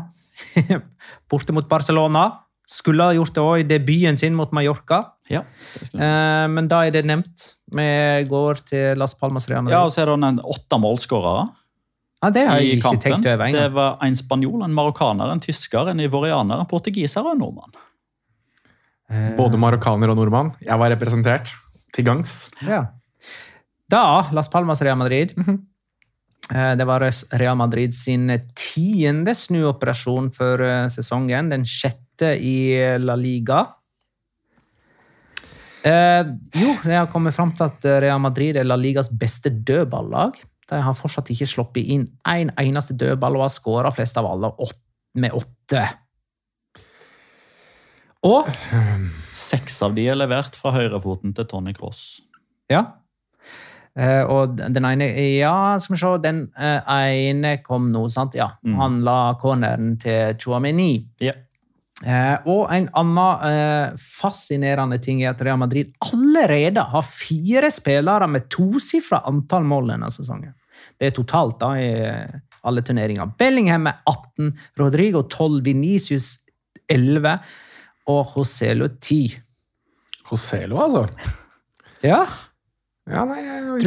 borte 1.31 1.53
mot 1.57 1.66
Barcelona. 1.68 2.29
Skulle 2.71 3.09
ha 3.09 3.16
gjort 3.16 3.35
det 3.35 3.43
òg 3.43 3.64
i 3.64 3.66
debuten 3.66 4.16
sin 4.21 4.37
mot 4.39 4.53
Mallorca, 4.55 5.03
Ja, 5.31 5.43
uh, 5.43 5.89
eh, 5.91 6.47
men 6.51 6.71
da 6.71 6.85
er 6.87 6.95
det 6.95 7.03
nevnt. 7.11 7.51
Vi 7.75 7.89
går 8.31 8.62
til 8.71 8.99
Las 8.99 9.16
Palmas 9.18 9.49
Real 9.51 9.68
ja 9.71 9.85
og 9.87 9.93
så 9.95 10.03
er 10.03 10.11
det 10.11 10.27
en 10.27 10.41
åtte 10.43 10.79
målskårere 10.83 11.45
Ja, 12.18 12.31
det 12.35 12.43
har 12.49 12.59
jeg 12.59 12.79
ikke 12.79 12.89
kampen. 12.89 13.03
tenkt 13.05 13.29
over 13.31 13.53
Det 13.55 13.68
var 13.75 14.01
en 14.03 14.16
spanjol, 14.18 14.64
en 14.66 14.75
marokkaner, 14.75 15.31
en 15.31 15.43
tysker, 15.43 15.91
en 15.91 16.03
ivorianer, 16.03 16.59
en 16.62 16.71
portugiser 16.71 17.23
og 17.23 17.37
en 17.37 17.43
nordmann. 17.45 17.79
Eh, 19.11 19.33
Både 19.39 19.59
marokkaner 19.59 20.13
og 20.13 20.19
nordmann. 20.21 20.53
Jeg 20.63 20.79
var 20.79 20.93
representert 20.93 21.51
til 21.95 22.07
gangs. 22.07 22.49
Ja. 22.63 22.85
Da 23.91 24.31
Las 24.33 24.49
Palmas 24.49 24.83
Real 24.87 24.99
Madrid. 25.01 25.35
Eh, 26.51 26.75
Det 26.77 26.87
var 26.87 27.03
Real 27.39 27.57
Madrid 27.57 27.93
sin 27.95 28.27
tiende 28.59 29.35
snuoperasjon 29.39 30.33
for 30.35 30.63
eh, 30.67 30.87
sesongen. 30.91 31.51
Den 31.53 31.63
sjette 31.63 32.33
i 32.43 32.75
La 32.99 33.15
Liga. 33.15 33.61
Eh, 35.87 36.25
jo, 36.61 36.75
jeg 36.85 36.99
har 36.99 37.07
kommet 37.13 37.35
fram 37.37 37.53
til 37.57 37.69
at 37.71 37.87
Real 38.05 38.21
Madrid 38.21 38.59
er 38.61 38.67
La 38.67 38.77
Ligas 38.77 39.09
beste 39.09 39.51
dødballag. 39.51 40.37
De 40.71 40.81
har 40.85 40.95
fortsatt 40.95 41.31
ikke 41.33 41.49
sluppet 41.49 41.87
inn 41.91 42.05
én 42.29 42.51
en 42.51 42.53
eneste 42.63 42.95
dødball 42.95 43.39
og 43.39 43.47
har 43.47 43.55
skåra 43.55 43.91
flest 43.95 44.19
av 44.21 44.29
alle 44.29 44.53
med 45.19 45.33
åtte. 45.35 45.87
Og 48.27 48.49
Seks 49.37 49.79
av 49.87 49.95
de 49.97 50.05
er 50.11 50.18
levert 50.18 50.57
fra 50.59 50.73
høyrefoten 50.75 51.33
til 51.37 51.47
Tony 51.49 51.73
Cross. 51.77 52.21
Ja. 52.71 52.85
Uh, 53.99 54.23
og 54.31 54.59
den 54.61 54.87
ene 54.87 55.09
Ja, 55.39 55.79
skal 55.83 55.97
vi 55.97 56.01
se. 56.03 56.11
Den 56.25 56.41
uh, 56.59 56.91
ene 57.01 57.57
kom 57.64 57.89
nå, 57.95 58.05
sant? 58.12 58.37
Ja. 58.39 58.53
Mm. 58.66 58.75
Han 58.81 58.99
la 59.07 59.21
corneren 59.41 59.95
til 60.03 60.37
Chouameni. 60.41 60.93
Yeah. 61.23 61.39
Uh, 62.01 62.37
og 62.49 62.61
en 62.73 62.87
annen 62.97 63.43
eh, 63.45 63.97
fascinerende 64.01 64.97
ting 65.05 65.18
er 65.21 65.35
at 65.35 65.43
Real 65.45 65.59
Madrid 65.61 65.91
allerede 66.07 66.81
har 66.95 67.05
fire 67.05 67.68
spillere 67.68 68.25
med 68.31 68.47
tosifra 68.49 69.21
antall 69.29 69.66
mål 69.68 69.93
denne 69.93 70.09
sesongen. 70.14 70.55
Det 70.97 71.11
er 71.11 71.16
totalt 71.18 71.59
da 71.61 71.75
i 71.77 71.91
alle 72.64 72.85
turneringer. 72.85 73.29
Bellingham 73.37 73.85
med 73.85 74.01
18, 74.09 74.55
Rodrigo 74.81 75.27
12, 75.29 75.61
Venicius 75.66 76.39
11 76.89 77.37
og 78.09 78.33
Joselo 78.37 78.89
10. 79.01 79.37
Joselo, 80.31 80.81
altså. 80.87 81.07
Ja, 82.07 82.23
Ja, 83.11 83.25
nei. 83.27 83.41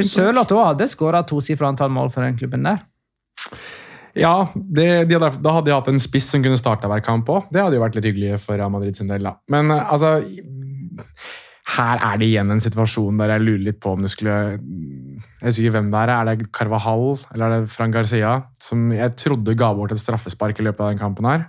Sørloth 0.05 0.51
òg 0.53 0.66
hadde 0.74 0.86
skåra 0.91 1.22
tosifra 1.26 1.70
antall 1.72 1.89
mål 1.93 2.09
for 2.14 2.22
den 2.26 2.36
klubben 2.38 2.66
der. 2.68 2.82
Ja, 4.14 4.49
det, 4.53 5.07
de 5.09 5.16
hadde, 5.18 5.30
da 5.41 5.53
hadde 5.55 5.70
de 5.72 5.74
hatt 5.74 5.88
en 5.89 5.97
spiss 6.01 6.28
som 6.30 6.43
kunne 6.43 6.59
starta 6.59 6.89
hver 6.91 7.01
kamp 7.05 7.30
òg. 7.34 7.47
Det 7.53 7.61
hadde 7.64 7.80
jo 7.80 7.82
vært 7.82 7.95
litt 7.97 8.05
hyggelig 8.11 8.36
for 8.43 8.59
Real 8.59 8.70
Madrid 8.74 8.97
sin 8.99 9.09
del. 9.09 9.24
da. 9.26 9.38
Men 9.49 9.72
eh, 9.74 9.89
altså 9.95 10.20
Her 11.74 12.01
er 12.03 12.20
det 12.20 12.28
igjen 12.28 12.51
en 12.53 12.61
situasjon 12.61 13.18
der 13.22 13.32
jeg 13.34 13.45
lurer 13.47 13.64
litt 13.72 13.80
på 13.82 13.93
om 13.95 14.03
det 14.03 14.11
skulle 14.11 14.36
Jeg 14.59 15.47
husker 15.47 15.64
ikke 15.64 15.76
hvem 15.80 15.89
det 15.95 16.01
er. 16.03 16.14
Er 16.20 16.30
det 16.43 16.51
Carvahall 16.53 17.07
eller 17.34 17.45
er 17.47 17.64
det 17.64 17.72
Fran 17.74 17.95
Garcia 17.95 18.36
som 18.61 18.91
jeg 18.93 19.16
trodde 19.24 19.55
ga 19.57 19.72
bort 19.74 19.95
et 19.95 20.03
straffespark 20.03 20.59
i 20.59 20.68
løpet 20.68 20.84
av 20.84 20.91
den 20.93 21.01
kampen 21.01 21.30
her? 21.32 21.47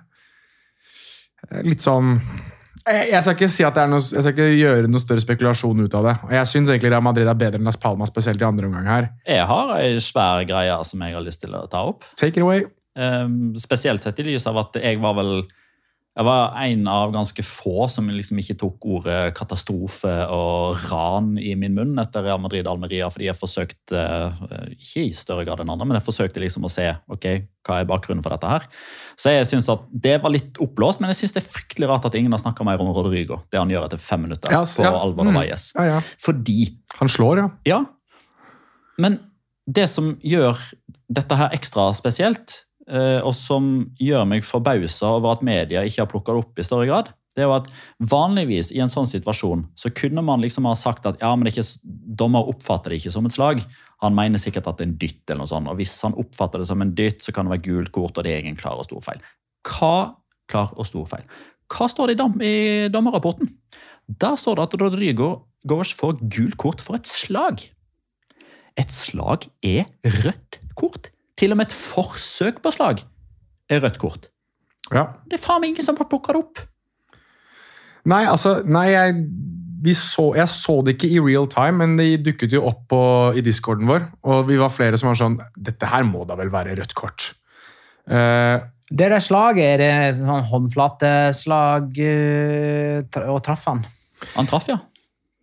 Eh, 1.51 1.65
Litt 1.67 1.85
sånn 1.85 2.21
jeg, 2.85 3.09
jeg 3.11 3.23
skal 3.25 3.37
ikke 3.37 3.51
si 3.53 3.65
at 3.67 3.77
det 3.77 3.83
er 3.85 3.91
noe, 3.91 4.05
jeg 4.05 4.25
skal 4.25 4.35
ikke 4.35 4.61
gjøre 4.61 4.91
noe 4.93 5.03
større 5.03 5.25
spekulasjon 5.25 5.85
ut 5.85 5.97
av 5.99 6.09
det. 6.09 6.15
Og 6.27 6.33
Jeg 6.37 6.51
syns 6.51 6.73
egentlig 6.73 6.93
Real 6.93 7.05
Madrid 7.07 7.31
er 7.31 7.41
bedre 7.41 7.61
enn 7.61 7.69
Las 7.69 7.81
Palmas, 7.81 8.13
spesielt 8.13 8.43
i 8.43 8.49
andre 8.49 8.69
omgang 8.69 8.89
her. 8.91 9.11
Jeg 9.29 9.49
har 9.51 9.75
ei 9.79 9.99
svær 10.05 10.45
greie 10.49 10.79
som 10.89 11.05
jeg 11.05 11.17
har 11.17 11.25
lyst 11.25 11.45
til 11.45 11.57
å 11.57 11.65
ta 11.71 11.85
opp. 11.91 12.07
Take 12.21 12.41
it 12.41 12.45
away. 12.45 12.67
Um, 12.95 13.55
spesielt 13.59 14.05
sett 14.05 14.21
i 14.23 14.27
lys 14.29 14.47
av 14.47 14.61
at 14.61 14.77
jeg 14.79 15.01
var 15.03 15.17
vel 15.19 15.33
jeg 16.15 16.25
var 16.29 16.53
en 16.63 16.85
av 16.87 17.11
ganske 17.11 17.43
få 17.43 17.89
som 17.91 18.07
liksom 18.07 18.39
ikke 18.39 18.55
tok 18.61 18.85
ordet 18.87 19.33
katastrofe 19.35 20.13
og 20.31 20.77
ran 20.93 21.33
i 21.43 21.57
min 21.59 21.75
munn 21.75 21.99
etter 21.99 22.23
Real 22.23 22.39
Madrid-Almeria, 22.39 23.09
fordi 23.11 23.27
jeg 23.27 23.35
forsøkte, 23.41 23.99
eh, 23.99 24.69
ikke 24.77 25.03
i 25.09 25.11
større 25.19 25.43
grad 25.49 25.65
enn 25.65 25.73
andre, 25.75 25.89
men 25.91 25.99
jeg 25.99 26.07
forsøkte 26.07 26.39
liksom 26.45 26.69
å 26.69 26.71
se 26.71 26.87
ok, 27.11 27.27
hva 27.67 27.81
er 27.83 27.89
bakgrunnen 27.91 28.23
for 28.23 28.31
dette 28.31 28.47
her. 28.47 28.69
Så 29.19 29.35
jeg 29.35 29.49
synes 29.51 29.67
at 29.75 29.83
det 29.91 30.21
var 30.23 30.31
litt 30.31 30.61
oppblåst, 30.63 31.03
men 31.03 31.11
jeg 31.11 31.25
synes 31.25 31.35
det 31.35 31.43
er 31.43 31.51
fryktelig 31.57 31.91
rart 31.91 32.07
at 32.07 32.15
ingen 32.15 32.31
har 32.37 32.43
snakket 32.45 32.69
mer 32.71 32.79
om 32.85 32.93
Rodrigo. 32.95 33.41
Det 33.51 33.59
han 33.59 33.73
gjør 33.75 33.89
etter 33.89 33.99
fem 33.99 34.23
minutter 34.29 34.55
Yes, 34.55 34.77
på 34.79 34.87
ja. 34.87 34.95
Alvaro 34.95 35.33
Mm. 35.35 35.41
Valles. 35.41 35.73
Ja, 35.75 35.85
ja. 35.97 36.01
Fordi 36.23 36.77
Han 37.01 37.09
slår, 37.11 37.43
ja. 37.43 37.49
ja, 37.67 37.85
men 39.03 39.19
det 39.67 39.89
som 39.91 40.15
gjør 40.23 40.61
dette 41.11 41.35
her 41.41 41.51
ekstra 41.57 41.89
spesielt, 41.97 42.61
og 42.85 43.33
som 43.33 43.69
gjør 43.97 44.27
meg 44.29 44.45
forbausa 44.45 45.15
over 45.17 45.39
at 45.39 45.45
media 45.47 45.85
ikke 45.87 46.03
har 46.03 46.09
plukka 46.11 46.35
det 46.35 46.43
opp 46.43 46.59
i 46.61 46.67
større 46.67 46.89
grad, 46.91 47.13
det 47.35 47.43
er 47.43 47.49
jo 47.49 47.57
at 47.57 47.71
vanligvis 48.13 48.71
i 48.75 48.81
en 48.83 48.91
sånn 48.91 49.09
situasjon 49.11 49.65
så 49.79 49.91
kunne 49.97 50.23
man 50.23 50.43
liksom 50.43 50.69
ha 50.69 50.75
sagt 50.79 51.07
at 51.09 51.19
ja, 51.23 51.33
men 51.35 51.51
ikke, 51.51 51.65
dommer 51.83 52.47
oppfatter 52.51 52.95
det 52.95 53.01
ikke 53.01 53.15
som 53.17 53.27
et 53.27 53.35
slag. 53.35 53.65
Han 54.05 54.15
mener 54.15 54.43
sikkert 54.43 54.69
at 54.71 54.79
det 54.79 54.87
er 54.87 54.91
en 54.93 54.99
dytt, 55.01 55.23
eller 55.27 55.43
noe 55.43 55.51
sånt, 55.51 55.71
og 55.71 55.81
hvis 55.81 55.97
han 56.07 56.15
oppfatter 56.21 56.63
det 56.63 56.69
som 56.71 56.85
en 56.85 56.93
dytt, 56.95 57.25
så 57.25 57.35
kan 57.35 57.49
det 57.49 57.57
være 57.57 57.65
gult 57.67 57.93
kort, 57.97 58.15
og 58.15 58.27
det 58.27 58.37
er 58.37 58.45
ingen 58.45 58.61
klar 58.61 58.79
og 58.79 58.87
stor 58.87 59.03
feil. 59.03 59.25
Hva 59.67 59.97
klar 60.51 60.77
og 60.79 60.87
stor 60.87 61.09
feil? 61.11 61.27
Hva 61.75 61.89
står 61.91 62.13
det 62.13 62.15
i, 62.15 62.21
dom, 62.21 62.37
i 62.45 62.55
dommerrapporten? 62.93 63.51
Der 64.21 64.39
står 64.39 64.61
det 64.61 64.69
at 64.69 64.79
Rodrigo 64.83 65.31
Goers 65.67 65.95
får 65.97 66.21
gult 66.21 66.59
kort 66.61 66.85
for 66.85 66.99
et 66.99 67.09
slag. 67.09 67.65
Et 68.79 68.93
slag 68.93 69.49
er 69.65 69.89
rødt 70.23 70.61
kort. 70.79 71.09
Til 71.41 71.55
og 71.55 71.59
med 71.59 71.71
et 71.71 71.75
forsøk 71.77 72.61
på 72.63 72.71
slag 72.75 73.03
er 73.71 73.81
rødt 73.83 73.99
kort. 73.99 74.29
ja. 74.93 75.09
Det 75.27 75.39
er 75.39 75.43
faen 75.43 75.61
meg 75.65 75.73
ingen 75.73 75.87
som 75.87 75.97
har 75.99 76.07
plukka 76.11 76.35
det 76.37 76.43
opp. 76.45 76.63
Nei, 78.05 78.25
altså, 78.29 78.59
nei, 78.69 78.91
jeg, 78.93 79.15
vi 79.85 79.95
så, 79.97 80.27
jeg 80.37 80.49
så 80.53 80.75
det 80.85 80.95
ikke 80.99 81.09
i 81.09 81.23
real 81.25 81.47
time, 81.49 81.81
men 81.81 81.97
det 81.97 82.21
dukket 82.27 82.53
jo 82.53 82.61
opp 82.69 82.83
på, 82.93 83.01
i 83.37 83.41
discorden 83.45 83.89
vår, 83.89 84.05
og 84.29 84.45
vi 84.51 84.59
var 84.61 84.73
flere 84.73 85.01
som 85.01 85.09
var 85.11 85.17
sånn 85.23 85.39
Dette 85.57 85.89
her 85.89 86.05
må 86.05 86.27
da 86.29 86.37
vel 86.37 86.53
være 86.53 86.77
rødt 86.77 86.93
kort. 86.99 87.31
Uh, 88.05 88.61
Det 88.93 89.09
der 89.09 89.25
slaget, 89.25 89.65
er 89.65 89.81
det 89.81 90.19
sånn 90.21 90.45
håndflateslag 90.53 91.97
uh, 92.05 92.99
tra- 93.09 93.31
og 93.33 93.41
traff 93.47 93.65
han? 93.73 93.81
Han 94.37 94.47
traff, 94.51 94.69
ja. 94.69 94.77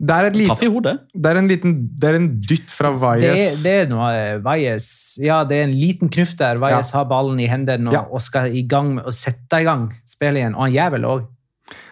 Det, 0.02 0.16
er 0.18 0.34
lite, 0.34 0.56
i 0.66 0.70
hodet. 0.74 0.96
det, 1.14 1.32
er 1.32 1.40
en 1.40 1.50
liten, 1.50 1.76
det 2.02 2.10
er 2.10 2.16
en 2.18 2.30
dytt 2.42 2.72
fra 2.74 2.90
Det, 2.90 3.02
Valles. 3.04 3.60
det 3.62 3.74
er 3.84 3.92
noe 3.92 4.08
eh, 4.18 4.40
Valles 4.42 4.88
Ja, 5.22 5.44
det 5.46 5.60
er 5.60 5.68
en 5.68 5.76
liten 5.78 6.10
knuff 6.10 6.34
der. 6.40 6.58
Valles 6.62 6.90
har 6.96 7.06
ballen 7.10 7.40
i 7.44 7.50
hendene 7.52 7.92
og, 7.92 7.98
Ja. 8.00 8.02
og 8.10 8.24
skal 8.26 8.50
i 8.56 8.64
gang 8.64 8.96
med 8.98 9.06
å 9.06 9.14
sette 9.14 9.62
i 9.62 9.68
gang 9.68 9.92
spillet 10.10 10.42
igjen. 10.42 10.58
Og 10.58 10.66
han 10.66 10.74
gjør 10.74 10.98
vel 10.98 11.08
òg. 11.12 11.30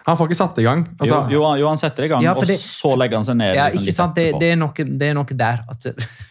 Han 0.08 0.18
får 0.18 0.28
ikke 0.28 0.40
satt 0.40 0.58
i 0.60 0.66
gang. 0.66 0.84
Altså, 0.98 1.22
jo, 1.30 1.38
jo, 1.38 1.46
han- 1.46 1.58
jo, 1.60 1.68
han 1.68 1.80
setter 1.80 2.04
i 2.04 2.08
gang, 2.08 2.22
Ja, 2.22 2.34
og 2.34 2.44
så 2.44 2.96
legger 2.98 3.20
han 3.20 3.24
seg 3.24 3.36
ned. 3.36 3.54
Ja, 3.54 3.68
liksom 3.68 3.82
ikke 3.86 3.96
sant? 3.96 4.14
Det, 4.18 4.26
det, 4.40 4.52
er 4.52 4.60
noe, 4.60 4.72
det 4.74 5.08
er 5.08 5.14
noe 5.14 5.38
der. 5.44 5.62
At, 5.70 5.86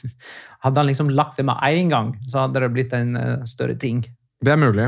hadde 0.65 0.81
han 0.81 0.89
liksom 0.91 1.09
lagt 1.15 1.37
det 1.37 1.45
med 1.47 1.55
én 1.63 1.89
gang, 1.89 2.13
så 2.27 2.43
hadde 2.43 2.59
det 2.59 2.73
blitt 2.75 2.93
en 2.93 3.15
uh, 3.15 3.45
større 3.47 3.77
ting. 3.79 4.03
Det 4.43 4.53
er 4.53 4.59
mulig. 4.59 4.85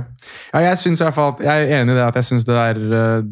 Ja, 0.53 0.59
jeg, 0.63 0.77
synes 0.79 1.01
i 1.01 1.03
hvert 1.03 1.15
fall 1.15 1.33
at, 1.33 1.41
jeg 1.43 1.67
er 1.67 1.81
enig 1.81 1.91
i 1.91 1.97
det 1.97 2.05
at 2.05 2.19
jeg 2.21 2.27
syns 2.29 2.45
det 2.47 2.55
er 2.55 2.77
eh, 2.79 3.23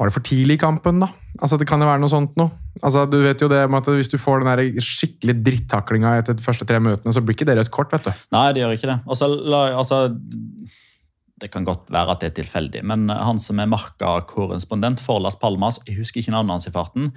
Var 0.00 0.08
det 0.08 0.14
for 0.16 0.24
tidlig 0.24 0.56
i 0.56 0.60
kampen, 0.62 1.02
da? 1.02 1.10
Altså, 1.42 1.58
Det 1.60 1.66
kan 1.68 1.82
jo 1.82 1.86
være 1.90 2.00
noe 2.00 2.08
sånt 2.08 2.36
noe. 2.40 2.50
Altså, 2.80 3.02
du 3.10 3.18
vet 3.20 3.42
jo 3.42 3.48
det 3.52 3.58
med 3.68 3.82
at 3.82 3.90
Hvis 3.98 4.08
du 4.08 4.16
får 4.16 4.40
den 4.40 4.48
der 4.48 4.80
skikkelig 4.80 5.34
drittaklinga 5.44 6.14
etter 6.22 6.38
de 6.38 6.42
første 6.44 6.64
tre 6.64 6.80
møtene, 6.80 7.12
så 7.12 7.20
blir 7.20 7.36
ikke 7.36 7.44
det 7.50 7.58
rødt 7.58 7.70
kort. 7.74 7.92
vet 7.92 8.08
du. 8.08 8.12
Nei, 8.32 8.46
det 8.56 8.62
gjør 8.62 8.72
ikke 8.78 8.88
det. 8.94 8.98
Altså, 9.06 9.28
la- 9.28 9.76
altså, 9.76 9.98
det 11.40 11.50
kan 11.52 11.64
godt 11.64 11.90
være 11.92 12.10
at 12.14 12.20
det 12.20 12.30
er 12.30 12.42
tilfeldig, 12.42 12.82
men 12.84 13.08
han 13.08 13.38
som 13.40 13.60
er 13.60 13.68
marka-korrespondent 13.68 15.00
for 15.00 15.20
Las 15.24 15.36
Palmas, 15.40 15.78
jeg 15.88 15.96
husker 15.96 16.20
ikke 16.20 16.34
navnet 16.34 16.52
hans 16.58 16.66
i 16.68 16.72
farten, 16.74 17.12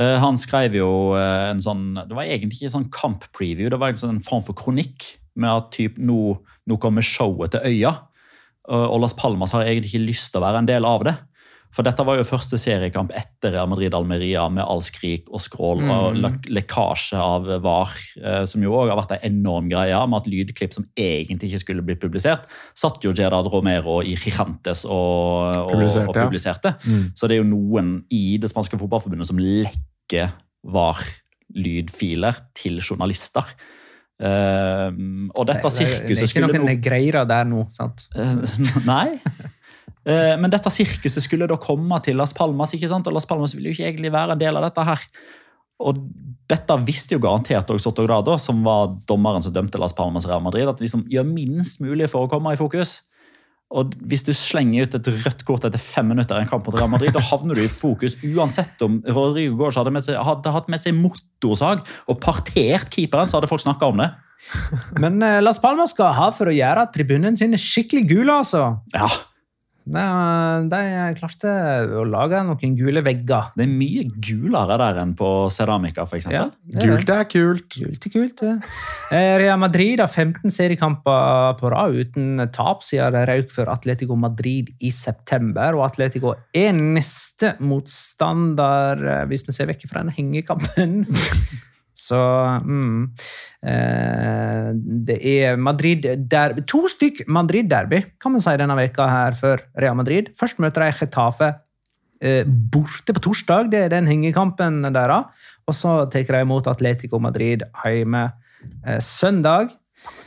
eh, 0.00 0.16
han 0.22 0.36
skrev 0.40 0.76
jo 0.78 1.14
eh, 1.18 1.50
en 1.50 1.60
sånn 1.60 1.82
Det 2.08 2.16
var 2.16 2.24
egentlig 2.24 2.56
ikke 2.60 2.70
en 2.70 2.76
sånn 2.78 2.90
kamp-preview, 2.94 3.68
det 3.68 3.80
var 3.80 3.92
en 3.92 4.00
sånn 4.00 4.22
form 4.24 4.42
for 4.46 4.56
kronikk 4.56 5.16
med 5.36 5.50
at 5.50 5.70
typ, 5.76 5.98
nå, 6.00 6.38
nå 6.68 6.78
kommer 6.80 7.04
showet 7.04 7.52
til 7.52 7.60
øya. 7.68 7.92
Og 8.70 9.00
Las 9.00 9.14
Palmas 9.16 9.52
har 9.52 9.64
egentlig 9.64 9.88
ikke 9.94 10.06
lyst 10.08 10.32
til 10.32 10.40
å 10.40 10.44
være 10.44 10.58
en 10.60 10.66
del 10.68 10.84
av 10.84 11.02
det. 11.06 11.14
For 11.70 11.86
dette 11.86 12.02
var 12.02 12.18
jo 12.18 12.26
første 12.26 12.58
seriekamp 12.58 13.12
etter 13.14 13.54
Real 13.54 13.68
Madrid-Almeria 13.70 14.42
med 14.50 14.64
all 14.64 14.82
skrik 14.82 15.28
og 15.30 15.42
skrål 15.42 15.84
og 15.86 16.18
lek 16.18 16.48
lekkasje 16.50 17.18
av 17.20 17.46
VAR, 17.62 17.94
eh, 18.18 18.42
som 18.50 18.64
jo 18.64 18.74
òg 18.74 18.90
har 18.90 18.98
vært 18.98 19.14
en 19.16 19.26
enorm 19.30 19.68
greie, 19.70 20.00
med 20.10 20.18
at 20.18 20.30
lydklipp 20.30 20.74
som 20.74 20.86
egentlig 20.98 21.52
ikke 21.52 21.62
skulle 21.62 21.86
blitt 21.86 22.02
publisert, 22.02 22.50
satt 22.74 22.98
jo 23.06 23.14
Gerard 23.14 23.46
Romero 23.52 24.00
i 24.02 24.16
Gigantes 24.18 24.82
og, 24.88 25.70
og, 25.70 25.70
Publiserte, 25.70 26.74
og 26.74 26.90
ja. 26.90 26.96
Mm. 26.98 27.04
Så 27.14 27.30
det 27.30 27.38
er 27.38 27.44
jo 27.44 27.50
noen 27.52 28.00
i 28.10 28.24
det 28.42 28.50
spanske 28.50 28.78
fotballforbundet 28.80 29.30
som 29.30 29.38
lekker 29.38 30.34
VAR-lydfiler 30.74 32.42
til 32.58 32.82
journalister. 32.82 33.46
Uh, 34.20 34.90
og 35.32 35.46
dette 35.48 35.70
sirkuset 35.72 36.02
det, 36.04 36.18
det 36.18 36.26
er 36.26 36.28
ikke 36.28 36.42
noen 36.44 36.66
no 36.66 36.74
greier 36.84 37.22
der 37.24 37.46
nå. 37.48 37.62
sant? 37.72 38.02
Eh, 38.12 38.34
Nei. 38.90 39.20
Eh, 40.06 40.36
Men 40.40 40.50
dette 40.52 40.72
sirkuset 40.72 41.24
skulle 41.24 41.48
da 41.50 41.58
komme 41.60 42.00
til 42.04 42.16
Las 42.16 42.32
Palmas, 42.36 42.74
ikke 42.76 42.88
sant? 42.88 43.06
og 43.06 43.16
Las 43.16 43.28
Palmas 43.28 43.54
ville 43.54 43.70
jo 43.70 43.78
ikke 43.78 43.90
egentlig 43.90 44.12
være 44.14 44.36
en 44.36 44.42
del 44.42 44.56
av 44.56 44.68
dette 44.68 44.86
her. 44.86 45.04
Og 45.80 46.00
dette 46.50 46.76
visste 46.84 47.16
jo 47.16 47.22
garantert 47.22 47.70
også 47.72 47.88
Sotogrado, 47.90 48.36
som 48.38 48.64
var 48.64 48.96
dommeren 49.08 49.44
som 49.44 49.54
dømte 49.54 49.80
Las 49.80 49.94
Palmas 49.96 50.26
Real 50.28 50.42
Madrid, 50.44 50.68
at 50.68 50.80
liksom 50.82 51.06
gjør 51.08 51.28
minst 51.28 51.80
mulig 51.80 52.10
for 52.12 52.26
å 52.26 52.30
komme 52.32 52.52
i 52.52 52.60
fokus. 52.60 53.00
Og 53.70 53.92
hvis 54.10 54.24
du 54.26 54.32
slenger 54.34 54.88
ut 54.88 54.96
et 54.98 55.08
rødt 55.24 55.44
kort 55.46 55.64
etter 55.64 55.78
fem 55.78 56.08
minutter 56.10 56.34
i 56.34 56.42
en 56.42 56.50
kamp 56.50 56.66
mot 56.66 56.74
Real 56.74 56.90
Madrid, 56.90 57.12
da 57.14 57.22
havner 57.22 57.54
du 57.54 57.62
i 57.62 57.70
fokus 57.70 58.16
uansett 58.26 58.82
om 58.82 58.98
Rodrigo 59.06 59.54
Gorge 59.60 59.78
hadde, 59.78 59.92
med 59.94 60.02
seg, 60.02 60.18
hadde 60.18 60.52
hatt 60.56 60.68
med 60.72 60.82
seg 60.82 60.96
motorsag 60.98 61.84
og 62.10 62.18
partert 62.24 62.90
keeperen, 62.90 63.30
så 63.30 63.38
hadde 63.38 63.50
folk 63.52 63.62
snakka 63.62 63.92
om 63.92 64.02
det. 64.02 64.10
Men 64.98 65.22
eh, 65.22 65.38
Las 65.44 65.60
Palmas 65.62 65.94
skal 65.94 66.16
ha 66.16 66.30
for 66.34 66.50
å 66.50 66.54
gjøre 66.56 66.88
tribunene 66.90 67.38
sine 67.38 67.60
skikkelig 67.60 68.08
gule, 68.10 68.40
altså. 68.40 68.64
Ja, 68.96 69.06
De, 69.84 70.02
de 70.70 70.80
klarte 71.16 71.52
å 71.98 72.02
lage 72.06 72.40
noen 72.46 72.74
gule 72.78 73.02
vegger. 73.04 73.50
Det 73.56 73.64
er 73.64 73.70
mye 73.72 74.04
gulere 74.22 74.76
der 74.80 75.00
enn 75.02 75.14
på 75.18 75.30
Ceramica, 75.52 76.04
f.eks. 76.04 76.28
Ja, 76.30 76.46
det 76.68 76.82
er. 76.82 76.90
Gult 76.90 77.12
er 77.14 77.24
kult. 77.30 77.78
Gult 77.80 78.06
er 78.06 78.14
kult. 78.14 78.42
det. 78.42 78.52
Eh, 79.16 79.34
Real 79.42 79.58
Madrid 79.62 80.02
har 80.02 80.10
15 80.10 80.52
seriekamper 80.52 81.56
på 81.60 81.72
rad 81.72 81.96
uten 81.96 82.44
tap 82.54 82.84
siden 82.86 83.16
de 83.16 83.24
røk 83.32 83.50
for 83.54 83.72
Atletico 83.72 84.18
Madrid 84.20 84.70
i 84.84 84.92
september. 84.94 85.78
Og 85.78 85.88
Atletico 85.88 86.36
er 86.52 86.76
neste 86.76 87.56
motstander, 87.64 89.00
eh, 89.00 89.26
hvis 89.32 89.46
vi 89.48 89.56
ser 89.56 89.72
vekk 89.72 89.88
fra 89.90 90.04
den 90.04 90.14
hengekampen. 90.18 91.02
Så 92.00 92.18
mm, 92.64 93.00
eh, 93.68 94.68
Det 95.08 95.18
er 95.20 95.58
Madrid 95.60 96.06
der, 96.30 96.56
To 96.70 96.86
stykk 96.88 97.26
Madrid-derby 97.28 98.02
kan 98.20 98.34
man 98.34 98.44
si 98.44 98.56
denne 98.60 98.76
veka 98.78 99.08
her 99.10 99.36
for 99.36 99.60
Real 99.76 99.98
Madrid. 99.98 100.32
Først 100.38 100.62
møter 100.62 100.86
de 100.86 100.96
Getafe 100.96 101.50
eh, 102.20 102.44
borte 102.46 103.16
på 103.16 103.24
torsdag. 103.28 103.70
Det 103.72 103.84
er 103.84 103.92
den 103.92 104.08
hengekampen 104.10 104.82
deres. 104.88 105.46
Og 105.68 105.76
så 105.76 105.98
tar 106.10 106.24
de 106.24 106.42
imot 106.46 106.70
Atletico 106.70 107.20
Madrid 107.22 107.66
hjemme 107.84 108.24
eh, 108.86 109.00
søndag. 109.04 109.76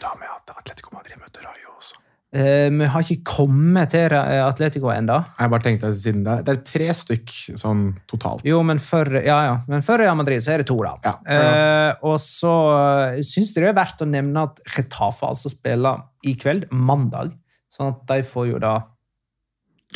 Da 0.01 0.13
med 0.19 0.29
at 0.29 0.53
Atletico 0.53 0.93
Madrid 0.93 1.17
møter 1.17 1.41
Rayo 1.47 1.73
også. 1.79 1.97
Eh, 1.97 2.03
vi 2.33 2.85
har 2.89 3.03
ikke 3.05 3.23
kommet 3.29 3.91
til 3.93 4.13
eh, 4.17 4.39
Atletico 4.41 4.89
ennå. 4.89 5.19
Jeg 5.37 5.51
bare 5.53 5.65
tenkte 5.67 5.91
siden 5.93 6.23
det, 6.25 6.39
det 6.47 6.55
er 6.55 6.63
tre 6.65 6.87
stykk 6.97 7.33
sånn 7.61 7.83
totalt. 8.09 8.41
Jo, 8.47 8.63
men 8.65 8.81
for, 8.81 9.05
ja, 9.21 9.35
ja. 9.51 9.59
men 9.69 9.85
for 9.85 10.01
Real 10.01 10.17
Madrid 10.17 10.41
så 10.41 10.55
er 10.55 10.63
det 10.63 10.67
to, 10.71 10.79
da. 10.81 10.95
Ja, 11.05 11.13
eh, 11.35 11.91
og 12.09 12.17
så 12.23 12.53
eh, 12.73 13.21
syns 13.21 13.53
jeg 13.53 13.61
det 13.61 13.69
er 13.69 13.77
verdt 13.77 14.01
å 14.01 14.09
nevne 14.09 14.47
at 14.49 14.63
Getafe 14.65 15.29
altså 15.29 15.51
spiller 15.53 16.01
i 16.25 16.33
kveld, 16.39 16.65
mandag. 16.73 17.35
Sånn 17.73 17.93
at 17.93 18.01
de 18.09 18.25
får 18.25 18.49
jo 18.55 18.63
da 18.65 18.73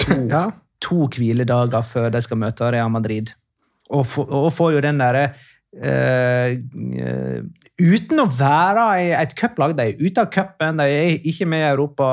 to, 0.03 0.21
Ja. 0.35 0.45
to 0.83 1.07
hviledager 1.17 1.85
før 1.89 2.11
de 2.13 2.21
skal 2.25 2.41
møte 2.45 2.69
Real 2.73 2.93
Madrid. 2.93 3.33
Og, 3.89 4.03
for, 4.05 4.29
og 4.29 4.51
får 4.53 4.75
jo 4.77 4.83
den 4.83 5.01
derre 5.01 5.31
eh, 5.83 6.57
eh, 7.03 7.39
Uten 7.77 8.23
å 8.23 8.27
være 8.33 8.83
i 9.03 9.09
et 9.13 9.33
cuplag, 9.37 9.75
de 9.77 9.91
er 9.91 9.99
ute 10.01 10.23
av 10.23 10.31
cupen, 10.33 10.79
de 10.81 10.85
er 10.89 11.27
ikke 11.29 11.45
med 11.45 11.61
i 11.61 11.69
Europa. 11.69 12.07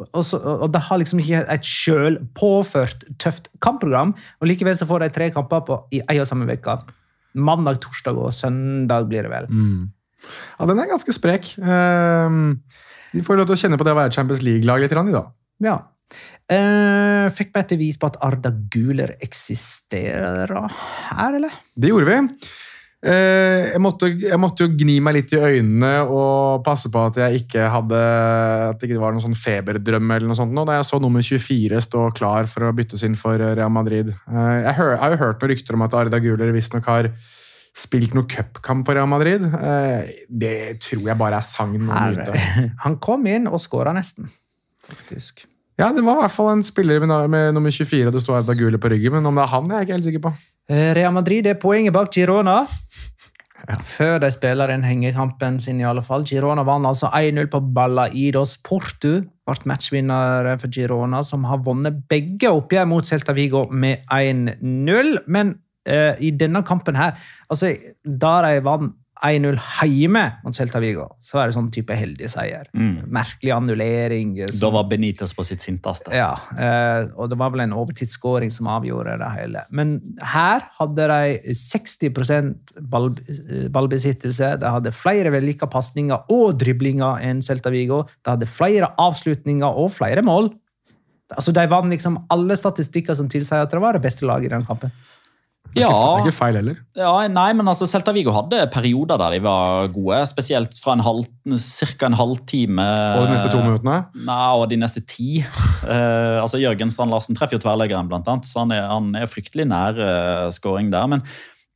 Og, 0.00 0.22
så, 0.24 0.40
og 0.40 0.70
de 0.72 0.80
har 0.80 1.00
liksom 1.02 1.20
ikke 1.20 1.42
et 1.52 1.68
sjølpåført 1.68 3.04
tøft 3.20 3.50
kampprogram. 3.62 4.14
Og 4.40 4.48
likevel 4.48 4.78
så 4.78 4.88
får 4.88 5.04
de 5.04 5.10
tre 5.12 5.28
kamper 5.34 5.66
på, 5.68 5.78
i 5.92 6.00
ei 6.08 6.16
og 6.22 6.28
samme 6.30 6.48
uke. 6.48 6.78
Mandag, 7.36 7.82
torsdag 7.84 8.16
og 8.16 8.32
søndag 8.36 9.10
blir 9.12 9.28
det 9.28 9.32
vel. 9.32 9.50
Mm. 9.52 9.92
ja, 10.56 10.70
den 10.72 10.80
er 10.80 10.90
ganske 10.90 11.16
sprek. 11.16 11.52
Uh, 11.60 12.56
de 13.12 13.24
får 13.26 13.38
lov 13.38 13.50
til 13.50 13.58
å 13.58 13.62
kjenne 13.66 13.80
på 13.80 13.86
det 13.86 13.92
å 13.92 14.00
være 14.00 14.16
Champions 14.16 14.40
League-lag 14.44 14.80
litt 14.80 14.96
i 14.96 15.00
dag. 15.12 15.32
Ja. 15.62 15.78
Eh, 16.52 17.28
fikk 17.32 17.54
meg 17.54 17.64
et 17.64 17.72
bevis 17.76 17.98
på 18.00 18.10
at 18.10 18.18
Arda 18.24 18.52
Guler 18.72 19.14
eksisterer 19.22 20.52
her, 20.52 21.38
eller? 21.38 21.56
Det 21.78 21.92
gjorde 21.92 22.10
vi. 22.10 22.50
Uh, 23.02 23.72
jeg, 23.72 23.80
måtte, 23.82 24.08
jeg 24.14 24.38
måtte 24.38 24.62
jo 24.62 24.76
gni 24.78 25.00
meg 25.02 25.16
litt 25.16 25.32
i 25.34 25.40
øynene 25.42 26.04
og 26.06 26.60
passe 26.62 26.86
på 26.86 27.00
at 27.02 27.16
jeg 27.18 27.40
ikke 27.40 27.64
hadde 27.74 27.98
At 27.98 28.78
det 28.78 28.86
ikke 28.86 29.00
var 29.02 29.16
noen 29.16 29.24
sånn 29.24 29.34
feberdrøm 29.34 30.12
eller 30.14 30.30
noe 30.30 30.38
sånt. 30.38 30.54
nå, 30.54 30.62
Da 30.68 30.76
jeg 30.76 30.86
så 30.86 31.00
nummer 31.02 31.24
24 31.26 31.82
stå 31.82 32.04
klar 32.14 32.46
for 32.46 32.68
å 32.68 32.74
byttes 32.78 33.02
inn 33.02 33.18
for 33.18 33.42
Real 33.42 33.74
Madrid. 33.74 34.12
Uh, 34.30 34.62
jeg, 34.68 34.76
hør, 34.78 34.94
jeg 34.94 35.02
har 35.02 35.16
jo 35.16 35.22
hørt 35.24 35.42
noen 35.42 35.54
rykter 35.56 35.78
om 35.78 35.86
at 35.88 35.96
Arda 35.98 36.22
Guler 36.22 36.54
visstnok 36.54 36.86
har 36.92 37.10
spilt 37.74 38.14
noen 38.14 38.30
cupkamp 38.30 38.86
for 38.86 38.94
Real 38.94 39.10
Madrid. 39.10 39.48
Det 40.28 40.56
tror 40.86 41.06
jeg 41.08 41.18
bare 41.24 41.40
er 41.40 41.48
sagn. 41.48 41.88
Han 42.84 43.00
kom 43.02 43.26
inn 43.32 43.50
og 43.50 43.58
skåra 43.64 43.96
nesten, 43.96 44.30
faktisk. 44.86 45.48
Ja, 45.80 45.88
det 45.94 46.04
var 46.04 46.18
i 46.18 46.24
hvert 46.26 46.34
fall 46.34 46.50
en 46.52 46.64
spiller 46.66 47.00
med, 47.00 47.30
med 47.32 47.52
nummer 47.56 47.72
24, 47.72 48.06
og 48.10 48.14
det 48.14 48.22
sto 48.22 48.34
Arda 48.36 48.56
Gule 48.58 48.80
på 48.80 48.90
ryggen, 48.92 49.16
men 49.16 49.28
om 49.28 49.38
det 49.38 49.46
er 49.46 49.54
han, 49.54 49.70
er 49.70 49.80
jeg 49.80 49.88
ikke 49.88 49.96
helt 49.96 50.08
sikker 50.08 50.24
på. 50.26 50.32
Eh, 50.70 50.90
Real 50.96 51.14
Madrid 51.16 51.48
er 51.48 51.60
poenget 51.60 51.94
bak 51.96 52.12
Girona. 52.14 52.62
Før 53.86 54.18
de 54.18 54.30
spiller 54.34 54.66
den 54.66 54.82
hengekampen 54.84 55.60
sin, 55.62 55.80
i 55.80 55.86
alle 55.86 56.02
fall. 56.02 56.24
Girona 56.26 56.64
vant 56.66 56.86
altså 56.88 57.10
1-0 57.14 57.46
på 57.50 57.60
Ballaidos 57.74 58.56
Porto. 58.66 59.20
Ble 59.46 59.70
matchvinner 59.70 60.50
for 60.60 60.70
Girona, 60.72 61.22
som 61.26 61.46
har 61.46 61.62
vunnet 61.62 62.02
begge 62.10 62.50
oppgjør 62.50 62.88
mot 62.90 63.06
Celta 63.06 63.34
Vigo 63.36 63.64
med 63.70 64.02
1-0. 64.12 65.14
Men 65.26 65.54
eh, 65.86 66.18
i 66.20 66.32
denne 66.34 66.64
kampen 66.66 66.98
her, 66.98 67.14
altså 67.48 67.74
da 68.04 68.34
de 68.48 68.64
vant 68.66 68.98
1-0 69.22 69.58
hjemme 69.86 70.22
mot 70.44 70.54
Celta 70.56 70.80
Vigo, 70.82 71.04
så 71.22 71.38
er 71.38 71.46
det 71.50 71.54
sånn 71.56 71.70
type 71.70 71.94
heldig 71.94 72.28
seier. 72.32 72.66
Mm. 72.74 73.04
Merkelig 73.14 73.52
annullering. 73.54 74.32
eh, 74.42 74.50
Da 74.60 74.70
var 74.74 74.84
Benitez 74.90 75.32
på 75.32 75.44
sitt 75.46 75.60
sinteste. 75.62 76.10
ja, 76.12 76.32
eh, 76.58 77.08
og 77.16 77.30
det 77.30 77.38
var 77.38 77.50
vel 77.50 77.60
en 77.60 77.72
overtidsskåring 77.72 78.50
som 78.50 78.66
avgjorde 78.66 79.18
det 79.18 79.30
hele. 79.38 79.64
Men 79.70 80.00
her 80.20 80.66
hadde 80.78 81.06
de 81.12 81.54
60 81.54 82.10
ball, 82.80 83.10
eh, 83.28 83.68
ballbesittelse. 83.68 84.58
De 84.58 84.66
hadde 84.66 84.92
flere 84.92 85.30
vellykka 85.30 85.70
pasninger 85.70 86.24
og 86.28 86.58
driblinger 86.58 87.20
enn 87.22 87.42
Celta 87.42 87.70
Vigo. 87.70 88.04
De 88.24 88.30
hadde 88.30 88.46
flere 88.50 88.90
avslutninger 88.98 89.66
og 89.76 89.90
flere 89.92 90.22
mål. 90.22 90.52
Altså, 91.32 91.52
De 91.54 91.66
vant 91.66 91.88
liksom 91.88 92.26
alle 92.28 92.56
statistikker 92.56 93.16
som 93.16 93.28
tilsier 93.28 93.62
at 93.62 93.70
det 93.70 93.80
var 93.80 93.92
det 93.96 94.02
beste 94.02 94.26
laget 94.26 94.50
i 94.50 94.54
den 94.56 94.64
kampen. 94.66 94.90
Det 95.74 95.82
er 95.82 95.88
ikke- 95.88 95.94
Ja. 95.94 96.16
det 96.16 96.22
er 96.22 96.26
ikke 96.26 96.36
feil 96.36 96.54
heller. 96.58 96.76
Ja, 96.96 97.28
nei, 97.28 97.52
men 97.54 97.66
altså, 97.66 97.86
Celta 97.88 98.12
Vigo 98.12 98.30
hadde 98.32 98.70
perioder 98.70 99.16
der 99.18 99.30
de 99.30 99.38
var 99.42 99.88
gode. 99.88 100.26
Spesielt 100.28 100.74
fra 100.82 100.92
en 100.92 101.00
halv, 101.00 101.24
cirka 101.56 102.06
en 102.06 102.12
halvtime. 102.18 102.84
Og 103.18 103.26
de 103.26 103.32
neste 103.32 103.50
to 103.50 103.58
minuttene. 103.62 104.06
Nei, 104.14 104.48
og 104.52 104.68
de 104.68 104.76
neste 104.76 105.00
ti. 105.06 105.38
Uh, 105.82 106.42
altså 106.44 106.60
Jørgen 106.60 106.90
Strand 106.92 107.10
Larsen 107.10 107.34
treffer 107.34 107.56
jo 107.56 107.62
tverrleggeren, 107.64 108.08
blant 108.08 108.28
annet, 108.28 108.44
så 108.44 108.60
han 108.66 108.72
er, 108.72 108.86
han 108.86 109.14
er 109.16 109.26
fryktelig 109.26 109.66
nær 109.66 109.96
uh, 109.98 110.50
scoring 110.50 110.90
der. 110.92 111.06
Men 111.08 111.22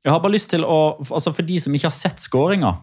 jeg 0.05 0.13
har 0.13 0.21
bare 0.21 0.33
lyst 0.37 0.51
til 0.51 0.63
å 0.63 0.99
altså 1.01 1.33
For 1.35 1.43
de 1.43 1.59
som 1.59 1.73
ikke 1.75 1.89
har 1.89 1.97
sett 1.97 2.21
scoringa 2.23 2.77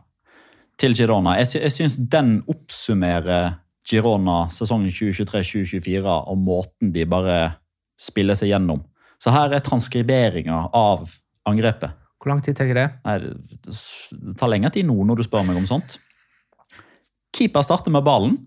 til 0.78 0.94
Girona, 0.98 1.38
jeg, 1.38 1.62
jeg 1.62 1.72
syns 1.72 1.96
den 2.10 2.42
oppsummerer 2.50 3.60
Girona 3.88 4.48
sesongen 4.50 4.90
2023-2024 4.90 6.04
og 6.08 6.38
måten 6.42 6.92
de 6.92 7.06
bare 7.06 7.56
spiller 8.00 8.36
seg 8.36 8.50
gjennom. 8.50 8.82
Så 9.24 9.32
her 9.32 9.54
er 9.56 9.64
transkriberinga 9.64 10.66
av 10.76 11.06
angrepet. 11.48 11.94
Hvor 12.20 12.32
lang 12.34 12.42
tid 12.44 12.56
tar 12.60 12.70
det? 12.76 12.88
Nei, 13.04 13.18
det 13.24 14.36
tar 14.40 14.52
lengre 14.52 14.72
tid 14.76 14.88
nå 14.88 14.96
når 15.08 15.20
du 15.22 15.24
spør 15.28 15.46
meg 15.48 15.60
om 15.60 15.68
sånt. 15.68 15.98
Keeper 17.36 17.64
starter 17.66 17.92
med 17.96 18.04
ballen, 18.08 18.38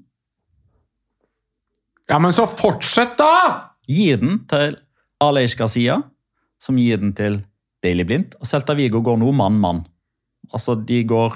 Ja, 2.07 2.20
men 2.22 2.31
så 2.33 2.45
fortsett, 2.47 3.16
da! 3.18 3.72
gir 3.91 4.20
den 4.20 4.37
til 4.47 4.77
Aleix 5.22 5.57
Garcia, 5.59 5.97
som 6.62 6.79
gir 6.79 7.01
den 7.03 7.11
til 7.18 7.41
Daily 7.83 8.05
Blind. 8.07 8.37
Og 8.39 8.47
Celta 8.47 8.77
Vigo 8.79 9.01
går 9.03 9.18
nå 9.18 9.33
mann-mann. 9.35 9.81
Altså, 10.53 10.77
de 10.79 11.01
går 11.03 11.35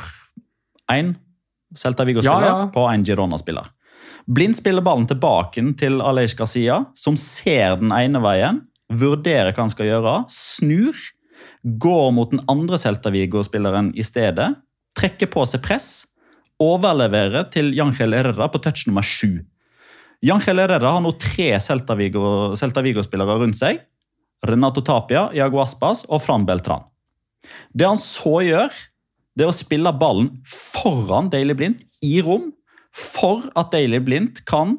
én 0.94 1.16
Celta 1.74 2.06
Vigo-spiller 2.06 2.46
Ja, 2.46 2.60
ja. 2.62 2.68
på 2.70 2.86
én 2.86 3.02
Girona-spiller. 3.06 3.66
Blind 4.30 4.54
spiller 4.58 4.82
ballen 4.86 5.08
tilbake 5.10 5.64
til 5.78 5.98
Aleix 6.06 6.36
Garcia, 6.38 6.84
som 6.94 7.18
ser 7.18 7.80
den 7.82 7.90
ene 7.94 8.22
veien, 8.22 8.62
vurderer 8.90 9.54
hva 9.54 9.64
han 9.64 9.72
skal 9.72 9.88
gjøre, 9.88 10.14
snur, 10.32 10.98
går 11.62 12.10
mot 12.16 12.32
den 12.32 12.42
andre 12.50 12.78
Celta 12.80 13.12
Vigo-spilleren 13.14 13.92
i 13.98 14.04
stedet, 14.06 14.52
trekker 14.98 15.30
på 15.30 15.44
seg 15.48 15.62
press, 15.64 15.90
overleverer 16.60 17.46
til 17.54 17.72
Jangel 17.76 18.16
Herrera 18.18 18.50
på 18.52 18.60
touch 18.62 18.84
nummer 18.88 19.06
sju. 19.06 19.40
Jangel 20.26 20.60
Herrera 20.60 20.96
har 20.96 21.04
nå 21.04 21.14
tre 21.16 21.54
Celta 21.62 21.96
Vigo- 21.96 22.52
Vigo-spillere 22.52 23.38
rundt 23.40 23.56
seg. 23.56 23.80
Renato 24.46 24.80
Tapia, 24.84 25.28
Iago 25.36 25.60
Aspas 25.60 26.04
og 26.08 26.22
Fran 26.24 26.46
Beltran. 26.48 26.84
Det 27.72 27.86
han 27.86 28.00
så 28.00 28.40
gjør, 28.44 28.72
det 29.36 29.46
er 29.46 29.52
å 29.52 29.56
spille 29.56 29.92
ballen 29.96 30.30
foran 30.48 31.30
Daily 31.32 31.54
Blind 31.56 31.84
i 32.04 32.20
rom, 32.24 32.50
for 32.90 33.46
at 33.56 33.70
Daily 33.72 34.00
Blind 34.02 34.42
kan 34.48 34.78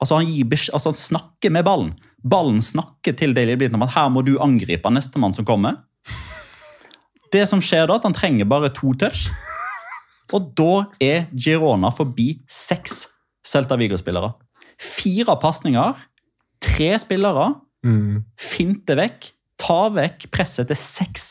altså 0.00 0.18
han, 0.18 0.28
gir 0.28 0.48
altså 0.72 0.90
han 0.90 0.98
snakker 0.98 1.52
med 1.54 1.64
ballen. 1.68 1.92
Ballen 2.24 2.60
snakker 2.62 3.14
til 3.16 3.32
Daily 3.34 3.54
Blind 3.56 3.74
om 3.78 3.82
at 3.86 3.94
her 3.94 4.08
må 4.12 4.22
du 4.26 4.34
angripe 4.42 4.90
nestemann 4.92 5.34
som 5.36 5.44
kommer. 5.48 5.78
Det 7.32 7.44
som 7.48 7.60
skjer 7.62 7.86
da, 7.86 7.96
at 8.00 8.06
han 8.08 8.16
trenger 8.16 8.48
bare 8.50 8.72
to 8.74 8.92
touch. 8.98 9.28
Og 10.34 10.50
da 10.58 10.84
er 11.02 11.26
Girona 11.34 11.90
forbi 11.94 12.40
seks 12.50 13.04
Celta 13.46 13.76
Vigo-spillere. 13.80 14.32
Fire 14.80 15.36
pasninger, 15.40 15.94
tre 16.62 16.92
spillere, 17.02 17.54
Mm. 17.82 18.24
finte 18.36 18.92
vekk, 18.92 19.30
ta 19.56 19.88
vekk 19.88 20.26
presset 20.30 20.66
til 20.68 20.76
seks 20.76 21.30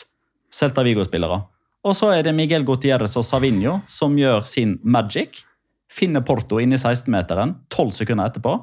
Celta 0.51 0.81
Vigo-spillere. 0.81 1.43
Og 1.85 1.93
så 1.95 2.09
er 2.17 2.23
det 2.23 2.33
Miguel 2.33 2.63
Gutierrez 2.65 3.13
og 3.15 3.23
Savinho 3.23 3.81
som 3.87 4.15
gjør 4.17 4.43
sin 4.45 4.79
magic. 4.83 5.43
Finner 5.89 6.21
Porto 6.25 6.57
inn 6.59 6.73
i 6.73 6.75
16-meteren 6.81 7.53
12 7.69 7.91
sekunder 7.91 8.31
etterpå. 8.31 8.55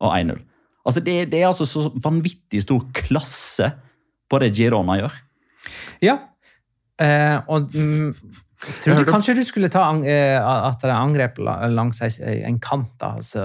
og 0.00 0.12
1-0. 0.12 0.40
Altså, 0.86 1.02
det, 1.02 1.16
det 1.32 1.42
er 1.42 1.48
altså 1.50 1.66
så 1.66 1.88
vanvittig 2.04 2.62
stor 2.62 2.84
klasse 2.94 3.72
på 4.30 4.38
det 4.42 4.52
Girona 4.56 5.00
gjør. 5.02 5.14
Ja. 6.04 6.18
Eh, 7.02 7.38
og 7.52 7.74
mm, 7.74 8.14
Jeg 8.86 9.04
kanskje 9.10 9.34
du 9.36 9.42
skulle 9.44 9.68
ta 9.70 9.82
eh, 10.00 10.38
at 10.40 10.78
det 10.80 10.88
er 10.88 10.94
angrep 10.96 11.36
langs 11.42 11.98
en 12.00 12.56
kant. 12.62 12.88
da, 12.98 13.10
altså... 13.18 13.42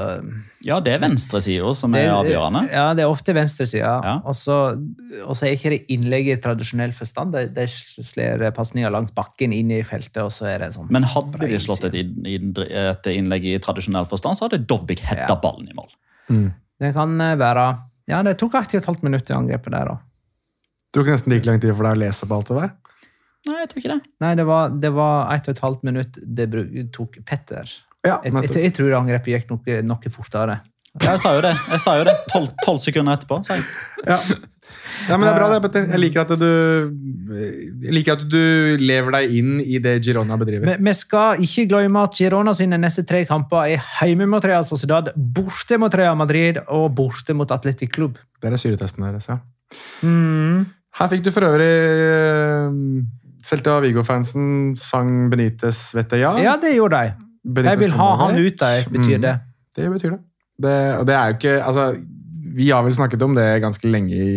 Ja, 0.63 0.77
det 0.79 0.93
er 0.95 1.01
venstresida 1.03 1.73
som 1.75 1.93
er 1.97 2.05
Det- 2.07 2.13
avgjørende. 2.15 2.61
Ja, 2.71 2.85
det 2.97 3.03
er 3.03 3.11
ofte 3.11 3.33
venstresida. 3.35 3.91
Ja. 4.05 4.13
Og 4.23 4.33
så 4.37 4.55
er 5.49 5.57
ikke 5.57 5.73
det 5.75 5.81
innlegg 5.91 6.29
i 6.31 6.37
tradisjonell 6.41 6.93
forstand. 6.95 7.33
Det, 7.35 7.43
det 7.57 7.67
slår 7.73 8.47
pasninger 8.55 8.89
langs 8.93 9.11
bakken 9.17 9.51
inn 9.57 9.73
i 9.75 9.81
feltet, 9.83 10.21
og 10.23 10.31
så 10.31 10.47
er 10.53 10.63
det 10.67 10.71
sånn 10.77 10.87
Men 10.93 11.03
hadde 11.11 11.41
de 11.43 11.59
slått 11.61 11.89
et, 11.91 11.99
inn- 12.05 12.55
et 12.63 13.11
innlegg 13.17 13.49
i 13.51 13.57
tradisjonell 13.61 14.07
forstand, 14.09 14.39
så 14.39 14.47
hadde 14.47 14.63
Dovbik 14.69 15.03
hetta 15.09 15.33
Ja. 15.35 15.41
ballen 15.43 15.67
i 15.69 15.75
mål. 15.75 15.91
Det 16.81 16.93
kan 16.97 17.13
eh, 17.21 17.37
være 17.39 17.65
Ja, 18.09 18.21
det 18.25 18.37
tok 18.41 18.57
ett 18.59 18.73
og 18.73 18.81
et 18.81 18.89
halvt 18.89 19.03
minutt 19.05 19.29
i 19.29 19.35
angrepet 19.35 19.73
der, 19.75 19.93
òg. 19.93 20.01
Det 20.91 20.99
tok 20.99 21.11
nesten 21.13 21.31
like 21.31 21.47
lang 21.47 21.61
tid 21.63 21.75
for 21.75 21.87
deg 21.87 21.95
å 21.95 22.01
lese 22.01 22.25
opp 22.25 22.33
alt 22.35 22.49
det 22.51 22.57
der. 22.57 22.71
Nei, 23.47 23.59
jeg 23.61 23.69
tror 23.71 23.81
ikke 23.81 23.93
det. 23.93 24.09
Nei, 24.21 24.31
det 24.37 24.45
var, 24.49 24.73
det 24.83 24.91
var 24.93 25.31
ett 25.33 25.47
og 25.47 25.55
et 25.55 25.63
halvt 25.63 25.85
minutt 25.87 26.19
det 26.21 26.47
tok 26.93 27.21
Petter. 27.25 27.69
Ja, 28.01 28.17
Jeg, 28.25 28.33
jeg, 28.33 28.65
jeg 28.65 28.73
tror 28.73 28.97
angrepet 28.97 29.33
gikk 29.33 29.49
noe, 29.53 29.77
noe 29.85 30.11
fortere. 30.13 30.57
Jeg 30.99 31.19
sa 31.23 31.29
jo 31.37 31.41
det. 31.45 31.53
Jeg 31.71 31.79
sa 31.79 31.93
jo 31.99 32.03
det. 32.03 32.13
Tolv, 32.33 32.79
sekunder 32.83 33.15
etterpå. 33.15 33.37
sa 33.47 33.55
jeg. 33.55 33.63
Ja. 34.03 34.17
ja, 35.07 35.15
men 35.15 35.23
det 35.23 35.29
er 35.31 35.37
bra, 35.37 35.47
det, 35.53 35.59
Petter. 35.63 35.85
Jeg 35.93 36.01
liker 36.01 36.25
at 36.25 36.33
du, 36.41 37.91
liker 37.95 38.17
at 38.17 38.25
du 38.27 38.75
lever 38.81 39.15
deg 39.15 39.35
inn 39.39 39.53
i 39.63 39.79
det 39.83 39.93
Girona 40.03 40.35
bedriver. 40.41 40.73
Vi 40.83 40.93
skal 40.99 41.39
ikke 41.45 41.63
glemme 41.71 42.03
at 42.03 42.17
Girona 42.19 42.51
sine 42.57 42.79
neste 42.81 43.05
tre 43.07 43.23
kamper 43.29 43.71
er 43.77 43.87
hjemme 44.01 44.27
mot 44.31 44.43
Real 44.43 44.65
Sociedad, 44.67 45.13
borte 45.15 45.79
mot 45.79 45.95
Real 45.95 46.17
Madrid 46.19 46.59
og 46.67 46.89
borte 46.97 47.35
mot 47.37 47.51
Atletic 47.55 47.93
Club. 47.95 48.19
Det 48.41 48.51
er 48.51 48.59
syretesten 48.59 49.07
deres, 49.07 49.29
ja. 49.31 49.39
Mm. 50.03 50.65
Her 50.99 51.07
fikk 51.13 51.23
du 51.23 51.29
for 51.31 51.45
øvrig 51.47 51.69
eh, 51.71 52.73
Celta 53.47 53.77
Vigo-fansen 53.85 54.73
sang 54.75 55.29
Benitez 55.31 55.85
vet 55.95 56.17
ja. 56.19 56.33
Ja, 56.43 56.57
det 56.59 56.73
gjorde 56.75 56.99
de. 56.99 57.13
Benitez 57.47 57.71
Jeg 57.77 57.81
vil 57.85 57.95
ha 58.01 58.09
han 58.25 58.35
ut, 58.41 58.59
de, 58.59 58.83
betyr 58.91 59.15
Mm. 59.17 59.23
det. 59.29 59.35
Det 59.79 59.87
betyr 59.93 60.11
det. 60.17 60.19
Det. 60.63 60.79
Og 60.99 61.05
det 61.09 61.15
er 61.17 61.31
jo 61.31 61.37
ikke 61.39 61.57
Altså, 61.61 61.85
vi 62.55 62.69
har 62.69 62.83
vel 62.83 62.95
snakket 62.95 63.23
om 63.23 63.35
det 63.35 63.47
ganske 63.63 63.87
lenge 63.87 64.15
i, 64.15 64.31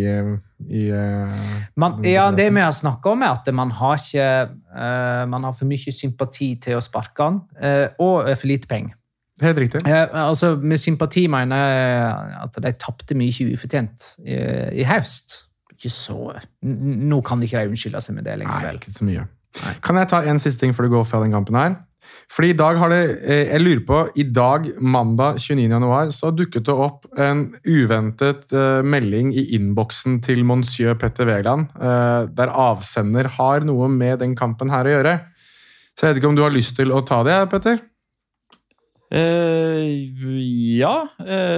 i 0.71 0.83
eh, 0.89 1.39
Man, 1.75 1.97
ja, 2.05 2.29
det 2.35 2.47
vi 2.53 2.63
har 2.63 2.75
snakka 2.75 3.11
om, 3.11 3.23
er 3.25 3.33
at 3.35 3.49
man 3.55 3.73
har 3.75 3.97
ikke 3.99 4.27
uh, 4.75 5.23
Man 5.31 5.47
har 5.47 5.55
for 5.55 5.67
mye 5.69 5.93
sympati 5.93 6.53
til 6.63 6.79
å 6.79 6.83
sparke 6.83 7.27
han, 7.27 7.41
uh, 7.59 7.87
og 7.99 8.29
for 8.37 8.49
lite 8.51 8.69
penger. 8.71 8.95
Helt 9.43 9.59
riktig. 9.59 9.81
Uh, 9.83 10.07
altså, 10.29 10.53
med 10.55 10.79
sympati 10.79 11.25
mener 11.31 11.59
jeg 11.59 12.37
at 12.45 12.61
de 12.63 12.73
tapte 12.79 13.17
mye 13.19 13.49
ufortjent 13.51 14.13
i, 14.23 14.39
i 14.79 14.87
høst. 14.87 15.41
Ikke 15.75 15.91
så 15.91 16.37
Nå 16.63 17.19
kan 17.27 17.41
de 17.41 17.49
ikke 17.49 17.65
de 17.65 17.73
unnskylde 17.73 18.01
seg 18.03 18.15
med 18.15 18.27
det 18.29 18.39
lenger. 18.39 18.61
Nei, 18.61 18.69
vel. 18.69 18.79
ikke 18.79 18.95
så 18.95 19.07
mye. 19.07 19.25
Kan 19.83 19.99
jeg 19.99 20.11
ta 20.11 20.21
en 20.27 20.39
siste 20.41 20.63
ting 20.63 20.75
før 20.75 20.87
du 20.87 20.95
går 20.97 21.05
fra 21.07 21.21
den 21.23 21.35
kampen 21.35 21.57
her? 21.59 21.75
Fordi 22.33 22.51
i 22.51 22.57
dag 22.57 22.77
har 22.81 22.91
det, 22.91 23.01
eh, 23.23 23.43
jeg 23.53 23.61
lurer 23.61 23.83
på, 23.85 23.99
i 24.17 24.23
dag, 24.23 24.67
mandag 24.81 25.37
29. 25.39 25.69
januar, 25.69 26.11
så 26.11 26.31
dukket 26.33 26.65
det 26.67 26.73
opp 26.73 27.05
en 27.21 27.47
uventet 27.63 28.53
eh, 28.53 28.81
melding 28.83 29.31
i 29.35 29.45
innboksen 29.55 30.19
til 30.25 30.43
monsieur 30.47 30.97
Petter 30.99 31.29
Wæland, 31.29 31.69
eh, 31.77 32.25
der 32.35 32.51
avsender 32.51 33.29
har 33.37 33.65
noe 33.67 33.89
med 33.91 34.19
den 34.23 34.35
kampen 34.35 34.73
her 34.73 34.87
å 34.87 34.95
gjøre. 34.97 35.19
Så 35.95 36.07
jeg 36.07 36.15
vet 36.15 36.23
ikke 36.23 36.31
om 36.33 36.39
du 36.39 36.43
har 36.43 36.55
lyst 36.55 36.75
til 36.79 36.91
å 36.91 37.03
ta 37.05 37.21
det, 37.23 37.37
Petter? 37.53 37.79
Eh, 39.15 40.09
ja, 40.81 40.95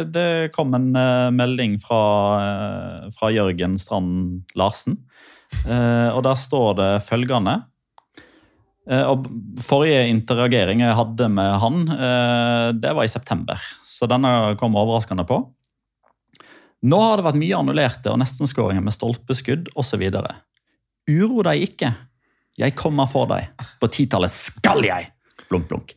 det 0.03 0.51
kom 0.53 0.75
en 0.77 0.91
melding 1.33 1.79
fra, 1.81 3.07
fra 3.15 3.31
Jørgen 3.33 3.79
Strand 3.81 4.43
Larsen. 4.59 4.99
Og 5.63 6.21
der 6.27 6.37
står 6.37 6.75
det 6.77 6.91
følgende 7.07 7.55
og 9.09 9.27
Forrige 9.59 10.05
interagering 10.11 10.83
jeg 10.83 10.95
hadde 10.95 11.29
med 11.33 11.53
han, 11.63 11.81
eh, 11.91 12.67
det 12.79 12.93
var 12.95 13.07
i 13.07 13.11
september. 13.11 13.61
Så 13.83 14.07
denne 14.09 14.55
kom 14.59 14.77
overraskende 14.79 15.25
på. 15.27 15.41
Nå 16.87 16.99
har 17.01 17.17
det 17.17 17.25
vært 17.25 17.39
mye 17.41 17.57
annullerte 17.57 18.11
og 18.13 18.19
nestenskåringer 18.21 18.85
med 18.85 18.93
stolpeskudd 18.95 19.71
osv. 19.75 20.03
Uro 21.07 21.43
deg 21.47 21.65
ikke. 21.65 21.91
Jeg 22.57 22.75
kommer 22.77 23.09
for 23.09 23.29
deg. 23.29 23.49
På 23.81 23.89
titallet 23.91 24.33
skal 24.33 24.85
jeg! 24.85 25.11
Blunk, 25.49 25.67
blunk. 25.71 25.93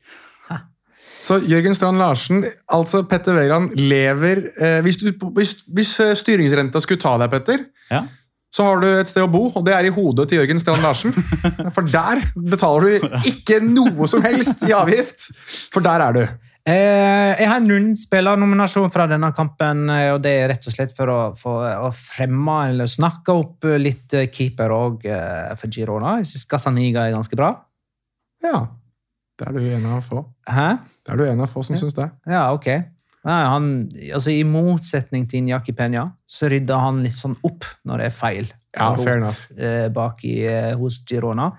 Så 1.20 1.36
Jørgen 1.44 1.74
Strand 1.76 2.00
Larsen, 2.00 2.44
altså 2.72 3.02
Petter 3.04 3.36
Wæland, 3.36 3.74
lever 3.76 4.38
eh, 4.56 4.78
hvis, 4.86 4.96
du, 5.02 5.10
hvis, 5.36 5.58
hvis 5.68 5.90
eh, 6.00 6.14
styringsrenta 6.16 6.80
skulle 6.80 7.02
ta 7.02 7.18
deg, 7.20 7.28
Petter, 7.34 7.66
Ja. 7.90 8.06
Så 8.50 8.66
har 8.66 8.82
du 8.82 8.88
et 8.90 9.10
sted 9.10 9.22
å 9.22 9.30
bo, 9.30 9.44
og 9.54 9.64
det 9.66 9.74
er 9.76 9.86
i 9.86 9.94
hodet 9.94 10.26
til 10.30 10.40
Jørgen 10.40 10.58
Strand 10.58 10.82
Larsen. 10.82 11.14
For 11.76 11.86
der 11.86 12.24
betaler 12.34 12.86
du 12.86 13.10
ikke 13.30 13.60
noe 13.62 14.08
som 14.10 14.24
helst 14.26 14.64
i 14.66 14.74
avgift, 14.74 15.30
for 15.70 15.84
der 15.84 16.02
er 16.08 16.16
du. 16.16 16.22
Eh, 16.68 17.30
jeg 17.40 17.48
har 17.48 17.56
en 17.56 17.70
rundspillernominasjon 17.70 18.90
fra 18.92 19.06
denne 19.08 19.30
kampen, 19.36 19.86
eh, 19.94 20.10
og 20.12 20.20
det 20.24 20.34
er 20.36 20.50
rett 20.52 20.66
og 20.68 20.74
slett 20.74 20.92
for 20.96 21.08
å, 21.08 21.20
for 21.38 21.64
å 21.86 21.88
fremme 21.96 22.56
eller 22.68 22.90
snakke 22.90 23.32
opp 23.32 23.64
litt 23.80 24.12
eh, 24.18 24.28
keeper 24.28 24.74
òg 24.76 25.06
for 25.56 25.72
Girona. 25.72 26.18
Jeg 26.20 26.28
syns 26.34 26.50
Gazaniga 26.50 27.06
er 27.06 27.16
ganske 27.16 27.38
bra. 27.38 27.54
Ja, 28.44 28.66
det 29.40 29.48
er 29.48 29.56
du 29.56 29.64
en 29.72 29.88
av 29.88 30.04
få. 30.04 30.26
Hæ? 30.50 30.68
Det 31.00 31.14
er 31.14 31.22
du 31.22 31.24
en 31.30 31.46
av 31.46 31.48
få 31.48 31.64
som 31.64 31.78
syns 31.80 31.96
det. 31.96 32.10
Ja, 32.28 32.50
ok. 32.52 32.68
Nei, 33.28 33.40
han, 33.52 33.68
altså, 34.14 34.32
I 34.32 34.46
motsetning 34.48 35.26
til 35.28 35.42
Iñaki 35.42 35.74
Penya 35.76 36.06
så 36.30 36.48
rydda 36.48 36.78
han 36.80 37.02
litt 37.04 37.18
sånn 37.18 37.36
opp 37.44 37.66
når 37.84 38.00
det 38.00 38.08
er 38.08 38.16
feil. 38.16 38.50
Ja, 38.72 38.88
rot, 38.96 39.46
eh, 39.58 39.88
bak 39.92 40.24
i, 40.24 40.38
eh, 40.48 40.72
hos 40.78 41.02
Girona. 41.04 41.50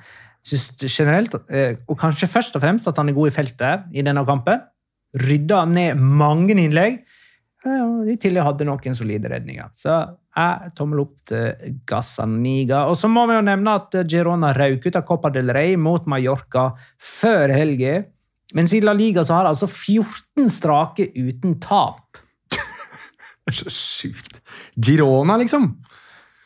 Synes 0.48 0.72
generelt, 0.88 1.36
eh, 1.54 1.76
og 1.88 2.00
kanskje 2.02 2.32
først 2.32 2.56
og 2.58 2.64
fremst 2.64 2.88
at 2.90 2.98
han 2.98 3.10
er 3.10 3.14
god 3.14 3.30
i 3.30 3.36
feltet 3.36 3.94
i 3.94 4.02
denne 4.02 4.26
kampen. 4.26 4.64
Rydda 5.14 5.66
ned 5.70 6.02
mange 6.02 6.56
innlegg. 6.56 7.04
I 7.62 8.16
tillegg 8.18 8.42
hadde 8.42 8.66
noen 8.66 8.96
solide 8.98 9.30
redninger. 9.30 9.70
Så 9.78 9.94
jeg 10.34 10.72
tommel 10.74 11.04
opp 11.04 11.20
til 11.30 11.76
Gazzaniga. 11.86 12.88
Og 12.90 12.96
så 12.98 13.06
må 13.12 13.28
vi 13.30 13.36
jo 13.36 13.44
nevne 13.46 13.76
at 13.78 13.92
Girona 14.10 14.50
røk 14.58 14.88
ut 14.88 14.98
av 14.98 15.06
Copa 15.06 15.30
del 15.30 15.54
Rey 15.54 15.76
mot 15.78 16.08
Mallorca 16.10 16.72
før 16.98 17.54
helga. 17.54 18.00
Mens 18.58 18.74
i 18.76 18.82
La 18.84 18.94
Liga 18.94 19.24
så 19.24 19.40
har 19.40 19.50
altså 19.50 19.68
14 19.70 20.50
strake 20.52 21.08
uten 21.16 21.58
tap. 21.64 22.20
Det 23.42 23.54
er 23.54 23.58
så 23.64 23.74
sjukt. 23.74 24.42
Girona, 24.76 25.38
liksom. 25.42 25.72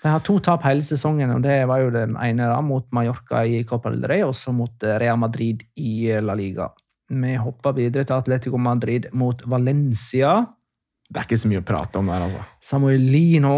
De 0.06 0.12
har 0.14 0.22
to 0.22 0.38
tap 0.44 0.62
hele 0.68 0.86
sesongen, 0.86 1.32
og 1.34 1.42
det 1.42 1.64
var 1.66 1.82
jo 1.82 1.90
den 1.94 2.14
ene 2.22 2.46
da, 2.52 2.60
mot 2.62 2.86
Mallorca 2.94 3.42
i 3.42 3.64
Copa 3.66 3.90
del 3.90 4.06
Rey, 4.06 4.22
og 4.22 4.36
så 4.38 4.54
mot 4.54 4.84
eh, 4.86 5.00
Real 5.02 5.18
Madrid 5.18 5.64
i 5.82 6.12
eh, 6.14 6.22
La 6.22 6.36
Liga. 6.38 6.68
Vi 7.10 7.32
hopper 7.42 7.74
videre 7.78 8.06
til 8.06 8.14
Atletico 8.14 8.60
Madrid 8.62 9.08
mot 9.18 9.42
Valencia. 9.50 10.38
Det 11.10 11.22
er 11.22 11.26
ikke 11.26 11.42
så 11.42 11.50
mye 11.50 11.64
å 11.64 11.66
prate 11.66 12.02
om 12.02 12.12
der, 12.14 12.28
altså. 12.28 12.46
Samuelino, 12.62 13.56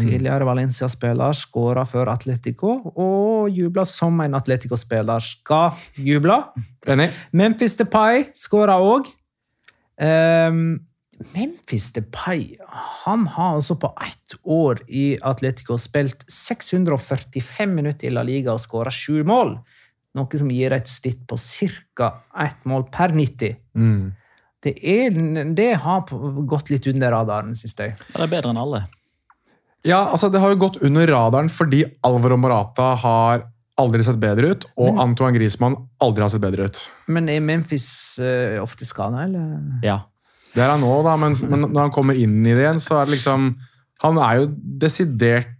tidligere 0.00 0.46
Valencia-spiller, 0.48 1.36
skåra 1.36 1.84
for 1.88 2.08
Atletico 2.12 2.74
og 2.94 3.50
jubla 3.54 3.84
som 3.88 4.20
en 4.24 4.36
Atletico-spiller 4.38 5.22
skal 5.24 5.76
juble. 5.96 6.40
Enig? 6.92 7.10
Memphis 7.36 7.76
Depay 7.78 8.28
skåra 8.36 8.78
òg. 8.82 9.08
Memphis 11.32 11.92
Depay 11.92 12.56
han 13.04 13.26
har 13.26 13.54
altså 13.54 13.76
på 13.80 13.92
ett 14.04 14.36
år 14.44 14.82
i 14.88 15.16
Atletico 15.22 15.78
spilt 15.80 16.26
645 16.28 17.74
minutter 17.74 18.08
i 18.08 18.12
La 18.12 18.24
Liga 18.26 18.52
og 18.52 18.60
skåra 18.60 18.92
sju 18.92 19.22
mål. 19.24 19.56
Noe 20.16 20.40
som 20.40 20.50
gir 20.52 20.72
et 20.72 20.88
snitt 20.88 21.26
på 21.28 21.36
ca. 21.36 22.12
ett 22.40 22.64
mål 22.64 22.86
per 22.92 23.12
90. 23.12 23.56
Mm. 23.76 24.12
Det, 24.64 24.72
er, 24.80 25.16
det 25.54 25.72
har 25.84 26.08
gått 26.48 26.70
litt 26.72 26.86
under 26.88 27.12
radaren, 27.12 27.52
syns 27.56 27.76
jeg. 27.78 27.96
Ja, 27.96 28.14
det 28.16 28.24
er 28.24 28.32
bedre 28.32 28.52
enn 28.54 28.60
alle. 28.60 28.86
Ja, 29.86 30.00
altså 30.10 30.30
Det 30.32 30.40
har 30.42 30.50
jo 30.52 30.58
gått 30.66 30.80
under 30.84 31.06
radaren 31.10 31.50
fordi 31.52 31.84
Alvaro 32.06 32.38
Morata 32.40 32.94
har 33.02 33.46
aldri 33.76 34.04
sett 34.06 34.16
bedre 34.20 34.54
ut, 34.54 34.64
og 34.80 35.00
Antoine 35.02 35.36
Griezmann 35.36 35.76
aldri 36.00 36.24
har 36.24 36.30
sett 36.32 36.40
bedre 36.40 36.68
ut. 36.68 36.78
Men 37.12 37.28
er 37.28 37.42
Memphis 37.44 37.88
uh, 38.22 38.56
ofte 38.62 38.88
skada, 38.88 39.26
eller? 39.26 39.58
Ja. 39.84 40.00
Det 40.56 40.64
er 40.64 40.72
han 40.72 40.80
nå, 40.80 40.92
da, 41.04 41.18
men, 41.20 41.36
men 41.50 41.66
når 41.68 41.82
han 41.82 41.92
kommer 41.92 42.16
inn 42.16 42.38
i 42.40 42.54
det 42.56 42.64
igjen, 42.64 42.80
så 42.80 43.02
er 43.02 43.08
det 43.08 43.18
liksom 43.18 43.50
Han 44.04 44.18
er 44.20 44.38
jo 44.40 44.46
desidert 44.80 45.55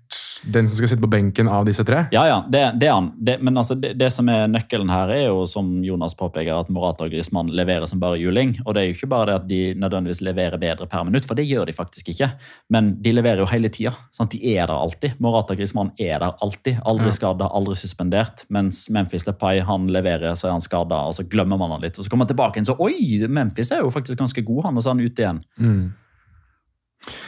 den 0.52 0.68
som 0.68 0.76
skal 0.78 0.88
sitte 0.92 1.02
på 1.02 1.10
benken 1.10 1.48
av 1.50 1.64
disse 1.66 1.84
tre. 1.86 2.04
Ja, 2.14 2.22
ja, 2.28 2.36
det, 2.50 2.60
det 2.80 2.86
er 2.88 2.94
han. 2.94 3.08
Det, 3.18 3.38
men 3.42 3.56
altså, 3.58 3.74
det, 3.74 3.94
det 3.98 4.08
som 4.14 4.28
er 4.30 4.46
nøkkelen 4.50 4.90
her, 4.92 5.10
er 5.10 5.24
jo 5.28 5.44
som 5.50 5.68
Jonas 5.84 6.14
påpeker, 6.18 6.52
at 6.54 6.70
Morata 6.72 7.06
og 7.06 7.10
Griezmann 7.14 7.50
leverer 7.50 7.86
som 7.90 8.00
bare 8.02 8.18
juling. 8.20 8.54
Og 8.64 8.74
det 8.76 8.82
er 8.82 8.88
jo 8.90 8.94
ikke 8.96 9.10
bare 9.10 9.26
det 9.30 9.34
at 9.40 9.48
de 9.50 9.60
nødvendigvis 9.82 10.22
leverer 10.22 10.60
bedre 10.62 10.86
per 10.90 11.04
minutt, 11.08 11.26
for 11.26 11.38
det 11.38 11.46
gjør 11.48 11.66
de 11.70 11.74
faktisk 11.76 12.12
ikke. 12.14 12.30
Men 12.70 12.94
de 13.02 13.12
leverer 13.16 13.42
jo 13.42 13.48
hele 13.50 13.68
tida. 13.74 13.92
De 14.36 14.40
er 14.56 14.66
der 14.66 14.74
alltid. 14.76 15.18
Morata 15.22 15.54
og 15.54 15.60
Griezmann 15.60 15.92
er 15.98 16.18
der 16.22 16.38
alltid. 16.42 16.78
Aldri 16.86 17.10
Ja. 17.10 17.18
skada, 17.18 17.50
aldri 17.54 17.74
suspendert. 17.74 18.46
Mens 18.50 18.86
Memphis 18.90 19.24
Depay 19.26 19.60
han 19.66 19.86
leverer, 19.88 20.34
så 20.38 20.48
er 20.48 20.56
han 20.56 20.60
skada, 20.64 21.02
og 21.06 21.14
så 21.14 21.26
glemmer 21.28 21.58
man 21.58 21.70
han 21.70 21.80
litt. 21.82 21.98
Og 21.98 22.04
så 22.04 22.10
kommer 22.10 22.26
han 22.26 22.34
tilbake 22.34 22.58
igjen, 22.60 22.66
så 22.70 22.78
oi, 22.80 23.26
Memphis 23.28 23.70
er 23.72 23.82
jo 23.84 23.90
faktisk 23.90 24.18
ganske 24.18 24.42
god, 24.46 24.64
han, 24.64 24.76
og 24.76 24.82
så 24.82 24.90
er 24.90 24.94
han 24.98 25.06
ute 25.06 25.22
igjen. 25.22 25.40
Mm. 25.58 25.86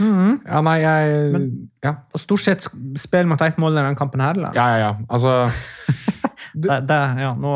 Ja, 0.00 0.60
nei, 0.64 0.78
jeg 0.82 1.32
Men- 1.32 1.50
Ja, 1.84 1.94
Og 2.14 2.20
stort 2.20 2.42
sett 2.42 2.64
spiller 2.64 2.98
spill 2.98 3.26
mot 3.30 3.42
ett 3.42 3.58
mål 3.58 3.78
i 3.78 3.82
den 3.82 3.96
kampen 3.98 4.20
her, 4.20 4.34
eller? 4.34 4.50
ja, 4.54 4.66
ja. 4.74 4.78
ja. 4.88 4.96
Altså 5.08 5.36
Det, 6.58 6.80
det, 6.88 6.98
ja, 7.22 7.34
nå, 7.38 7.52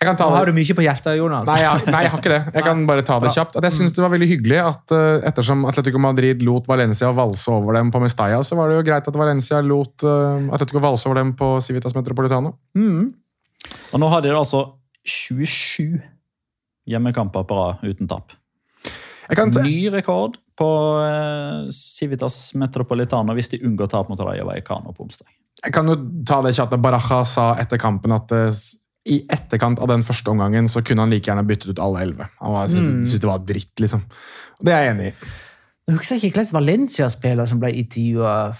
Jeg 0.00 0.08
kan 0.08 0.16
ta 0.18 0.26
nå 0.26 0.34
har 0.34 0.48
du 0.48 0.54
mye 0.56 0.74
på 0.74 0.82
hjertet, 0.82 1.12
Jonas. 1.18 1.46
Nei, 1.46 1.60
jeg, 1.62 1.84
nei, 1.92 2.00
jeg 2.02 2.10
har 2.10 2.22
ikke 2.22 2.32
det. 2.32 2.40
Jeg 2.56 2.64
kan 2.68 2.82
bare 2.88 3.04
ta 3.06 3.18
det 3.22 3.30
kjapt. 3.34 3.58
At 3.60 3.66
jeg 3.68 3.76
synes 3.76 3.94
det 3.94 4.02
var 4.02 4.10
veldig 4.14 4.28
hyggelig 4.30 4.58
at 4.64 4.94
uh, 4.96 5.20
ettersom 5.28 5.62
Atletico 5.70 6.00
Madrid 6.02 6.42
lot 6.42 6.66
Valencia 6.70 7.12
valse 7.14 7.52
over 7.52 7.78
dem 7.78 7.92
på 7.94 8.00
Mestalla, 8.02 8.40
så 8.46 8.58
var 8.58 8.72
det 8.72 8.80
jo 8.80 8.86
greit 8.88 9.06
at 9.12 9.18
Valencia 9.22 9.60
lot 9.62 10.06
uh, 10.08 10.48
Atletico 10.56 10.82
valse 10.82 11.06
over 11.06 11.20
dem 11.20 11.34
på 11.38 11.52
Civitas 11.62 11.94
Metropolitano. 11.94 12.56
Mm. 12.74 13.12
Og 13.92 14.02
nå 14.02 14.10
har 14.10 14.24
de 14.24 14.34
altså 14.34 14.64
27 15.06 16.00
hjemmekamper 16.90 17.46
på 17.46 17.60
rad 17.60 17.84
uten 17.86 18.08
tap. 18.10 18.34
Jeg 19.30 19.38
kan 19.38 19.52
ta, 19.54 19.62
Ny 19.62 19.88
rekord 19.94 20.36
på 20.58 20.68
eh, 21.04 21.68
Civitas 21.74 22.36
Metropolitano 22.58 23.34
hvis 23.38 23.48
de 23.52 23.60
unngår 23.64 23.88
tap 23.92 24.10
mot 24.10 24.20
Raja 24.26 24.44
Vallecano 24.44 24.92
på 24.96 25.06
onsdag. 25.06 25.26
jeg 25.64 25.72
kan 25.76 25.86
jo 25.86 25.96
ta 26.26 26.40
det 26.42 26.54
kjapt. 26.56 26.76
Baraja 26.82 27.24
sa 27.28 27.54
etter 27.60 27.78
kampen 27.78 28.12
at 28.16 28.32
eh, 28.32 28.50
i 29.10 29.20
etterkant 29.32 29.80
av 29.80 29.88
den 29.88 30.02
første 30.04 30.28
omgangen 30.32 30.66
så 30.68 30.82
kunne 30.84 31.00
han 31.06 31.10
like 31.14 31.24
gjerne 31.30 31.46
byttet 31.48 31.70
ut 31.72 31.78
alle 31.80 32.02
elleve. 32.04 32.26
Han 32.40 32.52
var- 32.52 32.68
syntes, 32.68 33.14
Mm. 33.14 33.20
det 33.20 33.28
var 33.30 33.38
dritt, 33.38 33.74
liksom. 33.80 34.02
Og 34.58 34.64
det 34.66 34.74
er 34.74 34.82
jeg 34.84 34.94
enig 34.96 35.06
i. 35.08 35.14
Jeg 35.88 35.96
husker 35.96 36.16
ikke 36.16 36.36
hvilken 36.38 36.52
Valencia-spiller 36.54 37.46
som 37.48 37.58
ble 37.60 37.70
intervjua 37.72 38.54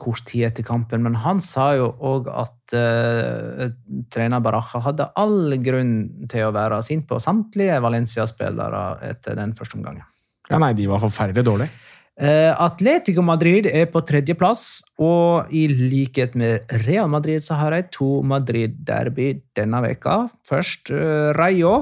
kort 0.00 0.24
tid 0.28 0.48
etter 0.48 0.66
kampen, 0.66 1.02
men 1.04 1.16
han 1.22 1.40
sa 1.44 1.70
jo 1.78 1.88
òg 2.04 2.28
at 2.32 2.74
uh, 2.76 3.70
trener 4.12 4.42
Baraja 4.44 4.82
hadde 4.86 5.08
all 5.20 5.56
grunn 5.64 5.94
til 6.30 6.48
å 6.48 6.52
være 6.54 6.82
sint 6.86 7.06
på 7.10 7.20
samtlige 7.22 7.80
Valencia-spillere 7.84 8.84
etter 9.10 9.38
den 9.38 9.54
første 9.58 9.78
omgangen. 9.80 10.06
Ja, 10.50 10.60
nei, 10.60 10.74
de 10.76 10.88
var 10.90 11.02
forferdelig 11.02 11.46
dårlige. 11.46 11.72
Uh, 12.14 12.54
Atletico 12.62 13.24
Madrid 13.26 13.66
er 13.66 13.88
på 13.90 14.04
tredjeplass, 14.06 14.84
og 15.02 15.50
i 15.50 15.66
likhet 15.66 16.36
med 16.38 16.76
Real 16.84 17.10
Madrid 17.10 17.42
så 17.42 17.58
har 17.58 17.74
de 17.74 17.82
to 17.94 18.20
Madrid-derby 18.22 19.32
denne 19.58 19.82
veka. 19.82 20.20
Først 20.46 20.94
uh, 20.94 21.34
Rayo 21.34 21.74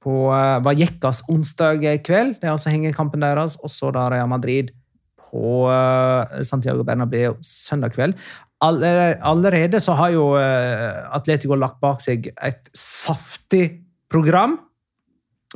på 0.00 0.30
Vallecas 0.64 1.22
onsdag 1.28 1.82
kveld. 2.06 2.38
Det 2.40 2.48
er 2.48 2.54
altså 2.54 2.72
hengekampen 2.72 3.20
deres. 3.20 3.58
Og 3.60 3.68
så 3.72 3.90
da 3.92 4.06
Real 4.08 4.30
Madrid 4.30 4.70
på 5.30 5.66
eh, 5.70 6.40
Santiago 6.46 6.84
Bernabeu 6.86 7.36
søndag 7.40 7.94
kveld. 7.96 8.18
Allerede, 8.60 9.80
så 9.80 9.94
har 9.96 10.10
jo 10.12 10.34
eh, 10.36 11.14
Atletico 11.16 11.56
lagt 11.56 11.80
bak 11.80 12.02
seg 12.04 12.28
et 12.36 12.68
saftig 12.76 13.80
program. 14.12 14.58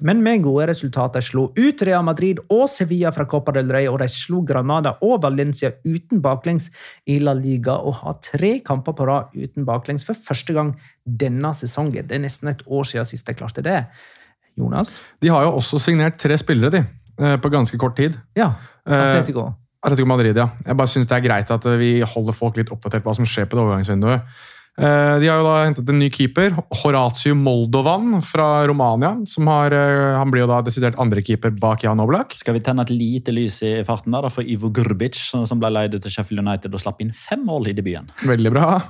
Men 0.03 0.25
med 0.25 0.41
gode 0.43 0.65
resultater 0.73 1.23
slo 1.23 1.45
ut 1.55 1.83
Real 1.87 2.03
Madrid 2.03 2.41
og 2.51 2.65
Sevilla 2.73 3.13
fra 3.15 3.29
Copa 3.31 3.53
del 3.55 3.69
Rey, 3.71 3.87
og 3.87 4.01
de 4.03 4.09
slo 4.11 4.41
Granada 4.43 4.97
og 5.07 5.21
Valencia 5.23 5.71
uten 5.87 6.19
baklengs 6.25 6.67
i 7.07 7.21
La 7.23 7.31
Liga 7.39 7.77
og 7.79 8.01
har 8.01 8.17
tre 8.27 8.57
kamper 8.67 8.97
på 8.99 9.07
rad 9.07 9.37
uten 9.39 9.69
baklengs 9.69 10.03
for 10.09 10.19
første 10.19 10.57
gang 10.57 10.73
denne 11.07 11.53
sesongen. 11.55 12.09
Det 12.11 12.19
er 12.19 12.25
nesten 12.25 12.51
et 12.51 12.65
år 12.67 12.89
siden 12.91 13.07
sist 13.07 13.31
de 13.31 13.37
klarte 13.39 13.63
det. 13.63 13.85
Jonas? 14.59 14.97
De 15.23 15.31
har 15.31 15.47
jo 15.47 15.55
også 15.61 15.79
signert 15.83 16.19
tre 16.19 16.39
spillere, 16.43 16.75
de. 16.75 16.83
eh, 17.21 17.37
På 17.39 17.51
ganske 17.55 17.79
kort 17.79 17.95
tid. 17.97 18.19
Ja, 18.35 18.55
Eh, 18.85 19.25
Atletico. 19.85 20.09
Madrid, 20.09 20.37
ja. 20.41 20.49
Jeg 20.65 20.77
bare 20.81 20.91
syns 20.91 21.07
det 21.11 21.17
er 21.19 21.25
greit 21.29 21.51
at 21.55 21.69
eh, 21.71 21.79
vi 21.81 21.93
holder 22.03 22.37
folk 22.37 22.57
litt 22.61 22.73
oppdatert 22.75 23.05
på 23.05 23.13
hva 23.13 23.17
som 23.21 23.29
skjer 23.29 23.47
på 23.49 23.59
det 23.59 23.65
overgangsvinduet. 23.65 24.37
Eh, 24.75 25.19
De 25.23 25.29
har 25.31 25.39
jo 25.39 25.47
da 25.47 25.59
hentet 25.63 25.91
en 25.93 26.01
ny 26.03 26.09
keeper, 26.11 26.57
Horatio 26.81 27.37
Moldovan 27.39 28.19
fra 28.27 28.67
Romania. 28.67 29.15
som 29.27 29.47
har, 29.47 29.73
eh, 29.73 30.19
Han 30.19 30.31
blir 30.31 30.43
jo 30.43 30.47
da 30.51 30.63
desidert 30.63 30.97
andrekeeper 30.99 31.51
bak 31.61 31.85
Jan 31.85 32.01
Oblak. 32.01 32.35
Skal 32.37 32.55
vi 32.55 32.61
tenne 32.61 32.83
et 32.83 32.91
lite 32.91 33.31
lys 33.31 33.63
i 33.63 33.85
farten 33.85 34.11
der, 34.11 34.29
for 34.31 34.43
Ivo 34.43 34.71
Grbic, 34.71 35.15
som 35.47 35.61
ble 35.61 35.71
leid 35.71 35.93
til 36.01 36.11
Sheffield 36.11 36.41
United 36.47 36.75
og 36.75 36.81
slapp 36.81 37.01
inn 37.01 37.13
fem 37.13 37.45
mål 37.47 37.69
i 37.69 37.73
debuten? 37.73 38.11
Veldig 38.27 38.51
bra. 38.53 38.81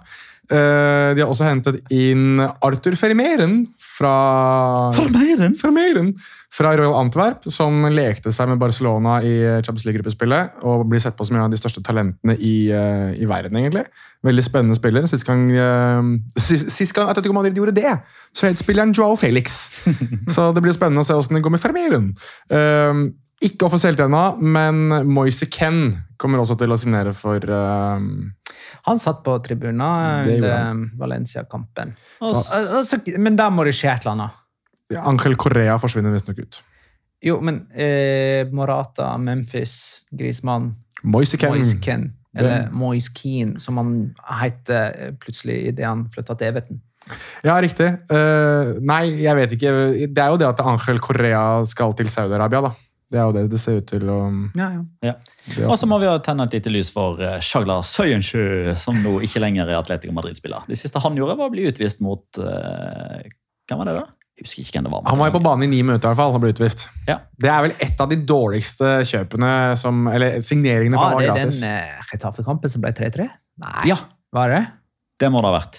Eh, 0.50 1.14
De 1.14 1.22
har 1.22 1.30
også 1.30 1.46
hentet 1.48 1.80
inn 1.94 2.40
Arthur 2.40 2.96
Fermeren 3.00 3.62
fra 3.78 4.90
Vermeeren 4.92 6.14
fra 6.54 6.70
Royal 6.78 6.94
Antwerp, 7.00 7.48
som 7.50 7.82
lekte 7.90 8.30
seg 8.30 8.46
med 8.52 8.60
Barcelona 8.62 9.16
i 9.26 9.32
Champions 9.64 9.84
League-gruppespillet 9.88 10.62
og 10.68 10.84
blir 10.90 11.02
sett 11.02 11.16
på 11.18 11.26
som 11.26 11.34
en 11.34 11.42
av 11.48 11.50
de 11.50 11.58
største 11.58 11.82
talentene 11.82 12.36
i, 12.38 12.70
eh, 12.70 13.16
i 13.18 13.26
verden, 13.26 13.58
egentlig. 13.58 13.82
Veldig 14.22 14.44
spennende 14.46 14.78
spiller. 14.78 15.08
Sist 15.10 15.26
gang, 15.26 15.48
eh, 15.50 16.12
sist, 16.46 16.70
sist 16.70 16.94
gang 16.94 17.10
Atletico 17.10 17.34
Madrid 17.34 17.58
gjorde 17.58 17.74
det, 17.74 17.96
så 18.36 18.46
het 18.46 18.60
spilleren 18.62 18.94
Joao 18.94 19.16
Felix. 19.18 19.58
Så 20.34 20.52
det 20.54 20.62
blir 20.62 20.72
spennende 20.76 21.02
å 21.02 21.06
se 21.06 21.16
hvordan 21.16 21.40
det 21.40 21.42
går 21.44 21.54
med 21.56 21.62
Fermeren. 21.62 22.06
Eh, 22.50 23.02
ikke 23.46 23.68
offisielt 23.68 24.00
ennå, 24.00 24.22
men 24.40 25.08
Moise 25.10 25.48
Ken 25.52 25.94
kommer 26.20 26.42
også 26.42 26.56
til 26.60 26.72
å 26.72 26.78
signere 26.80 27.12
for 27.16 27.42
uh, 27.50 27.98
Han 28.88 29.00
satt 29.00 29.22
på 29.26 29.34
tribunen 29.44 30.24
Det 30.24 30.38
under 30.38 30.84
Valencia-kampen. 31.00 31.94
Men 33.18 33.40
der 33.40 33.52
må 33.52 33.66
det 33.68 33.74
skje 33.76 33.92
et 33.92 34.06
eller 34.06 34.14
annet. 34.16 34.40
Angel 35.00 35.36
Correa 35.40 35.76
forsvinner 35.80 36.12
visstnok 36.14 36.42
ut. 36.44 36.60
Jo, 37.24 37.38
men 37.40 37.62
eh, 37.72 38.44
Morata, 38.52 39.14
Memphis, 39.16 40.04
Grismann 40.12 40.74
Moise 41.04 41.38
Ken. 41.40 41.54
Moise 41.54 41.78
Ken, 41.80 42.08
eller 42.36 42.68
Moise 42.72 43.12
Keen, 43.16 43.54
som 43.60 43.80
han 43.80 43.94
heter 44.42 44.98
eh, 44.98 45.14
plutselig 45.20 45.62
idet 45.70 45.86
han 45.88 46.04
flytta 46.12 46.36
til 46.36 46.52
Everton. 46.52 46.82
Ja, 47.44 47.58
riktig. 47.60 47.90
Uh, 48.08 48.80
nei, 48.80 49.02
jeg 49.20 49.36
vet 49.36 49.50
ikke. 49.52 49.72
Det 50.08 50.22
er 50.22 50.32
jo 50.32 50.38
det 50.40 50.48
at 50.48 50.62
Angel 50.64 51.00
Correa 51.04 51.42
skal 51.68 51.92
til 51.98 52.08
Saudi-Arabia, 52.08 52.62
da. 52.64 52.72
Det 53.12 53.20
er 53.20 53.26
jo 53.28 53.34
det 53.36 53.44
det 53.52 53.60
ser 53.60 53.78
ut 53.78 53.86
til 53.86 54.08
å 54.10 54.18
Ja, 54.56 54.70
ja. 55.04 55.12
ja. 55.12 55.66
Og 55.68 55.76
så 55.78 55.86
må 55.86 55.98
vi 56.02 56.08
jo 56.08 56.14
tenne 56.24 56.46
et 56.48 56.56
lite 56.56 56.72
lys 56.72 56.90
for 56.94 57.20
Sjagla 57.20 57.38
Shagla 57.44 57.78
Søyensjø, 57.84 58.74
som 58.80 58.96
nå 59.04 59.18
ikke 59.26 59.42
lenger 59.44 59.68
er 59.68 59.78
Atletico 59.78 60.14
Madrid-spiller. 60.16 60.64
Det 60.70 60.78
siste 60.80 61.02
han 61.04 61.16
gjorde, 61.18 61.36
var 61.38 61.50
å 61.50 61.54
bli 61.54 61.66
utvist 61.70 62.02
mot 62.04 62.40
eh, 62.42 63.24
Hvem 63.68 63.80
var 63.80 63.88
det, 63.90 63.96
da? 64.00 64.06
Husker 64.42 64.64
ikke 64.64 64.74
hvem 64.80 64.88
det 64.88 64.92
var. 64.92 65.04
Han 65.06 65.20
var 65.20 65.28
jo 65.30 65.36
på 65.36 65.42
banen 65.44 65.68
i 65.68 65.70
ni 65.70 65.82
minutter 65.86 66.08
i 66.08 66.10
hvert 66.10 66.18
fall, 66.18 66.34
og 66.34 66.42
ble 66.42 66.50
utvist. 66.50 66.88
Ja. 67.06 67.20
Det 67.38 67.48
er 67.52 67.60
vel 67.68 67.74
et 67.86 68.00
av 68.02 68.10
de 68.10 68.18
dårligste 68.26 68.96
kjøpene 69.06 69.50
som 69.78 70.08
Eller 70.10 70.40
signeringene, 70.42 70.98
for 70.98 71.14
Ah, 71.14 71.20
gratis. 71.22 71.60
det 71.60 71.68
var 71.68 71.76
er 71.78 71.84
den 71.86 72.00
eh, 72.00 72.08
Getafe-kampen 72.10 72.72
som 72.72 72.82
ble 72.82 72.90
3-3? 72.98 73.28
Nei, 73.62 73.84
Ja, 73.92 74.00
var 74.34 74.50
det? 74.50 74.64
det 75.22 75.30
må 75.30 75.38
det 75.44 75.52
ha 75.52 75.54
vært. 75.60 75.78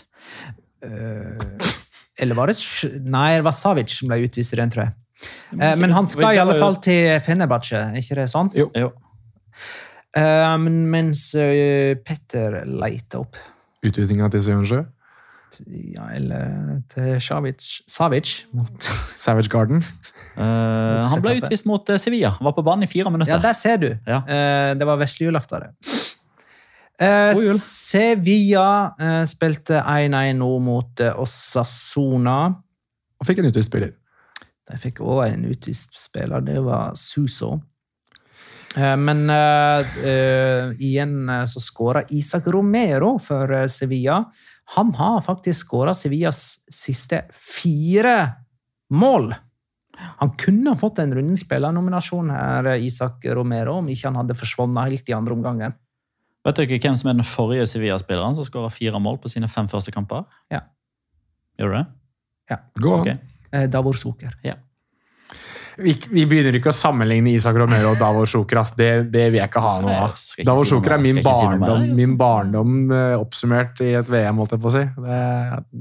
Uh, 0.85 1.73
eller 2.21 2.37
var 2.37 2.47
det 2.47 2.55
Nei, 3.03 3.35
det 3.35 3.43
var 3.43 3.55
Savic 3.57 3.91
som 3.91 4.07
ble 4.11 4.21
utvist 4.23 4.53
i 4.55 4.59
den, 4.61 4.71
tror 4.71 4.85
jeg. 4.85 4.95
Eh, 5.55 5.75
men 5.79 5.93
han 5.95 6.07
skal 6.09 6.35
i 6.35 6.41
alle 6.41 6.57
fall 6.59 6.77
til 6.83 7.19
Fenebache, 7.25 7.81
er 7.91 8.01
ikke 8.01 8.19
det 8.21 8.27
sånn? 8.31 8.51
Jo. 8.57 8.69
Jo. 8.75 8.91
Eh, 10.15 10.57
mens 10.63 11.27
uh, 11.35 11.91
Petter 12.07 12.61
leter 12.63 13.25
opp 13.25 13.35
Utvisninga 13.83 14.29
til 14.31 14.43
Sørensjø? 14.45 14.85
ja, 15.95 16.07
eller 16.15 16.81
til 16.91 17.21
Savic, 17.21 17.63
Savic 17.87 18.45
mot 18.53 18.89
Savage 19.23 19.49
Garden. 19.49 19.83
Uh, 20.35 21.03
han 21.05 21.23
ble 21.23 21.37
utvist 21.39 21.67
mot 21.69 21.91
Sevilla. 22.01 22.35
Var 22.41 22.55
på 22.55 22.63
banen 22.65 22.83
i 22.83 22.89
fire 22.91 23.11
minutter. 23.11 23.35
Ja, 23.35 23.41
der 23.41 23.53
ser 23.53 23.79
du. 23.81 23.87
Ja. 24.07 24.21
Eh, 24.27 24.73
det 24.79 24.87
var 24.87 24.99
vesle 24.99 25.29
julaften, 25.29 25.63
det. 25.63 25.93
Eh, 26.99 27.35
jul. 27.39 27.59
Sevilla 27.59 29.23
spilte 29.27 29.79
1-1 29.81 30.39
nå 30.39 30.51
mot 30.63 31.05
Osasuna. 31.15 32.39
Og 33.19 33.27
fikk 33.29 33.43
en 33.43 33.51
utvist 33.51 33.71
spiller. 33.71 33.95
De 34.65 34.77
fikk 34.81 35.01
òg 35.05 35.27
en 35.27 35.45
utvist 35.51 35.93
spiller, 35.99 36.41
det 36.45 36.57
var 36.65 36.95
Suso. 36.97 37.59
Eh, 38.75 38.95
Men 38.97 39.29
uh, 39.29 39.95
uh, 40.01 40.73
igjen 40.81 41.29
så 41.47 41.61
skåra 41.63 42.03
Isak 42.09 42.49
Romero 42.51 43.15
for 43.21 43.67
Sevilla. 43.71 44.23
Han 44.75 44.93
har 44.97 45.21
faktisk 45.21 45.67
skåra 45.67 45.93
Sevillas 45.93 46.59
siste 46.71 47.27
fire 47.31 48.17
mål. 48.89 49.33
Han 50.19 50.33
kunne 50.37 50.73
ha 50.73 50.79
fått 50.79 50.99
en 50.99 51.13
rundespillernominasjon 51.15 52.33
her, 52.33 52.73
Isak 52.83 53.23
Romero, 53.37 53.77
om 53.79 53.87
ikke 53.89 54.09
han 54.09 54.17
hadde 54.19 54.35
forsvunnet 54.35 54.89
helt 54.89 55.11
i 55.11 55.15
andre 55.15 55.37
omgangen. 55.37 55.75
Vet 56.45 56.59
dere 56.59 56.77
hvem 56.81 56.97
som 56.99 57.09
er 57.09 57.15
den 57.17 57.25
forrige 57.25 57.65
Sevilla-spilleren 57.69 58.35
som 58.37 58.45
skåra 58.45 58.69
fire 58.73 58.99
mål 59.01 59.21
på 59.21 59.31
sine 59.31 59.47
fem 59.49 59.69
første 59.71 59.93
kamper? 59.93 60.25
Ja. 60.51 60.65
Gjør 61.57 61.71
du 61.71 61.77
det? 61.77 61.85
Ja. 62.51 62.59
Gå 62.81 62.97
an. 62.99 63.23
Eh, 63.55 63.67
Davor 63.71 63.97
Suker. 63.97 64.35
Vi, 65.75 65.91
vi 66.07 66.23
begynner 66.23 66.55
ikke 66.55 66.71
å 66.71 66.75
sammenligne 66.75 67.33
Isak 67.35 67.57
Romero 67.59 67.91
og 67.91 67.99
Davor 67.99 68.29
Sjoker. 68.29 68.61
Det, 68.79 68.89
det 69.11 69.25
vil 69.27 69.41
jeg 69.41 69.49
ikke 69.49 69.63
ha 69.63 69.73
noe 69.83 69.95
av. 70.05 70.13
Davor 70.47 70.67
si 70.67 70.71
Sjoker 70.71 70.95
er 70.95 71.01
min 71.03 71.19
barndom, 71.25 71.87
si 71.89 71.95
min 71.99 72.13
barndom 72.19 72.77
uh, 72.93 73.15
oppsummert 73.19 73.81
i 73.83 73.91
et 73.99 74.11
VM, 74.11 74.39
holdt 74.39 74.55
jeg 74.55 74.63
på 74.63 74.71
å 74.71 74.75
si. 74.77 74.83
Det, 75.03 75.17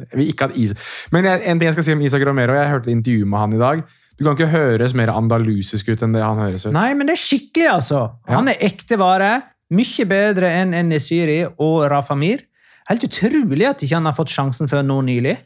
jeg 0.02 0.18
vil 0.18 0.32
ikke 0.32 0.48
ha 0.48 0.58
Is 0.64 0.74
Men 1.14 1.28
jeg, 1.30 1.44
en 1.46 1.60
ting 1.60 1.70
jeg 1.70 1.76
skal 1.76 1.86
si 1.86 1.94
om 1.94 2.02
Isak 2.08 2.26
Romero, 2.26 2.56
jeg 2.58 2.72
hørte 2.72 2.90
et 2.90 2.96
intervju 2.96 3.28
med 3.30 3.44
han 3.44 3.54
i 3.54 3.60
dag. 3.62 3.84
Du 4.14 4.24
kan 4.24 4.34
ikke 4.34 4.50
høres 4.50 4.94
mer 4.98 5.10
andalusisk 5.14 5.90
ut 5.90 6.02
enn 6.06 6.14
det 6.14 6.22
han 6.22 6.42
høres 6.42 6.66
ut. 6.66 6.74
Nei, 6.74 6.90
men 6.98 7.10
det 7.10 7.16
er 7.16 7.22
skikkelig, 7.22 7.68
altså. 7.76 8.02
Ja. 8.26 8.38
Han 8.38 8.50
er 8.50 8.58
ekte 8.66 8.98
vare. 8.98 9.30
Mye 9.74 10.06
bedre 10.06 10.50
enn 10.60 10.74
Nesiri 10.90 11.40
og 11.46 11.86
Rafa 11.90 12.18
Mir. 12.18 12.42
Helt 12.90 13.06
utrolig 13.06 13.66
at 13.70 13.82
ikke 13.82 13.96
han 13.96 14.10
har 14.10 14.14
fått 14.16 14.34
sjansen 14.34 14.70
før 14.70 14.84
nå 14.86 15.00
nylig. 15.06 15.38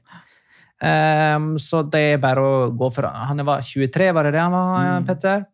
Ehm, 0.84 1.56
så 1.58 1.82
det 1.90 2.04
er 2.14 2.22
bare 2.22 2.42
å 2.42 2.70
gå 2.70 2.90
for 2.94 3.08
Han 3.10 3.44
var 3.46 3.64
23, 3.66 4.12
var 4.14 4.28
det 4.28 4.36
det 4.36 4.44
han 4.44 4.52
var, 4.52 5.00
Mm. 5.00 5.06
Petter? 5.06 5.46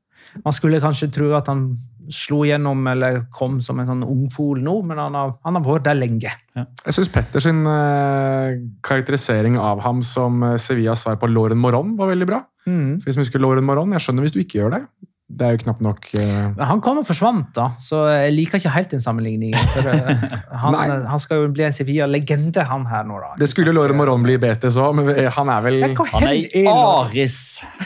Man 0.45 0.53
skulle 0.53 0.81
kanskje 0.81 1.13
tro 1.13 1.35
at 1.37 1.47
han 1.47 1.77
slo 2.13 2.43
gjennom 2.45 2.87
eller 2.91 3.23
kom 3.33 3.61
som 3.65 3.79
en 3.81 3.87
sånn 3.87 4.03
ungfol 4.05 4.61
nå, 4.65 4.75
men 4.85 4.99
han 4.99 5.15
har, 5.17 5.35
han 5.45 5.57
har 5.57 5.65
vært 5.65 5.87
der 5.87 5.97
lenge. 5.97 6.33
Jeg 6.57 6.97
syns 6.97 7.09
Petters 7.13 7.47
uh, 7.47 8.53
karakterisering 8.85 9.57
av 9.61 9.81
ham 9.81 10.03
som 10.03 10.43
eh, 10.43 10.59
Sevillas 10.61 11.05
svar 11.05 11.17
på 11.21 11.31
Lauren 11.31 11.59
Moron 11.59 11.97
var 11.97 12.13
veldig 12.13 12.29
bra. 12.29 12.43
Mm. 12.69 13.01
For 13.01 13.09
de 13.09 13.17
som 13.17 13.25
husker 13.25 13.41
Lauren 13.41 13.65
Moron, 13.65 13.93
Jeg 13.93 14.05
skjønner 14.05 14.25
hvis 14.25 14.37
du 14.37 14.41
ikke 14.43 14.61
gjør 14.61 14.77
det. 14.77 14.83
Det 15.25 15.47
er 15.47 15.55
jo 15.55 15.61
knapt 15.63 15.81
nok 15.81 16.05
uh... 16.21 16.65
Han 16.69 16.83
kom 16.85 16.99
og 17.01 17.07
forsvant, 17.09 17.47
da, 17.57 17.71
så 17.81 18.03
jeg 18.13 18.35
liker 18.35 18.61
ikke 18.61 18.73
helt 18.75 18.91
den 18.93 19.01
sammenligningen. 19.01 19.57
For, 19.73 19.89
uh, 19.89 20.35
han, 20.67 20.77
han 21.09 21.23
skal 21.23 21.41
jo 21.41 21.47
bli 21.55 21.65
en 21.65 21.73
Sevilla-legende, 21.73 22.67
han 22.69 22.85
her 22.91 23.07
nå, 23.09 23.17
da. 23.23 23.31
Det 23.41 23.49
skulle 23.49 23.73
Lore 23.73 23.97
Moron 23.97 24.23
bli 24.27 24.37
i 24.37 24.43
Betes 24.43 24.77
òg, 24.77 24.93
men 24.99 25.09
han 25.09 25.53
er 25.55 25.65
vel 25.65 25.81
Han 26.13 26.29
er 26.29 26.37
i 26.37 26.67
Aris 26.69 27.39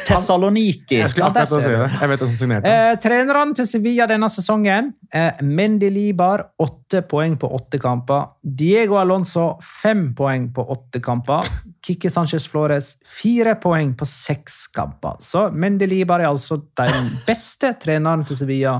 Tessaloniki. 0.08 0.98
Jeg 0.98 1.12
skulle 1.14 1.30
akkurat 1.30 1.52
til 1.52 1.60
å 1.60 1.62
si 1.62 1.72
det. 1.76 1.88
Jeg 1.94 2.12
vet 2.12 2.24
hvem 2.24 2.32
som 2.32 2.42
signerte. 2.42 2.74
Eh, 2.74 2.98
trenerne 3.06 3.58
til 3.60 3.70
Sevilla 3.70 4.10
denne 4.10 4.30
sesongen 4.34 4.92
eh, 5.14 5.42
Mendy 5.46 5.92
Libar 5.94 6.42
åtte 6.58 7.04
poeng 7.06 7.38
på 7.38 7.54
åtte 7.54 7.78
kamper. 7.82 8.32
Diego 8.42 8.98
Alonso 8.98 9.52
fem 9.62 10.08
poeng 10.18 10.50
på 10.54 10.66
åtte 10.74 11.02
kamper. 11.04 11.46
Kikki 11.88 12.10
Sanchez 12.12 12.44
Flores 12.52 12.92
fire 13.08 13.54
poeng 13.62 13.94
på 13.96 14.04
seks 14.08 14.66
kamper. 14.76 15.16
Så 15.24 15.46
Mendy 15.56 15.88
Libar 15.88 16.20
er 16.20 16.28
altså 16.30 16.60
den 16.76 17.08
beste 17.26 17.72
treneren 17.80 18.26
til 18.28 18.36
Sevilla 18.36 18.74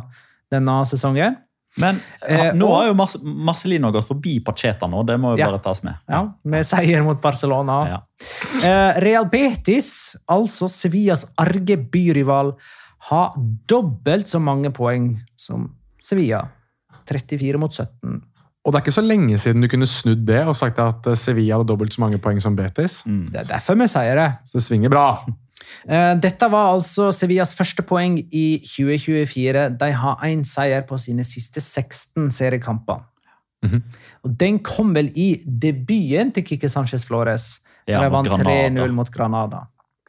denne 0.53 0.79
sesongen. 0.89 1.39
Men 1.79 2.01
ja, 2.27 2.51
nå 2.59 2.67
og- 2.67 2.77
har 2.81 2.87
jo 2.89 2.95
Marcelino 3.47 3.91
gått 3.95 4.09
forbi 4.09 4.39
Pacheta 4.43 4.89
nå, 4.91 5.05
det 5.07 5.19
må 5.21 5.35
jo 5.35 5.39
Ja. 5.39 5.47
bare 5.53 5.61
tas 5.63 5.83
med. 5.87 5.95
Ja, 6.09 6.23
Med 6.45 6.65
seier 6.67 7.05
mot 7.05 7.21
Barcelona. 7.23 7.77
Ja. 7.87 7.99
Eh, 8.67 9.01
Real 9.05 9.27
Betis, 9.31 10.17
altså 10.29 10.67
Sevillas 10.69 11.25
arge 11.39 11.77
byrival, 11.77 12.55
har 13.11 13.35
dobbelt 13.69 14.27
så 14.27 14.41
mange 14.43 14.73
poeng 14.75 15.21
som 15.37 15.69
Sevilla. 16.03 16.49
34 17.07 17.59
mot 17.59 17.71
17. 17.73 18.23
Og 18.69 18.75
det 18.75 18.83
er 18.83 18.85
ikke 18.85 18.99
så 18.99 19.05
lenge 19.05 19.39
siden 19.41 19.65
du 19.65 19.69
kunne 19.73 19.89
snudd 19.89 20.27
det 20.29 20.43
og 20.45 20.57
sagt 20.59 20.77
at 20.83 21.07
eh, 21.09 21.17
Sevilla 21.17 21.57
hadde 21.57 21.71
dobbelt 21.71 21.95
så 21.97 22.03
mange 22.05 22.21
poeng 22.21 22.41
som 22.45 22.57
Betis. 22.57 23.01
Mm. 23.09 23.23
Det 23.33 23.41
er 23.41 23.53
derfor 23.55 23.79
vi 23.81 23.87
sier 23.89 24.21
det. 24.21 24.27
Så 24.45 24.61
det 24.61 24.67
svinger 24.69 24.93
bra. 24.95 25.11
Eh, 25.85 26.15
Dette 26.17 26.47
var 26.49 26.71
altså 26.71 27.11
Sevillas 27.13 27.51
første 27.53 27.83
poeng 27.85 28.15
i 28.33 28.45
2024. 28.63 29.65
De 29.77 29.89
har 30.01 30.23
én 30.25 30.45
seier 30.47 30.85
på 30.87 30.97
sine 31.03 31.27
siste 31.27 31.61
16 31.61 32.31
seriekamper. 32.33 33.03
Mhm. 33.67 33.83
Og 34.25 34.37
Den 34.41 34.61
kom 34.65 34.95
vel 34.97 35.11
i 35.19 35.43
debuten 35.45 36.31
til 36.33 36.47
Kike 36.47 36.71
Sanchez 36.73 37.05
Flores. 37.05 37.59
Ja, 37.89 37.99
der 37.99 38.09
de 38.09 38.15
vant 38.15 38.47
3-0 38.47 38.95
mot 38.97 39.11
Granada. 39.13 39.65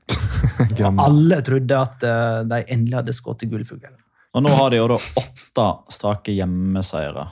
Granada. 0.78 1.10
Alle 1.10 1.41
trodde 1.49 1.82
at 1.82 2.07
eh, 2.07 2.45
de 2.53 2.62
endelig 2.78 3.01
hadde 3.01 3.18
skutt 3.18 3.43
gullfugl. 3.49 3.91
Og 4.38 4.45
nå 4.45 4.53
har 4.53 4.70
de 4.70 4.80
jo 4.80 4.88
da 4.93 5.01
åtte 5.20 5.68
strake 5.91 6.38
hjemmeseiere. 6.38 7.26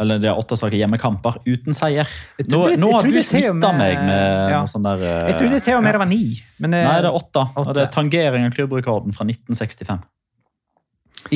Eller 0.00 0.18
de 0.18 0.26
har 0.26 0.38
åtte 0.40 0.56
strake 0.58 0.78
hjemmekamper 0.80 1.36
uten 1.46 1.76
seier. 1.76 2.08
Nå, 2.50 2.64
nå 2.82 2.88
har 2.96 3.06
du 3.06 3.20
smitta 3.22 3.70
meg 3.76 4.00
med 4.02 4.50
ja. 4.50 4.58
noe 4.58 4.70
sånn 4.70 4.86
der 4.86 5.04
eh, 5.06 5.28
Jeg 5.30 5.38
trodde 5.44 5.60
til 5.62 5.78
og 5.78 5.84
med 5.86 5.94
det 5.94 6.00
var 6.02 6.10
ni. 6.10 6.24
Men 6.64 6.74
eh, 6.74 6.88
Nei, 6.88 6.96
det 7.04 7.12
er 7.12 7.18
åtte. 7.20 7.44
Og 7.60 7.70
det 7.70 7.84
er 7.84 7.92
tangering 7.94 8.48
av 8.48 8.56
klubbrekorden 8.56 9.14
fra 9.14 9.26
1965. 9.28 10.02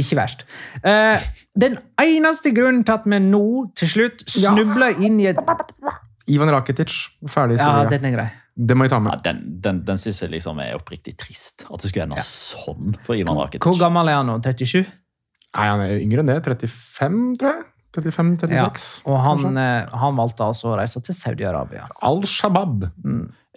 ikke 0.03 0.19
verst. 0.19 0.43
Uh, 0.83 1.23
den 1.55 1.79
eneste 2.03 2.51
grunnen 2.57 2.83
til 2.83 2.99
at 2.99 3.07
vi 3.07 3.23
nå 3.23 3.45
til 3.79 3.95
slutt 3.95 4.27
snubler 4.27 4.99
inn 5.07 5.23
i 5.23 5.31
et 5.31 5.39
Ivan 6.29 6.51
Rakitic, 6.53 6.93
ferdig 7.31 7.57
i 7.57 7.63
Ja, 7.63 7.71
Sevilla. 7.71 7.89
den 7.95 8.11
er 8.11 8.17
grei. 8.19 8.29
Det 8.59 8.75
må 8.75 8.85
jeg 8.85 8.91
ta 8.91 8.99
Ja, 8.99 9.07
med. 9.07 9.23
den 9.23 9.61
den, 9.63 9.85
den 9.87 9.97
syns 9.97 10.21
jeg 10.21 10.35
liksom 10.35 10.59
er 10.61 10.75
oppriktig 10.77 11.15
trist. 11.17 11.65
At 11.71 11.81
det 11.81 11.93
skulle 11.93 12.11
ende 12.11 12.27
sånn 12.27 12.99
for 13.07 13.15
Ivan 13.15 13.39
Rakitic. 13.39 13.63
Hvor 13.63 13.79
gammel 13.79 14.11
er 14.11 14.19
han 14.19 14.27
nå? 14.27 14.41
37? 14.43 14.83
Nei, 14.83 15.67
han 15.71 15.81
er 15.81 15.95
yngre 16.03 16.21
enn 16.21 16.27
det. 16.35 16.43
35, 16.45 17.37
tror 17.39 17.55
jeg. 17.55 17.65
35-36. 17.97 18.87
Og 19.09 19.19
han, 19.25 19.57
eh, 19.57 19.87
han 20.01 20.17
valgte 20.19 20.45
altså 20.45 20.73
å 20.73 20.79
reise 20.79 21.01
til 21.05 21.15
Saudi-Arabia. 21.17 21.87
Al-Shabaab. 22.05 22.89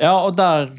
Ja, 0.01 0.13
og 0.25 0.35
der 0.37 0.71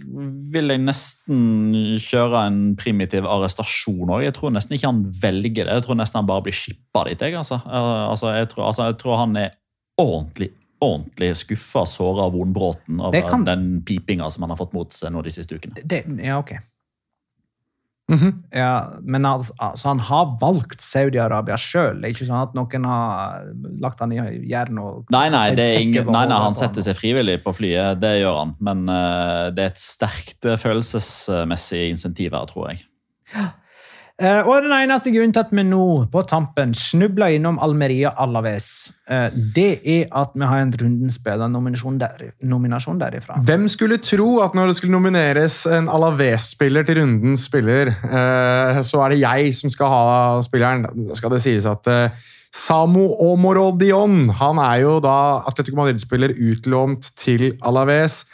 vil 0.53 0.73
jeg 0.73 0.81
nesten 0.83 1.75
kjøre 2.03 2.47
en 2.49 2.63
primitiv 2.81 3.29
arrestasjon 3.29 4.09
òg. 4.11 4.25
Jeg 4.25 4.35
tror 4.35 4.51
nesten 4.57 4.75
ikke 4.77 4.89
han 4.91 5.05
velger 5.23 5.69
det. 5.69 5.77
Jeg 5.79 5.85
tror 5.87 6.01
nesten 6.01 6.23
han 6.23 6.27
bare 6.31 6.43
blir 6.49 6.57
skippa 6.57 7.05
dit. 7.07 7.21
Jeg, 7.21 7.37
altså. 7.39 7.61
Eh, 7.67 8.03
altså, 8.09 8.33
jeg, 8.35 8.49
tror, 8.49 8.67
altså, 8.73 8.89
jeg 8.91 8.99
tror 9.05 9.21
han 9.23 9.37
er 9.37 9.55
ordentlig 10.01 10.51
ordentlig 10.83 11.29
skuffa, 11.39 11.85
såra 11.87 12.25
og 12.27 12.33
vondbråten 12.35 13.01
av 13.01 13.13
Det 13.13 13.21
kan- 13.29 13.45
den 13.45 13.83
pipinga 13.87 14.29
som 14.33 14.43
han 14.43 14.51
har 14.51 14.57
fått 14.57 14.73
mot 14.75 14.91
seg 14.91 15.13
nå 15.13 15.23
de 15.23 15.31
siste 15.31 15.55
ukene. 15.55 15.79
Det, 15.87 16.03
ja, 16.19 16.39
ok. 16.41 16.57
Mhm. 18.13 18.33
Ja, 18.53 18.93
men 19.01 19.25
altså, 19.25 19.55
altså, 19.57 19.89
han 19.89 20.03
har 20.05 20.35
valgt 20.41 20.85
Saudi-Arabia 20.85 21.57
sjøl. 21.57 22.03
Det 22.03 22.11
er 22.11 22.15
ikke 22.15 22.29
sånn 22.29 22.43
at 22.43 22.57
noen 22.59 22.85
har 22.89 23.47
lagt 23.81 24.03
han 24.05 24.13
i 24.13 24.21
jern 24.51 24.81
og 24.83 25.13
Nei, 25.15 25.29
nei, 25.33 25.47
det 25.57 25.69
ingen, 25.81 26.11
nei, 26.13 26.27
nei, 26.29 26.41
han 26.45 26.57
setter 26.57 26.85
seg 26.85 26.99
frivillig 26.99 27.39
på 27.45 27.55
flyet, 27.57 28.01
det 28.03 28.19
gjør 28.21 28.39
han. 28.43 28.55
Men 28.61 28.85
uh, 28.91 29.49
det 29.55 29.65
er 29.65 29.73
et 29.73 29.81
sterkt 29.81 30.45
eh, 30.45 30.61
følelsesmessig 30.61 31.87
insentiv 31.95 32.37
her, 32.37 32.49
tror 32.51 32.73
jeg. 32.73 32.85
Eh, 34.21 34.45
og 34.45 34.61
den 34.63 34.73
eneste 34.77 35.11
grunnen 35.11 35.33
til 35.33 35.41
at 35.41 35.53
vi 35.57 35.63
nå 35.65 35.85
på 36.13 36.23
tampen 36.29 36.75
snubler 36.77 37.33
innom 37.39 37.57
Almeria 37.65 38.13
Alaves, 38.21 38.93
eh, 39.09 39.33
det 39.57 39.81
er 39.89 40.11
at 40.13 40.35
vi 40.37 40.45
har 40.47 40.61
en 40.61 40.75
rundenspiller-nominasjon 40.83 41.97
der, 42.01 42.27
nominasjon 42.45 43.01
derifra. 43.01 43.41
Hvem 43.47 43.65
skulle 43.73 43.99
tro 44.05 44.43
at 44.45 44.55
når 44.55 44.71
det 44.71 44.77
skulle 44.79 44.93
nomineres 44.93 45.63
en 45.67 45.89
Alaves-spiller 45.89 46.85
til 46.87 47.01
rundens 47.01 47.49
spiller, 47.49 47.95
eh, 48.05 48.83
så 48.85 49.01
er 49.07 49.15
det 49.15 49.23
jeg 49.25 49.57
som 49.57 49.73
skal 49.73 49.91
ha 49.95 50.05
spilleren? 50.45 50.87
Da 51.09 51.17
skal 51.19 51.33
det 51.33 51.43
sies 51.47 51.67
at 51.67 51.89
Samu 52.53 53.15
Omorodion 53.17 54.29
han 54.37 54.59
er 54.61 54.83
jo 54.83 54.99
da 55.01 55.41
Atletico 55.49 55.79
Madrid-spiller 55.81 56.35
utlånt 56.37 57.15
til 57.17 57.55
Alaves. 57.65 58.27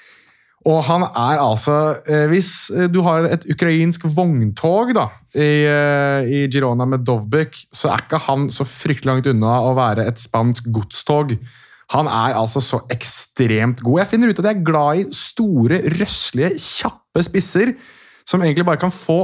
Og 0.68 0.82
han 0.84 1.04
er 1.06 1.40
altså 1.40 1.76
eh, 2.04 2.26
Hvis 2.28 2.68
eh, 2.74 2.88
du 2.92 3.00
har 3.06 3.28
et 3.30 3.46
ukrainsk 3.48 4.04
vogntog 4.12 4.92
da, 4.96 5.06
i, 5.32 5.64
eh, 5.64 6.28
i 6.28 6.42
Girona 6.52 6.86
med 6.88 7.06
Dovbik, 7.08 7.56
så 7.72 7.92
er 7.94 8.04
ikke 8.04 8.20
han 8.26 8.48
så 8.52 8.66
fryktelig 8.68 9.12
langt 9.12 9.30
unna 9.32 9.58
å 9.64 9.72
være 9.78 10.08
et 10.10 10.20
spansk 10.20 10.68
godstog. 10.74 11.36
Han 11.94 12.08
er 12.10 12.36
altså 12.36 12.60
så 12.64 12.82
ekstremt 12.92 13.80
god. 13.80 14.02
Jeg 14.02 14.10
finner 14.10 14.32
ut 14.32 14.40
at 14.42 14.50
jeg 14.50 14.58
er 14.58 14.66
glad 14.66 15.00
i 15.00 15.06
store, 15.16 15.80
røslige, 15.96 16.56
kjappe 16.60 17.24
spisser 17.24 17.72
som 18.28 18.44
egentlig 18.44 18.66
bare 18.68 18.82
kan 18.82 18.92
få 18.92 19.22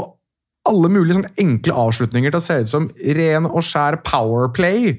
alle 0.65 0.89
mulige 0.89 1.19
sånn 1.19 1.29
enkle 1.41 1.77
avslutninger 1.77 2.33
til 2.33 2.41
å 2.41 2.45
se 2.45 2.57
ut 2.63 2.71
som 2.73 2.89
ren 3.19 3.49
og 3.51 3.61
skjær 3.67 3.99
powerplay. 4.07 4.95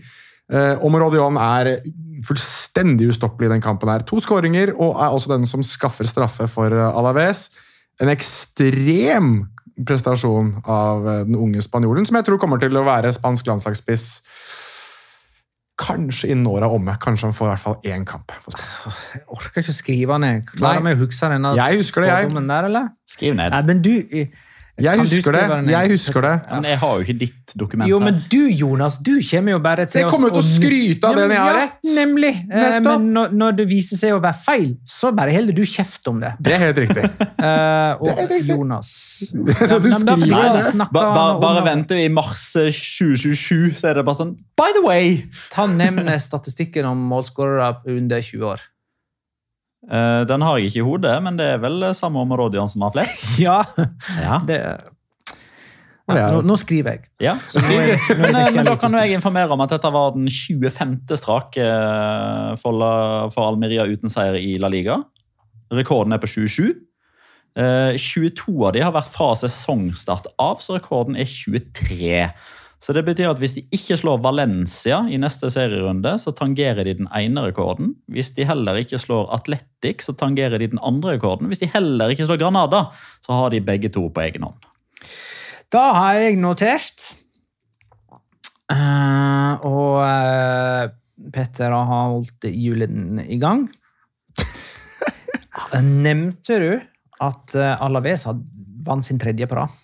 Eh, 0.53 0.75
og 0.77 0.93
er 1.41 1.71
fullstendig 2.23 3.09
ustoppelig 3.11 3.49
i 3.49 3.53
den 3.55 3.63
kampen. 3.63 3.89
her. 3.89 4.05
To 4.07 4.21
skåringer 4.23 4.73
og 4.75 4.95
er 5.01 5.15
også 5.15 5.33
den 5.33 5.45
som 5.49 5.63
skaffer 5.65 6.07
straffe 6.07 6.47
for 6.51 6.71
eh, 6.71 6.97
Alaves. 6.99 7.49
En 8.01 8.11
ekstrem 8.11 9.47
prestasjon 9.87 10.55
av 10.63 11.07
eh, 11.07 11.23
den 11.27 11.35
unge 11.35 11.63
spanjolen, 11.65 12.07
som 12.07 12.19
jeg 12.19 12.27
tror 12.29 12.39
kommer 12.41 12.61
til 12.61 12.77
å 12.77 12.85
være 12.87 13.13
spansk 13.15 13.51
landslagsspiss 13.51 14.07
kanskje 15.75 16.31
innen 16.31 16.47
året 16.47 16.69
er 16.69 16.75
omme. 16.75 16.95
Kanskje 17.03 17.29
han 17.29 17.35
får 17.35 17.47
i 17.47 17.51
hvert 17.51 17.63
fall 17.63 17.77
én 17.91 18.05
kamp. 18.07 18.31
Jeg 18.31 19.23
orker 19.27 19.63
ikke 19.63 19.73
å 19.73 19.75
skrive 19.75 20.19
ned. 20.23 20.45
Klarer 20.53 20.83
vi 20.85 20.93
å 20.95 20.99
huske 21.03 21.31
denne 21.31 21.51
Jeg 21.57 21.81
husker 21.81 22.05
det, 22.05 22.11
jeg. 22.13 22.29
der, 22.35 22.67
eller? 22.69 22.91
Skriv 23.11 23.35
ned. 23.35 23.51
Nei, 23.51 23.63
men 23.67 23.81
du... 23.83 23.95
eh, 24.77 24.83
Jeg 24.83 24.99
husker 24.99 25.35
det. 25.35 25.43
Jeg 25.71 25.91
husker 25.93 26.21
det. 26.25 26.33
Men 26.51 26.67
jeg 26.67 26.79
har 26.81 26.95
jo 26.95 27.05
ikke 27.05 27.15
ditt 27.21 27.53
dokument 27.55 27.89
Jo, 27.89 27.99
men 28.03 28.17
du, 28.31 28.41
Jonas, 28.51 28.97
du 28.99 29.13
kommer 29.23 29.55
jo 29.55 29.59
bare 29.63 29.85
til 29.87 30.01
Jeg 30.01 30.11
kommer 30.11 30.31
jo 30.31 30.35
til 30.35 30.43
å 30.43 30.47
skryte 30.49 31.07
av 31.09 31.15
det 31.15 31.27
når 31.29 31.35
jeg 31.35 31.43
har 31.43 31.55
Ja, 31.55 31.61
rett. 31.63 31.79
Nemlig. 31.95 32.31
Eh, 32.43 32.65
Nettopp. 32.65 32.89
Men 32.89 33.07
når, 33.15 33.35
når 33.41 33.57
det 33.61 33.67
viser 33.71 34.01
seg 34.01 34.15
å 34.17 34.19
være 34.23 34.39
feil, 34.45 34.67
så 34.83 35.13
bare 35.15 35.35
holder 35.35 35.55
du 35.55 35.63
kjeft 35.63 36.11
om 36.11 36.19
det. 36.23 36.33
Det 36.43 36.57
er 36.57 36.63
helt 36.67 36.83
riktig. 36.85 37.07
Eh, 37.45 37.99
og 37.99 38.05
Det 38.07 38.11
er 38.13 38.19
helt 38.23 38.31
riktig. 38.31 38.55
Jonas 38.55 38.91
Ja, 39.35 39.77
men 39.77 40.05
da 40.07 40.15
skriver 40.17 40.55
fikk 40.55 40.79
det. 40.79 40.87
Ba, 40.95 41.03
ba, 41.13 41.25
bare 41.43 41.65
vent 41.67 41.89
til 41.91 41.99
i 42.01 42.07
mars 42.09 42.45
eh, 42.57 42.71
2027, 42.73 43.75
så 43.77 43.91
er 43.91 43.99
det 43.99 44.05
bare 44.07 44.17
sånn 44.17 44.31
By 44.57 44.71
the 44.73 44.81
way! 44.85 45.17
Ta 45.53 45.67
Nevn 45.69 46.09
statistikken 46.23 46.87
om 46.89 47.03
målskårere 47.11 47.83
under 47.91 48.23
20 48.23 48.47
år. 48.55 48.63
Eh, 49.91 50.23
den 50.25 50.41
har 50.41 50.57
jeg 50.57 50.71
ikke 50.71 50.81
i 50.81 50.85
hodet, 50.87 51.15
men 51.23 51.37
det 51.37 51.45
er 51.55 51.59
vel 51.61 51.83
samme 51.93 52.17
Omorodian 52.23 52.69
som 52.71 52.81
har 52.87 52.93
flest. 52.95 53.25
Ja, 53.45 53.59
Ja. 54.21 54.39
det 54.45 54.59
er- 54.61 54.83
nå, 56.07 56.41
nå 56.45 56.55
skriver 56.61 56.91
jeg. 56.91 57.07
Ja, 57.19 57.35
så 57.49 57.61
skriver 57.65 57.95
du. 57.97 58.15
Men, 58.21 58.35
eh, 58.37 58.51
men 58.53 58.65
da 58.67 58.75
kan 58.77 58.93
jo 58.93 58.99
jeg 59.01 59.15
informere 59.17 59.49
om 59.55 59.61
at 59.65 59.71
dette 59.73 59.89
var 59.93 60.11
den 60.13 60.27
25. 60.29 61.15
strake 61.17 61.57
eh, 61.65 62.55
for, 62.61 62.75
La- 62.77 63.27
for 63.33 63.47
Almeria 63.49 63.87
uten 63.89 64.09
seier 64.13 64.37
i 64.37 64.57
La 64.61 64.69
Liga. 64.69 64.99
Rekorden 65.73 66.13
er 66.13 66.21
på 66.21 66.29
27. 66.29 66.75
Eh, 67.57 67.95
22 67.97 68.53
av 68.67 68.73
de 68.75 68.83
har 68.85 68.93
vært 68.93 69.09
fra 69.15 69.31
sesongstart 69.39 70.27
av, 70.37 70.59
så 70.61 70.77
rekorden 70.77 71.17
er 71.17 71.25
23. 71.25 72.27
Så 72.85 72.93
det 72.93 73.01
betyr 73.07 73.31
at 73.31 73.39
hvis 73.41 73.55
de 73.57 73.63
ikke 73.73 73.97
slår 73.97 74.19
Valencia 74.21 74.99
i 75.09 75.17
neste 75.17 75.49
serierunde, 75.49 76.11
så 76.21 76.29
tangerer 76.37 76.85
de 76.85 76.93
den 76.99 77.07
ene 77.17 77.47
rekorden. 77.47 77.95
Hvis 78.13 78.29
de 78.37 78.45
heller 78.45 78.77
ikke 78.77 78.99
slår 79.01 79.31
Atletic, 79.33 80.05
så 80.05 80.13
tangerer 80.13 80.61
de 80.61 80.69
den 80.75 80.81
andre 80.85 81.15
rekorden. 81.15 81.49
Hvis 81.49 81.63
de 81.63 81.71
heller 81.73 82.13
ikke 82.13 82.27
slår 82.29 82.43
Granada, 82.43 82.85
så 83.25 83.39
har 83.39 83.49
de 83.55 83.63
begge 83.65 83.89
to 83.89 84.05
på 84.13 84.27
egen 84.27 84.45
hånd. 84.45 84.69
Da 85.73 85.87
har 85.97 86.21
jeg 86.21 86.37
notert 86.37 87.15
Uh, 88.65 89.61
og 89.61 89.99
uh, 90.01 90.89
Petter 91.33 91.69
har 91.69 91.85
holdt 91.85 92.47
julen 92.49 93.19
i 93.21 93.37
gang. 93.37 93.67
Nevnte 95.85 96.57
du 96.63 96.71
at 97.21 97.57
uh, 97.57 97.83
Alaves 97.85 98.25
vant 98.25 99.05
sin 99.05 99.21
tredje 99.21 99.45
på 99.49 99.59
rad? 99.59 99.75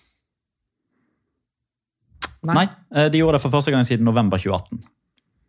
Nei, 2.42 2.64
Nei. 2.64 3.08
de 3.12 3.20
gjorde 3.20 3.38
det 3.38 3.44
for 3.44 3.54
første 3.54 3.70
gang 3.74 3.86
siden 3.86 4.06
november 4.08 4.40
2018. 4.40 4.82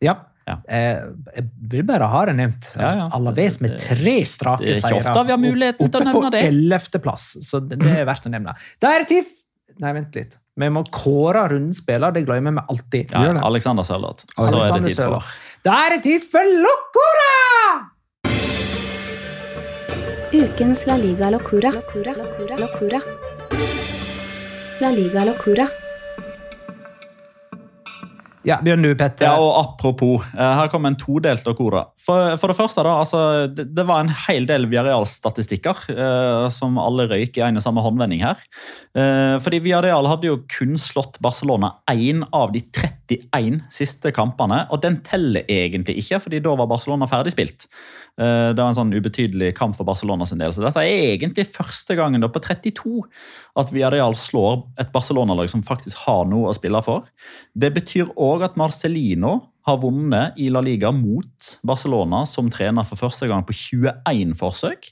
Ja. 0.03 0.19
Ja. 0.43 0.57
Eh, 0.67 0.99
jeg 1.37 1.45
vil 1.71 1.85
bare 1.87 2.09
ha 2.11 2.25
det 2.27 2.35
nevnt. 2.35 2.65
Ja, 2.75 2.89
ja. 2.99 3.05
Alaves 3.15 3.61
med 3.63 3.77
tre 3.79 4.17
strake 4.27 4.65
Det 4.65 4.73
er 4.73 4.81
ikke 4.81 4.89
seire. 4.89 4.99
ofte 4.99 5.23
vi 5.29 5.31
har 5.31 5.39
muligheten 5.39 5.87
til 5.87 6.01
å 6.01 6.03
nevne 6.03 6.11
det. 6.11 6.27
Oppe 6.27 6.31
på 6.35 6.49
ellevteplass, 6.49 7.27
så 7.47 7.61
det, 7.63 7.79
er 7.87 8.03
verdt 8.09 8.27
å 8.27 8.33
nevne. 8.33 8.55
Da 8.83 8.91
er 8.91 9.05
det 9.05 9.11
TIFF! 9.13 9.39
Nei, 9.81 9.93
vent 9.95 10.17
litt. 10.19 10.35
Vi 10.59 10.67
må 10.69 10.83
kåre 10.93 11.47
rundens 11.49 11.79
spiller. 11.81 12.13
Det 12.13 12.25
glemmer 12.27 12.53
vi 12.59 12.65
alltid. 12.75 13.15
Ja. 13.15 13.31
Alexander 13.47 13.87
Sørloth. 13.87 14.27
Så 14.35 14.43
er 14.43 14.51
det 14.51 14.59
Alexander 14.59 14.89
tid 14.89 14.99
for 14.99 15.31
Da 15.65 15.77
er 15.87 15.95
det 15.95 16.01
tid 16.05 16.27
for 16.29 16.51
Locora! 16.67 17.31
Ukens 20.33 20.85
La 20.89 20.97
Liga 20.97 21.31
Locora. 21.33 21.71
La 24.81 24.91
Liga 24.91 25.25
Locura. 25.25 25.67
Ja, 28.43 28.57
begynn 28.63 28.83
du, 28.83 28.91
Petter. 28.99 29.25
Ja, 29.29 29.37
og 29.39 29.53
apropos, 29.55 30.23
eh, 30.35 30.53
her 30.59 30.67
kommer 30.71 30.91
en 30.91 30.97
todelt 30.99 31.47
Okora. 31.47 31.85
For, 31.99 32.35
for 32.41 32.51
det 32.51 32.57
første, 32.57 32.83
da, 32.83 32.95
altså, 32.99 33.21
det, 33.47 33.69
det 33.75 33.85
var 33.87 34.03
en 34.03 34.11
hel 34.25 34.47
del 34.49 34.67
Viareal-statistikker 34.71 35.85
eh, 35.93 36.47
som 36.51 36.75
alle 36.81 37.07
røyk 37.11 37.39
i 37.39 37.45
en 37.47 37.61
og 37.61 37.63
samme 37.63 37.83
håndvending 37.85 38.23
her. 38.25 38.41
Eh, 38.99 39.37
fordi 39.43 39.61
Viareal 39.63 40.09
hadde 40.11 40.27
jo 40.27 40.41
kun 40.51 40.75
slått 40.79 41.21
Barcelona 41.23 41.77
én 41.91 42.25
av 42.35 42.51
de 42.55 42.65
31 42.67 43.63
siste 43.71 44.11
kampene, 44.15 44.65
og 44.73 44.83
den 44.83 44.99
teller 45.07 45.47
egentlig 45.47 46.01
ikke, 46.03 46.19
fordi 46.25 46.43
da 46.43 46.57
var 46.59 46.71
Barcelona 46.71 47.07
ferdigspilt. 47.09 47.69
Eh, 48.21 48.49
det 48.53 48.61
var 48.61 48.69
en 48.69 48.77
sånn 48.77 48.93
ubetydelig 48.93 49.55
kamp 49.57 49.73
for 49.73 49.87
Barcelona 49.87 50.27
sin 50.29 50.41
del, 50.41 50.53
så 50.53 50.61
dette 50.61 50.83
er 50.85 51.15
egentlig 51.15 51.47
første 51.49 51.97
gangen 51.97 52.21
da 52.21 52.29
på 52.29 52.41
32 52.45 53.01
at 53.57 53.73
Villarreal 53.73 54.13
slår 54.17 54.59
et 54.81 54.91
Barcelona-lag 54.93 55.49
som 55.49 55.65
faktisk 55.65 56.03
har 56.05 56.27
noe 56.29 56.51
å 56.51 56.57
spille 56.57 56.81
for. 56.85 57.09
Det 57.57 57.73
betyr 57.73 58.13
òg 58.13 58.45
at 58.45 58.59
Marcelino 58.59 59.39
har 59.65 59.79
vunnet 59.81 60.37
i 60.37 60.49
La 60.53 60.61
Liga 60.61 60.91
mot 60.93 61.53
Barcelona 61.65 62.21
som 62.29 62.51
trener 62.53 62.85
for 62.85 62.99
første 62.99 63.29
gang 63.31 63.45
på 63.47 63.55
21 63.55 64.35
forsøk. 64.37 64.91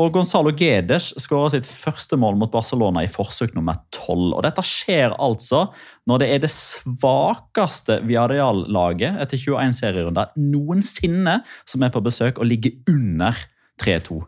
Og 0.00 0.12
Gonzalo 0.14 0.52
Gedes 0.56 1.10
skårer 1.20 1.56
sitt 1.56 1.68
første 1.68 2.16
mål 2.20 2.38
mot 2.40 2.52
Barcelona 2.52 3.02
i 3.04 3.10
forsøk 3.10 3.52
nummer 3.56 3.76
12. 3.92 4.32
Og 4.32 4.42
dette 4.46 4.64
skjer 4.64 5.12
altså 5.20 5.66
når 6.08 6.22
det 6.22 6.28
er 6.32 6.42
det 6.44 6.52
svakeste 6.54 7.98
Viareal-laget 8.08 9.20
etter 9.22 9.40
21 9.40 9.76
serierunder 9.76 10.32
noensinne 10.40 11.40
som 11.68 11.84
er 11.84 11.92
på 11.92 12.04
besøk 12.04 12.40
og 12.40 12.48
ligger 12.48 12.78
under 12.92 13.36
3-2 13.82 14.22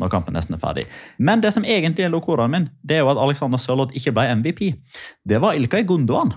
når 0.00 0.10
kampen 0.12 0.34
nesten 0.36 0.56
er 0.56 0.60
ferdig. 0.60 0.84
Men 1.16 1.40
det 1.40 1.54
som 1.56 1.64
egentlig 1.64 2.04
er 2.04 2.12
lokoraen 2.12 2.52
min, 2.52 2.68
det 2.84 2.98
er 2.98 3.04
jo 3.04 3.12
at 3.14 3.20
Alexander 3.20 3.60
Sørloth 3.60 3.96
ikke 3.96 4.12
ble 4.16 4.28
MVP. 4.42 4.60
Det 5.24 5.40
var 5.40 5.56
Ilkay 5.56 5.86
Gundogan. 5.88 6.34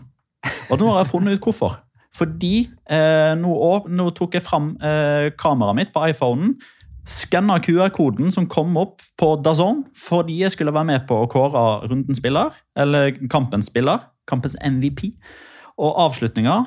Og 0.72 0.80
nå 0.80 0.88
har 0.94 1.02
jeg 1.02 1.10
funnet 1.12 1.36
ut 1.36 1.50
hvorfor. 1.50 1.76
Fordi 2.16 2.54
eh, 2.90 3.34
nå, 3.38 3.54
nå 3.92 4.10
tok 4.18 4.38
jeg 4.38 4.46
fram 4.46 4.72
eh, 4.82 5.30
kameraet 5.40 5.78
mitt 5.78 5.92
på 5.94 6.08
iPhonen, 6.10 6.56
skanna 7.10 7.58
QR-koden 7.66 8.30
som 8.34 8.46
kom 8.50 8.76
opp 8.78 9.02
på 9.20 9.34
Dazon 9.44 9.84
fordi 9.98 10.40
jeg 10.44 10.54
skulle 10.54 10.74
være 10.76 10.92
med 10.92 11.08
på 11.10 11.24
å 11.24 11.30
kåre 11.32 11.64
rundens 11.90 12.22
spiller, 12.22 12.54
eller 12.78 13.16
kampens 13.32 13.72
spiller, 13.72 14.04
kampens 14.30 14.56
MVP. 14.62 15.08
Og 15.80 15.96
avslutninga, 16.06 16.58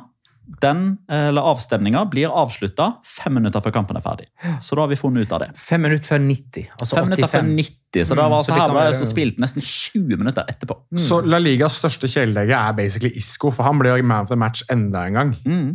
den, 0.62 0.80
eller 1.12 1.44
avstemninga, 1.52 2.02
blir 2.10 2.32
avslutta 2.32 2.88
fem 3.06 3.36
minutter 3.38 3.62
før 3.62 3.74
kampen 3.76 3.96
er 4.00 4.02
ferdig. 4.04 4.26
Så 4.60 4.74
da 4.74 4.82
har 4.82 4.90
vi 4.90 4.98
funnet 4.98 5.28
ut 5.28 5.34
av 5.36 5.44
det. 5.44 5.50
Fem 5.60 5.84
minutter 5.86 6.08
før 6.10 6.24
90. 6.24 6.66
Altså 6.80 6.98
Fem 6.98 7.06
minutter 7.08 7.30
før 7.30 7.46
90, 7.46 8.08
så 8.08 8.16
da 8.18 8.24
Mm, 8.26 8.32
var 8.32 8.42
så 8.42 8.42
altså 8.42 8.56
det 8.56 8.62
her 8.64 8.74
ble 8.74 8.82
det 8.88 8.98
så 8.98 9.08
spilt 9.12 9.38
nesten 9.44 9.62
20 9.62 10.18
minutter 10.24 10.48
etterpå. 10.50 10.76
Så 10.98 11.20
La 11.28 11.38
Ligas 11.38 11.78
største 11.78 12.10
kjæledegge 12.10 12.58
er 12.58 12.74
basically 12.76 13.12
Isco, 13.20 13.52
for 13.54 13.68
han 13.68 13.78
ble 13.78 13.94
man 14.02 14.24
of 14.26 14.32
the 14.32 14.36
match 14.36 14.64
enda 14.72 15.06
en 15.06 15.20
gang. 15.20 15.32
Mm. 15.46 15.70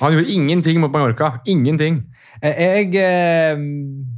Han 0.00 0.12
gjorde 0.16 0.32
ingenting 0.34 0.80
mot 0.82 0.90
Mallorca. 0.92 1.38
Ingenting. 1.46 2.02
Eh, 2.42 2.86
Jeg 2.86 2.94
eh, 3.00 3.56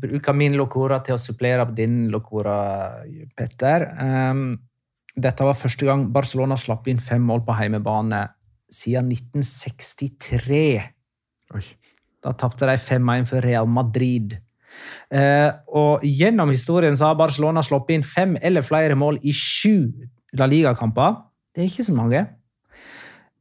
bruker 0.02 0.34
min 0.34 0.56
locora 0.58 1.00
til 1.04 1.16
å 1.16 1.20
supplere 1.20 1.66
på 1.68 1.76
din 1.78 2.08
locora, 2.12 3.04
Petter. 3.36 3.86
Um, 3.98 4.58
dette 5.18 5.46
var 5.46 5.58
første 5.58 5.86
gang 5.86 6.06
Barcelona 6.14 6.56
slapp 6.58 6.88
inn 6.90 7.00
fem 7.02 7.22
mål 7.26 7.42
på 7.46 7.56
heimebane 7.58 8.26
siden 8.70 9.10
1963. 9.10 10.66
Oi. 11.56 11.64
Da 12.22 12.34
tapte 12.34 12.66
de 12.68 12.76
5-1 12.78 13.26
for 13.30 13.44
Real 13.44 13.68
Madrid. 13.70 14.36
Eh, 15.10 15.50
og 15.74 16.04
gjennom 16.04 16.50
historien 16.52 16.96
så 16.98 17.10
har 17.10 17.18
Barcelona 17.18 17.62
sluppet 17.64 17.96
inn 17.96 18.06
fem 18.06 18.36
eller 18.42 18.66
flere 18.66 18.98
mål 18.98 19.20
i 19.26 19.32
sju 19.34 19.88
La 20.38 20.46
Liga-kamper. 20.50 21.16
Det 21.54 21.64
er 21.64 21.70
ikke 21.70 21.86
så 21.86 21.94
mange. 21.96 22.20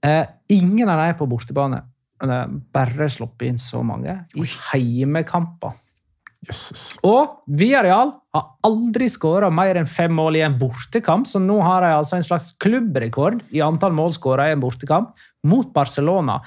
Eh, 0.05 0.23
ingen 0.55 0.87
av 0.87 1.01
dem 1.01 1.09
er 1.11 1.17
på 1.19 1.27
bortebane. 1.29 1.81
Eh, 2.23 2.45
Bare 2.73 3.09
sluppet 3.13 3.51
inn 3.51 3.59
så 3.61 3.83
mange 3.85 4.13
i 4.35 4.45
heimekamper. 4.71 5.75
Jøsses. 6.47 6.91
Og 7.07 7.39
Villarreal 7.59 8.11
har 8.35 8.43
aldri 8.67 9.07
skåra 9.09 9.49
mer 9.51 9.79
enn 9.79 9.89
fem 9.89 10.13
mål 10.13 10.37
i 10.37 10.43
en 10.45 10.57
bortekamp, 10.59 11.25
så 11.27 11.41
nå 11.41 11.57
har 11.65 11.81
de 11.81 11.89
altså 11.95 12.19
en 12.19 12.27
slags 12.27 12.51
klubbrekord 12.61 13.41
i 13.57 13.63
antall 13.65 13.95
mål 13.97 14.13
skåra 14.15 14.45
i 14.47 14.53
en 14.53 14.61
bortekamp 14.61 15.15
mot 15.49 15.71
Barcelona, 15.73 16.37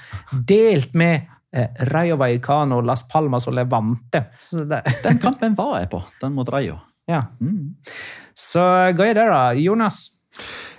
delt 0.47 0.95
med 0.97 1.27
eh, 1.53 1.67
Rayo 1.91 2.15
Vallecano, 2.21 2.79
Las 2.87 3.03
Palmas 3.11 3.49
og 3.51 3.57
Levante. 3.59 4.23
Så, 4.47 4.63
det, 4.69 4.79
Den 5.03 5.19
kampen 5.19 5.59
var 5.59 5.81
jeg 5.81 5.91
på, 5.91 6.01
den 6.23 6.39
mot 6.39 6.49
Rayo. 6.49 6.79
ja. 7.11 7.25
Mm. 7.43 7.75
så 8.33 8.63
gøy 8.95 9.11
det, 9.13 9.27
da. 9.27 9.51
Jonas? 9.59 10.05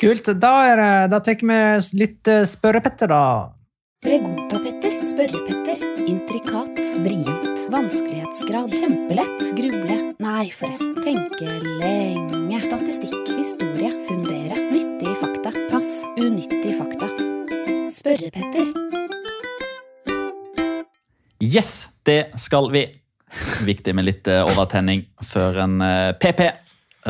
Kult. 0.00 0.32
Da, 0.40 0.54
er, 0.64 0.84
da 1.12 1.20
tar 1.20 1.36
vi 1.44 1.56
litt 2.00 2.28
spørrepetter, 2.48 3.12
da. 3.12 3.24
Pregunta-Petter, 4.00 4.94
Spørre-Petter, 5.04 5.82
intrikat, 6.08 6.80
vrient, 7.04 7.49
vanskelighetsgrad, 7.70 8.72
kjempelett, 8.74 9.42
gruble, 9.54 9.96
nei 10.18 10.48
forresten, 10.50 10.96
tenke 11.04 11.46
lenge, 11.78 12.58
statistikk, 12.64 13.28
historie, 13.36 13.90
fundere, 14.08 14.56
nyttige 14.72 15.12
fakta, 15.20 15.52
pass, 15.70 15.90
unyttige 16.18 16.74
fakta. 16.74 17.06
Spørre-Petter. 17.94 18.72
Yes, 21.40 21.92
det 22.06 22.32
skal 22.42 22.66
vi. 22.74 22.82
Viktig 23.66 23.94
med 23.94 24.08
litt 24.08 24.30
eh, 24.30 24.42
overtenning 24.42 25.04
før 25.22 25.60
en 25.62 25.76
eh, 25.86 26.08
PP, 26.18 26.42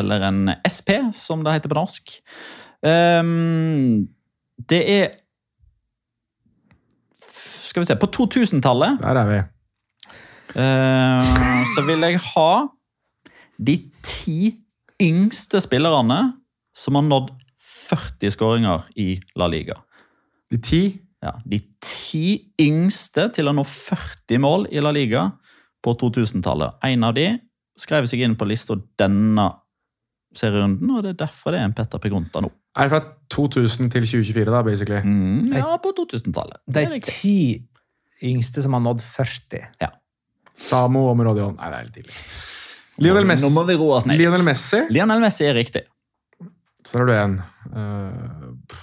eller 0.01 0.27
en 0.29 0.43
SP, 0.69 0.93
som 1.17 1.41
det 1.47 1.57
heter 1.57 1.73
på 1.73 1.79
norsk. 1.79 2.19
Um, 2.85 4.11
det 4.69 4.81
er 4.89 5.09
Skal 7.21 7.83
vi 7.83 7.89
se, 7.91 7.97
på 8.01 8.09
2000-tallet 8.09 9.03
Der 9.03 9.19
er 9.21 9.27
vi. 9.29 9.41
Eh, 10.55 11.31
så 11.75 11.85
vil 11.87 12.07
jeg 12.07 12.21
ha 12.33 12.53
de 13.61 13.77
ti 14.05 14.55
yngste 15.01 15.61
spillerne 15.65 16.21
som 16.77 16.99
har 16.99 17.07
nådd 17.07 17.31
40 17.91 18.35
skåringer 18.37 18.85
i 19.01 19.13
La 19.39 19.49
Liga. 19.51 19.81
De 20.51 20.59
ti. 20.63 20.83
Ja, 21.21 21.35
de 21.45 21.59
ti 21.85 22.53
yngste 22.63 23.27
til 23.37 23.51
å 23.51 23.53
nå 23.53 23.65
40 23.67 24.41
mål 24.41 24.69
i 24.73 24.81
La 24.81 24.93
Liga 24.95 25.27
på 25.85 25.93
2000-tallet. 26.01 26.79
En 26.89 27.05
av 27.05 27.17
de 27.17 27.27
skrev 27.81 28.09
seg 28.09 28.25
inn 28.25 28.39
på 28.41 28.49
lista 28.49 28.77
denne 29.01 29.51
serierunden, 30.37 30.89
og 30.95 31.05
det 31.05 31.15
er 31.15 31.21
derfor 31.27 31.53
det 31.53 31.61
er 31.61 31.69
en 31.69 31.77
Petter 31.77 32.01
Pegunta 32.01 32.41
nå. 32.45 32.53
Er 32.79 32.87
det 32.87 32.95
fra 32.95 33.03
2000 33.35 33.91
til 33.91 34.07
2024, 34.07 34.47
da, 34.55 34.63
basically? 34.65 35.01
Mm, 35.03 35.57
ja, 35.59 35.75
på 35.83 35.93
2000-tallet. 35.99 36.63
De 36.71 36.85
ti 37.05 37.37
yngste 38.31 38.63
som 38.63 38.77
har 38.77 38.85
nådd 38.85 39.03
40. 39.03 39.67
Samo 40.61 41.07
og 41.11 41.17
Merodion. 41.19 41.55
Nei, 41.57 41.71
det 41.73 41.79
er 41.79 41.87
litt 41.89 41.97
tidlig. 41.99 42.17
Lionel 43.01 43.25
Messi. 43.31 43.47
Nå 43.47 43.51
må 43.55 43.63
vi 43.69 43.77
roe 43.81 43.97
oss 43.97 44.07
ned. 44.09 44.19
Lionel 44.21 44.45
Messi. 44.45 44.83
Lionel 44.93 45.23
Messi 45.25 45.47
er 45.49 45.57
riktig. 45.57 45.87
Så 46.85 46.99
der 46.99 47.01
har 47.01 47.11
du 47.11 47.17
en. 47.17 47.43
Eh, 47.73 48.77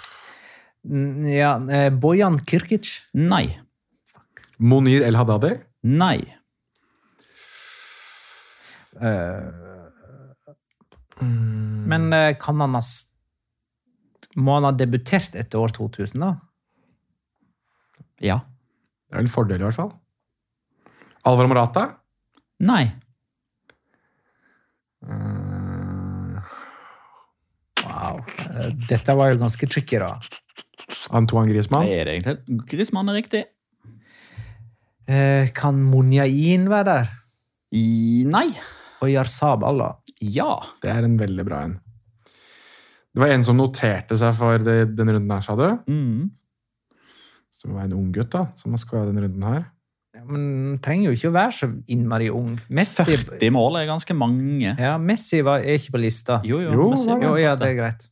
Mm, 0.87 1.25
Ja, 1.27 1.57
eh, 1.67 1.89
Bojan 1.91 2.37
Kirkic. 2.47 2.87
Nei. 3.13 3.59
Monir 4.57 5.03
El 5.03 5.17
Hadadi? 5.19 5.49
Nei. 5.83 6.21
Eh, 9.01 9.51
Men 11.21 12.13
eh, 12.13 12.35
kan 12.39 12.59
han 12.61 12.75
ha 12.77 12.81
Må 14.37 14.53
han 14.55 14.63
ha 14.69 14.71
debutert 14.71 15.35
etter 15.35 15.59
år 15.59 15.73
2000, 15.75 16.19
da? 16.21 16.31
Ja. 18.21 18.39
Det 19.09 19.17
er 19.17 19.23
en 19.25 19.31
fordel, 19.33 19.59
i 19.61 19.65
hvert 19.65 19.75
fall. 19.77 19.91
Alvaro 21.27 21.49
Morata. 21.51 21.85
Nei. 22.63 22.85
Eh, 25.07 25.73
Wow. 27.87 28.19
Eh, 28.37 28.71
Dette 28.89 29.13
var 29.15 29.31
jo 29.31 29.39
ganske 29.41 29.67
tricky, 29.69 29.99
da. 30.01 30.17
Antoine 31.15 31.49
Griezmann. 31.51 31.85
Det 31.87 31.99
er 32.01 32.05
det 32.09 32.15
egentlig. 32.17 32.63
Grismann 32.69 33.09
er 33.11 33.17
riktig. 33.19 33.43
Eh, 35.07 35.49
Kan 35.55 35.79
Monjain 35.87 36.67
være 36.69 36.85
der? 36.89 37.09
I, 37.77 38.23
nei. 38.27 38.47
Og 39.01 39.09
Yarsab 39.11 39.63
Allah? 39.67 39.95
Ja. 40.21 40.57
Det 40.83 40.89
er 40.91 41.05
en 41.05 41.17
veldig 41.19 41.45
bra 41.47 41.61
en. 41.67 41.77
Det 43.13 43.23
var 43.23 43.33
en 43.33 43.43
som 43.45 43.57
noterte 43.57 44.17
seg 44.19 44.35
for 44.37 44.61
det, 44.61 44.95
den 44.97 45.09
runden 45.09 45.31
her, 45.33 45.41
sa 45.45 45.55
du? 45.57 45.65
Mm. 45.89 46.29
Som 47.53 47.73
var 47.77 47.87
en 47.87 47.95
ung 47.97 48.11
gutt, 48.13 48.29
da, 48.35 48.43
som 48.59 48.75
har 48.75 48.81
skåra 48.83 49.07
den 49.09 49.21
runden 49.23 49.43
her. 49.47 49.63
Men 50.27 50.77
trenger 50.83 51.09
jo 51.11 51.15
ikke 51.17 51.31
å 51.31 51.35
være 51.35 51.55
så 51.55 51.69
innmari 51.93 52.29
ung. 52.33 52.57
Messi, 52.69 53.05
40 53.07 53.51
mål 53.55 53.79
er 53.81 53.89
ganske 53.89 54.15
mange. 54.17 54.73
ja, 54.77 54.95
Messi 55.01 55.41
var, 55.45 55.63
er 55.63 55.79
ikke 55.79 55.95
på 55.97 56.01
lista. 56.03 56.41
Jo, 56.47 56.59
jo. 56.63 56.73
Jo, 56.75 56.89
Messi 56.93 57.09
Jo, 57.11 57.33
ja, 57.41 57.55
det 57.59 57.71
er 57.73 57.77
greit. 57.79 58.07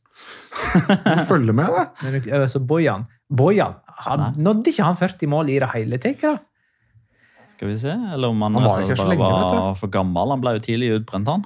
Du 1.06 1.24
følger 1.28 1.52
med, 1.52 1.68
da. 1.68 1.86
Men 2.02 2.22
altså, 2.40 2.62
Bojan 2.64 3.02
Bojan, 3.28 3.74
han, 4.06 4.22
Nådde 4.40 4.70
ikke 4.72 4.86
han 4.86 4.96
40 4.96 5.28
mål 5.28 5.50
i 5.52 5.58
det 5.60 5.68
hele 5.74 5.98
tatt? 6.00 6.22
Skal 7.56 7.68
vi 7.68 7.76
se, 7.80 7.92
Eller 8.14 8.28
om 8.32 8.40
han, 8.44 8.54
Han 8.56 8.64
var 8.64 8.80
bare 8.86 9.08
lenge, 9.10 9.28
var 9.28 9.76
for 9.76 9.92
gammel. 9.92 10.32
Han 10.32 10.40
ble 10.44 10.54
jo 10.56 10.64
tidlig 10.64 10.90
utbrent, 11.00 11.28
han. 11.28 11.44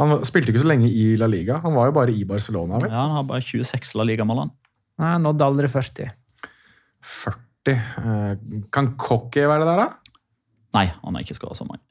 Han 0.00 0.16
spilte 0.26 0.50
ikke 0.50 0.64
så 0.64 0.70
lenge 0.72 0.88
i 0.90 1.14
La 1.20 1.28
Liga. 1.30 1.60
Han 1.62 1.76
var 1.76 1.90
jo 1.90 1.96
bare 2.00 2.12
i 2.12 2.24
Barcelona. 2.26 2.80
vel? 2.82 2.90
Ja, 2.90 3.04
Han 3.06 3.16
har 3.20 3.26
bare 3.28 3.44
26 3.44 3.94
La 4.00 4.06
Liga-mål. 4.08 4.38
han. 4.42 4.50
Nei, 4.98 5.12
Han 5.12 5.22
nådde 5.22 5.46
aldri 5.46 5.68
40. 5.70 6.10
40. 7.04 7.40
Eh, 7.72 8.36
Kan 8.74 8.94
Cocky 9.00 9.46
være 9.48 9.64
der, 9.64 9.80
da? 9.84 10.20
Nei, 10.74 10.88
han 11.02 11.16
er 11.16 11.24
ikke 11.24 11.36
skåret 11.38 11.56
så 11.56 11.66
mange. 11.68 11.82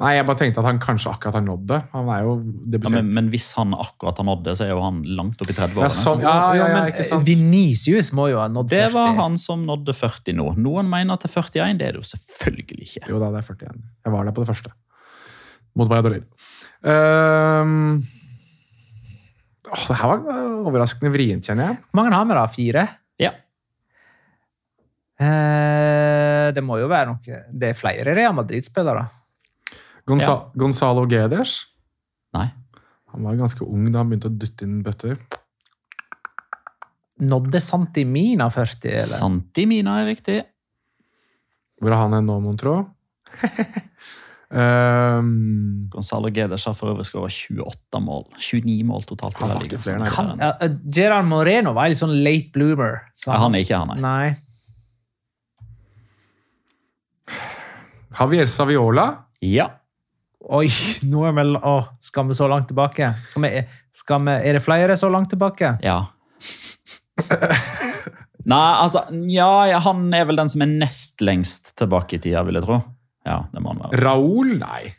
Nei, 0.00 0.14
jeg 0.16 0.24
bare 0.24 0.38
tenkte 0.40 0.62
at 0.62 0.64
han 0.64 0.78
kanskje 0.80 1.10
akkurat 1.12 1.36
har 1.36 1.42
nådd 1.44 1.64
det. 1.68 1.78
Han 1.92 2.06
er 2.08 2.22
jo 2.24 2.30
Ja, 2.72 2.92
men, 2.94 3.10
men 3.16 3.26
hvis 3.32 3.50
han 3.58 3.74
akkurat 3.76 4.16
har 4.16 4.24
nådd 4.24 4.46
det, 4.46 4.54
så 4.56 4.64
er 4.64 4.70
jo 4.72 4.78
han 4.80 5.02
langt 5.04 5.42
opp 5.44 5.50
i 5.52 5.56
30-årene. 5.56 5.82
Ja, 5.84 5.90
sånn, 5.92 6.22
ja, 6.24 6.36
ja, 6.56 6.68
ja, 6.72 6.84
ikke 6.88 7.04
sant? 7.04 7.26
Vinicius 7.28 8.08
må 8.16 8.30
jo 8.32 8.38
ha 8.40 8.46
nådd 8.48 8.72
40. 8.72 8.78
Det 8.78 8.94
var 8.94 9.12
han 9.18 9.36
som 9.40 9.66
nådde 9.68 9.92
40 9.98 10.38
nå. 10.38 10.46
Noen 10.56 10.88
mener 10.88 11.18
at 11.18 11.26
det 11.26 11.28
er 11.28 11.36
41. 11.44 11.76
Det 11.82 11.88
er 11.90 11.98
det 11.98 12.00
jo 12.00 12.06
selvfølgelig 12.14 12.86
ikke. 12.88 13.04
Jo 13.12 13.20
da, 13.20 13.28
det 13.34 13.42
er 13.42 13.50
41. 13.50 13.84
Jeg 14.06 14.14
var 14.16 14.24
der 14.30 14.36
på 14.38 14.46
det 14.46 14.50
første. 14.54 14.72
Mot 15.76 15.92
Valladolid. 15.92 16.24
Um, 16.80 18.00
åh, 19.68 19.84
det 19.84 19.98
her 20.00 20.14
var 20.14 20.40
overraskende 20.64 21.12
vrient, 21.12 21.44
kjenner 21.44 21.74
jeg. 21.74 21.82
Hvor 21.90 22.00
mange 22.00 22.16
har 22.16 22.24
vi 22.30 22.40
da? 22.40 22.46
Fire? 22.56 22.86
Ja. 25.20 25.26
Eh, 25.30 26.46
det 26.56 26.62
må 26.64 26.78
jo 26.80 26.86
være 26.90 27.10
noe 27.12 27.40
Det 27.52 27.68
er 27.70 27.76
flere 27.78 28.14
Real 28.16 28.32
Madrid-spillere. 28.34 29.04
Gonza 30.08 30.36
Gonzalo 30.58 31.04
Geders. 31.10 31.58
Nei. 32.34 32.48
Han 33.12 33.26
var 33.26 33.38
ganske 33.38 33.66
ung 33.66 33.90
da 33.90 34.00
han 34.00 34.10
begynte 34.10 34.30
å 34.30 34.38
dytte 34.38 34.66
inn 34.66 34.80
bøtter. 34.86 35.18
Nådde 37.20 37.60
Santimina 37.60 38.48
40, 38.50 38.94
eller? 38.94 39.18
Santimina 39.20 39.98
er 40.00 40.08
riktig. 40.08 40.38
Hvor 41.80 41.92
er 41.92 42.00
han 42.00 42.16
hen 42.16 42.28
nå, 42.28 42.38
mon 42.44 42.56
tro? 42.60 42.74
um, 44.50 45.30
Gonzalo 45.92 46.30
Gedes 46.32 46.64
har 46.68 46.76
for 46.78 46.94
øvrig 46.94 47.08
skåra 47.08 47.28
28 47.28 48.00
mål. 48.04 48.24
29 48.38 48.78
mål 48.88 49.04
totalt. 49.10 49.40
Han 49.42 49.52
har 49.52 49.66
ikke 49.68 49.82
flere, 49.82 50.00
nei. 50.04 50.12
Kan, 50.12 50.32
ja, 50.40 50.54
eh, 50.64 50.78
Gerard 50.88 51.28
Moreno 51.28 51.74
var 51.76 51.90
litt 51.92 52.00
sånn 52.00 52.16
late 52.24 52.54
bloomer. 52.56 53.02
så 53.14 53.34
Ja, 53.34 53.42
han 53.44 53.58
er 53.58 53.66
ikke 53.66 53.82
han, 53.82 53.92
nei. 53.96 54.00
Nei. 54.06 54.49
Javier 58.18 58.46
Saviola. 58.50 59.06
Ja. 59.44 59.68
Oi, 60.50 60.66
nå 61.10 61.22
er 61.28 61.34
vi 61.36 61.42
å, 61.58 61.74
Skal 62.00 62.26
vi 62.30 62.34
så 62.38 62.46
langt 62.48 62.66
tilbake? 62.70 63.10
Skal 63.28 63.44
vi, 63.44 63.50
skal 63.92 64.22
vi, 64.24 64.36
er 64.48 64.56
det 64.56 64.62
flere 64.64 64.96
så 64.96 65.10
langt 65.12 65.28
tilbake? 65.32 65.74
Ja. 65.84 65.98
Nei, 68.48 68.68
altså 68.80 69.02
Ja, 69.28 69.78
han 69.84 70.06
er 70.16 70.24
vel 70.30 70.38
den 70.40 70.48
som 70.50 70.64
er 70.64 70.70
nest 70.72 71.20
lengst 71.24 71.74
tilbake 71.78 72.16
i 72.16 72.22
tida, 72.24 72.42
vil 72.48 72.56
jeg 72.56 72.64
tro. 72.66 72.78
Ja, 73.28 73.42
det 73.52 73.60
må 73.62 73.74
han 73.74 73.82
være. 73.84 74.00
Raúl? 74.00 74.54
Nei. 74.62 74.94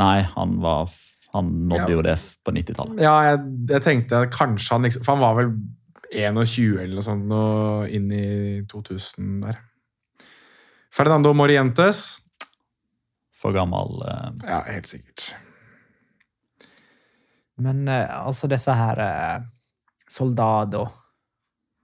Nei, 0.00 0.18
han 0.34 0.58
var 0.62 0.92
Han 1.32 1.48
nådde 1.70 1.88
Ja. 1.88 1.96
jo 1.96 2.02
det 2.04 2.16
på 2.44 2.52
90-tallet. 2.52 3.00
Ja, 3.00 3.14
jeg, 3.30 3.38
jeg 3.72 3.82
tenkte 3.86 4.26
kanskje 4.32 4.74
han 4.76 4.84
liksom 4.84 5.04
For 5.06 5.16
han 5.16 5.22
var 5.24 5.38
vel 5.40 5.54
21 6.12 6.76
eller 6.82 6.98
noe 6.98 7.04
sånt 7.06 7.32
og 7.32 7.88
inn 7.88 8.10
i 8.12 8.26
2000 8.68 9.38
der. 9.46 9.62
Fernando 10.92 11.32
Morientes. 11.32 12.20
For 13.42 13.54
gammel 13.56 14.02
eh, 14.06 14.28
Ja, 14.46 14.60
helt 14.70 14.86
sikkert. 14.90 15.32
Men 17.62 17.82
eh, 17.90 18.06
altså 18.26 18.48
disse 18.50 18.74
her 18.74 19.00
eh, 19.02 19.42
Soldado 20.10 20.86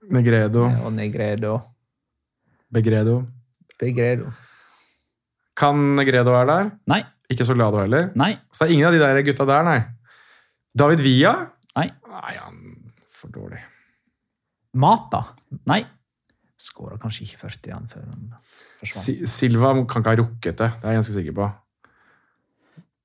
Negredo. 0.09 0.63
og 0.85 0.93
Negredo 0.95 1.57
Begredo. 2.71 3.23
Begredo. 3.79 4.29
Kan 5.57 5.95
Negredo 5.97 6.31
være 6.35 6.49
der? 6.51 6.67
Nei. 6.91 6.99
Ikke 7.33 7.45
Soldado 7.47 7.79
heller. 7.81 8.11
Nei. 8.17 8.35
Så 8.53 8.63
det 8.63 8.69
er 8.69 8.73
ingen 8.75 8.87
av 8.89 8.93
de 8.93 8.99
der 9.01 9.21
gutta 9.25 9.45
der, 9.49 9.63
nei. 9.65 9.79
David 10.77 11.01
Villa? 11.01 11.33
Nei. 11.77 11.87
Nei, 12.13 12.35
han 12.37 12.59
for 13.09 13.33
dårlig. 13.33 13.59
Mata 14.77 15.23
Nei. 15.67 15.81
skåra 16.61 16.99
kanskje 17.01 17.25
ikke 17.25 17.41
40 17.47 17.71
igjen 17.71 17.89
før 17.89 18.05
han. 18.11 18.29
Si 18.87 19.17
Silva 19.27 19.73
kan 19.89 20.03
ikke 20.03 20.13
ha 20.13 20.19
rukket 20.21 20.59
det, 20.61 20.69
det 20.79 20.87
er 20.87 20.93
jeg 20.93 21.01
ganske 21.01 21.15
sikker 21.17 21.35
på. 21.35 21.47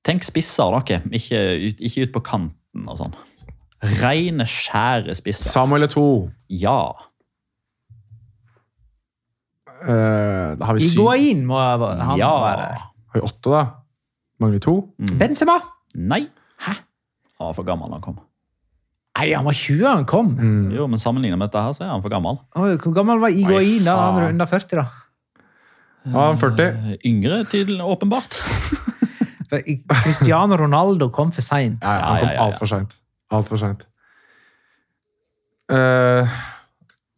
Tenk 0.05 0.23
spisser, 0.23 0.75
dere. 0.85 1.01
Ikke 1.17 1.41
ut, 1.65 1.81
ikke 1.89 2.05
ut 2.05 2.13
på 2.15 2.21
kanten 2.29 2.85
og 2.91 2.99
sånn. 2.99 3.15
Reine, 3.99 4.45
skjære 4.49 5.15
spisser. 5.17 5.49
Samuel 5.51 5.89
to 5.91 6.29
Ja. 6.49 6.79
Uh, 9.85 10.55
da 10.57 10.69
har 10.69 10.77
vi 10.77 10.85
syv. 10.85 10.95
Iguain 10.95 11.43
må 11.45 11.59
han 11.59 12.15
ja. 12.17 12.31
være 12.41 12.61
der. 12.61 12.85
Har 13.11 13.19
vi 13.19 13.25
åtte, 13.27 13.51
da? 13.51 13.65
Mangler 14.41 14.57
vi 14.57 14.63
to? 14.63 14.75
Mm. 14.97 15.17
Benzema! 15.19 15.57
Nei. 15.95 16.23
Hæ? 16.63 16.77
Han 17.39 17.51
var 17.51 17.57
for 17.57 17.67
gammel 17.67 17.91
da 17.91 17.99
han 17.99 18.05
kom. 18.05 18.17
Nei, 19.15 19.29
han 19.31 19.45
var 19.47 19.55
20 19.55 19.83
da 19.83 19.93
han 19.95 20.07
kom. 20.09 20.31
Mm. 20.35 20.71
Jo, 20.75 20.87
men 20.91 20.99
Sammenlignet 20.99 21.39
med 21.39 21.47
dette 21.47 21.61
her, 21.61 21.75
så 21.75 21.85
er 21.85 21.93
han 21.93 22.03
for 22.03 22.11
gammel. 22.11 22.39
Oi, 22.59 22.73
hvor 22.81 22.95
gammel 22.95 23.21
var 23.21 23.35
Iguain 23.35 23.85
da? 23.85 23.95
Han 23.99 24.17
var 24.17 24.33
under 24.33 24.49
40, 24.49 24.81
da. 24.81 25.04
Ja, 26.05 26.25
40. 26.37 26.61
Eh, 26.61 26.97
Yngre, 27.09 27.43
tydelig, 27.49 27.81
åpenbart. 27.83 28.37
Cristiano 30.03 30.57
Ronaldo 30.57 31.09
kom 31.13 31.31
for 31.31 31.45
seint. 31.45 31.81
Ja, 31.81 31.95
ja, 31.97 32.05
han 32.05 32.15
Ja, 32.17 32.29
kom 32.37 32.45
altfor 32.47 32.69
seint. 32.69 32.97
Altfor 33.33 33.61
seint. 33.61 33.85
Uh, 35.71 36.29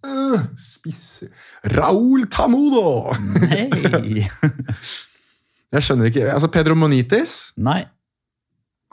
uh, 0.08 0.40
Spisse 0.56 1.28
Raúl 1.76 2.30
Tamudo! 2.32 3.12
Nei! 3.44 4.24
Jeg 5.74 5.84
skjønner 5.84 6.08
ikke 6.08 6.30
Altså, 6.32 6.48
Pedro 6.48 6.78
Monitis. 6.80 7.52
Nei. 7.60 7.82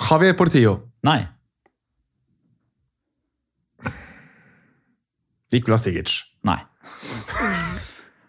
Javier 0.02 0.34
Portillo. 0.34 0.78
Nei. 1.06 1.20
Nicolas 5.54 5.86
Sigic. 5.86 6.16
Nei. 6.42 6.58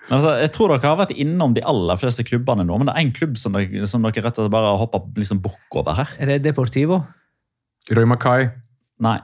Altså, 0.05 0.35
jeg 0.37 0.51
tror 0.53 0.69
dere 0.69 0.89
har 0.91 0.99
vært 0.99 1.15
innom 1.17 1.55
de 1.55 1.63
aller 1.65 1.97
fleste 1.97 2.21
klubbene 2.27 2.65
nå, 2.67 2.75
men 2.77 2.89
det 2.89 2.93
er 2.93 3.05
en 3.07 3.13
klubb 3.15 3.39
som 3.41 3.55
dere, 3.57 3.87
som 3.89 4.03
dere 4.05 4.21
rett 4.21 4.37
og 4.37 4.45
slett 4.45 4.53
bare 4.53 4.73
har 4.73 4.81
hoppa 4.81 4.99
liksom 5.17 5.39
bukk 5.41 5.79
over 5.81 5.97
her. 5.97 6.11
Er 6.21 6.35
det 6.35 6.43
Deportivo? 6.45 6.99
Roy 7.95 8.05
Mackay, 8.09 8.51
Nei. 9.05 9.17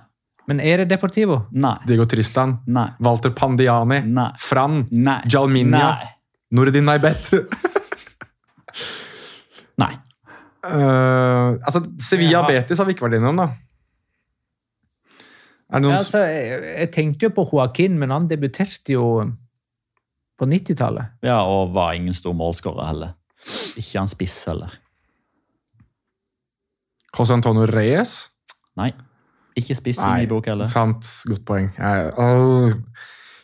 Men 0.50 0.60
er 0.60 0.82
det 0.82 0.90
Deportivo? 0.92 1.44
Nei. 1.54 1.76
Diego 1.88 2.06
Tristan, 2.10 2.58
Nei. 2.66 2.88
Walter 3.00 3.32
Pandiani, 3.38 4.02
Nei. 4.10 4.32
Fran, 4.42 4.82
Nei. 4.92 5.20
Jalminia, 5.32 5.92
Nei. 6.02 6.10
Nordin 6.58 6.90
Naibet. 6.90 7.30
Nei. 9.82 9.94
Uh, 10.66 11.58
altså, 11.66 11.84
Sevilla 12.02 12.42
Ja. 12.42 12.48
Betis 12.50 12.82
har 12.82 12.90
vi 12.90 12.98
ikke 12.98 13.06
vært 13.08 13.20
innom, 13.22 13.38
da. 13.40 13.48
Er 15.72 15.80
det 15.80 15.86
noen 15.86 15.94
Ja, 15.96 16.02
altså, 16.02 16.26
jeg, 16.28 16.60
jeg 16.82 16.92
tenkte 16.98 17.30
jo 17.30 17.34
på 17.38 17.46
Joaquin, 17.54 17.96
men 18.02 18.12
han 18.14 18.28
debuterte 18.30 18.98
jo 18.98 19.06
på 20.42 20.50
90-tallet. 20.50 21.18
Ja, 21.26 21.44
og 21.46 21.76
var 21.76 21.94
ingen 21.94 22.16
stor 22.18 22.34
målskårer 22.38 22.88
heller. 22.90 23.14
Ikke 23.78 24.00
han 24.00 24.10
spiss 24.10 24.40
heller. 24.50 24.74
José 27.12 27.36
Antonio 27.36 27.68
Reyes? 27.70 28.32
Nei. 28.80 28.90
Ikke 29.60 29.76
spiss 29.76 30.00
i 30.02 30.08
min 30.08 30.30
bok 30.32 30.48
heller. 30.50 30.70
Sant. 30.72 31.06
Godt 31.30 31.44
poeng. 31.46 31.70
Jeg, 31.78 32.14
øh. 32.18 32.74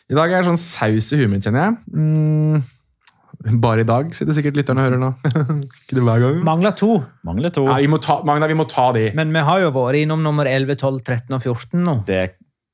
I 0.08 0.16
dag 0.16 0.32
er 0.32 0.40
det 0.40 0.48
sånn 0.48 0.60
saus 0.60 1.12
i 1.12 1.20
huet 1.20 1.30
mitt, 1.30 1.44
kjenner 1.44 1.66
jeg. 1.66 1.76
Mm. 1.92 3.58
Bare 3.62 3.84
i 3.84 3.86
dag, 3.86 4.08
sitter 4.16 4.34
sikkert 4.34 4.56
lytterne 4.58 4.82
og 4.82 4.88
hører 4.88 5.02
nå. 5.02 5.10
ikke 5.84 5.98
det 5.98 6.04
hver 6.06 6.24
gang. 6.24 6.40
Mangler 6.48 6.74
to, 6.74 6.96
Mangler 7.28 7.52
to. 7.54 7.66
Ja, 7.68 7.76
vi 7.84 7.90
må 7.92 8.00
ta, 8.02 8.18
Magna, 8.26 8.48
vi 8.50 8.56
må 8.58 8.66
ta 8.66 8.88
de. 8.96 9.10
men 9.18 9.30
vi 9.36 9.44
har 9.46 9.62
jo 9.62 9.70
vært 9.76 10.00
innom 10.00 10.24
nummer 10.24 10.48
11, 10.48 10.80
12, 10.80 11.04
13 11.04 11.36
og 11.36 11.44
14 11.44 11.84
nå. 11.84 11.96
Det 12.08 12.24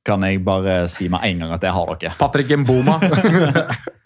kan 0.07 0.25
jeg 0.25 0.41
bare 0.45 0.85
si 0.93 1.11
med 1.13 1.27
en 1.27 1.45
gang 1.45 1.53
at 1.57 1.65
det 1.65 1.75
har 1.75 1.93
dere. 1.99 2.15
Patrick 2.21 2.55
Mboma. 2.63 2.97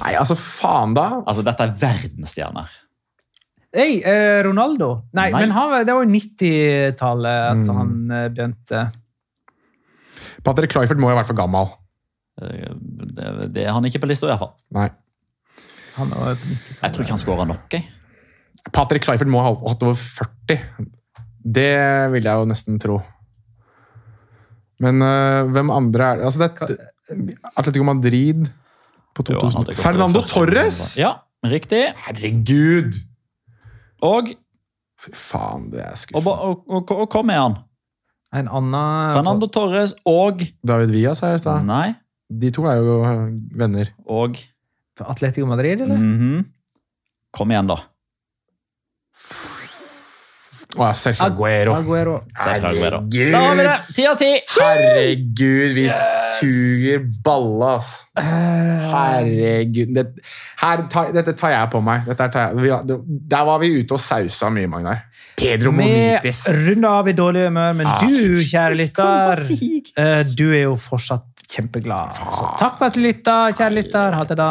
Nei, 0.00 0.14
altså, 0.16 0.36
faen 0.38 0.94
da. 0.96 1.08
Altså, 1.28 1.42
Dette 1.44 1.66
er 1.66 1.74
verdensstjerner. 1.82 2.70
Hei, 3.76 4.00
eh, 4.02 4.40
Ronaldo? 4.42 4.88
Nei, 5.14 5.28
Nei. 5.30 5.42
men 5.44 5.52
han, 5.54 5.74
det 5.86 5.94
var 5.94 6.02
jo 6.02 6.10
90-tallet 6.10 7.44
at 7.52 7.60
Mm. 7.68 7.76
han 7.76 7.92
eh, 8.16 8.28
begynte. 8.34 8.80
Patrick 10.42 10.72
Clyford 10.72 10.98
må 10.98 11.10
jo 11.10 11.14
ha 11.14 11.20
vært 11.22 11.30
for 11.30 11.38
gammel. 11.38 11.68
Eh, 12.42 12.72
Det, 13.14 13.52
det 13.54 13.66
er 13.66 13.72
han 13.76 13.84
ikke 13.86 14.00
på 14.02 14.08
lista, 14.10 14.26
iallfall. 14.26 14.54
Han 15.96 16.10
var 16.14 16.34
på 16.40 16.56
Jeg 16.82 16.92
tror 16.92 17.04
ikke 17.04 17.14
han 17.14 17.22
skåra 17.26 17.46
nok. 17.46 17.68
jeg. 17.72 17.84
Patrick 18.72 19.04
Clyford 19.04 19.28
må 19.32 19.40
ha 19.44 19.52
hatt 19.54 19.82
over 19.86 19.94
40. 19.94 20.58
Det 21.40 22.10
vil 22.12 22.24
jeg 22.26 22.34
jo 22.42 22.44
nesten 22.50 22.78
tro. 22.82 22.98
Men 24.80 25.00
øh, 25.04 25.48
hvem 25.52 25.70
andre 25.70 26.04
er 26.04 26.16
det? 26.16 26.24
Altså, 26.24 26.48
det 26.48 26.78
Atletico 27.56 27.84
Madrid 27.84 28.48
på 29.16 29.24
2000. 29.26 29.66
Jo, 29.70 29.74
Fernando 29.80 30.22
Torres! 30.28 30.78
Ja, 31.00 31.14
riktig. 31.46 31.82
Herregud! 32.06 32.98
Og, 34.06 34.30
Fy 35.00 35.10
faen, 35.16 35.70
det 35.72 35.80
er 35.80 35.94
og, 35.94 35.98
skuffende. 36.02 36.36
og, 36.44 36.64
og, 36.68 36.90
og 37.04 37.10
kom 37.12 37.28
med 37.30 37.38
han. 37.40 37.54
En 38.36 38.46
annen 38.46 39.14
Fernando 39.16 39.48
Torres 39.50 39.94
og 40.06 40.44
David 40.66 40.92
Villa, 40.94 41.14
sa 41.18 41.32
jeg 41.32 41.40
i 41.40 41.42
stad. 41.42 41.70
De 42.30 42.50
to 42.54 42.64
er 42.70 42.78
jo 42.78 42.98
øh, 43.08 43.24
venner. 43.58 43.90
Og 44.06 44.36
Atletico 45.00 45.46
Madrid, 45.48 45.80
eller? 45.80 45.96
mhm. 45.96 46.44
Kom 47.32 47.50
igjen, 47.54 47.68
da. 47.70 47.76
Å 50.78 50.84
ja, 50.86 50.90
Sergio 50.94 51.24
Aguero. 51.26 51.72
Aguero. 51.74 52.16
Aguero. 52.38 53.00
Herregud! 53.10 53.32
Da 53.34 53.40
har 53.42 53.56
vi 53.58 53.64
det! 53.66 53.76
Ti 53.96 54.04
av 54.06 54.18
ti! 54.20 54.28
Herregud, 54.54 55.72
vi 55.74 55.86
suger 56.40 57.02
balle, 57.24 57.68
ass. 57.78 57.90
Herregud. 58.16 59.92
Det, 59.96 60.04
her, 60.62 60.82
ta, 60.92 61.04
dette 61.14 61.34
tar 61.38 61.54
jeg 61.54 61.70
på 61.72 61.80
meg. 61.84 62.08
Tar 62.18 62.30
jeg, 62.34 62.98
der 63.30 63.46
var 63.48 63.60
vi 63.62 63.72
ute 63.80 63.96
og 63.96 64.02
sausa 64.02 64.50
mye, 64.54 64.70
Magnar. 64.70 65.04
Pedro 65.40 65.72
Monitis. 65.72 66.42
Vi 66.48 66.56
runder 66.70 66.88
av 67.00 67.08
i 67.08 67.14
dårlig 67.16 67.46
humør, 67.48 67.76
men 67.78 67.86
Ah. 67.86 68.00
du, 68.02 68.40
kjære 68.44 68.76
lytter, 68.76 69.44
eh, 69.96 70.22
du 70.36 70.50
er 70.52 70.62
jo 70.68 70.74
fortsatt 70.76 71.24
kjempeglad. 71.50 72.18
Så 72.30 72.50
takk 72.60 72.76
for 72.78 72.86
at 72.90 72.94
du 72.94 73.00
lytta, 73.00 73.38
kjære 73.56 73.74
lytter. 73.74 74.12
Ha 74.18 74.24
det, 74.24 74.36
da. 74.36 74.50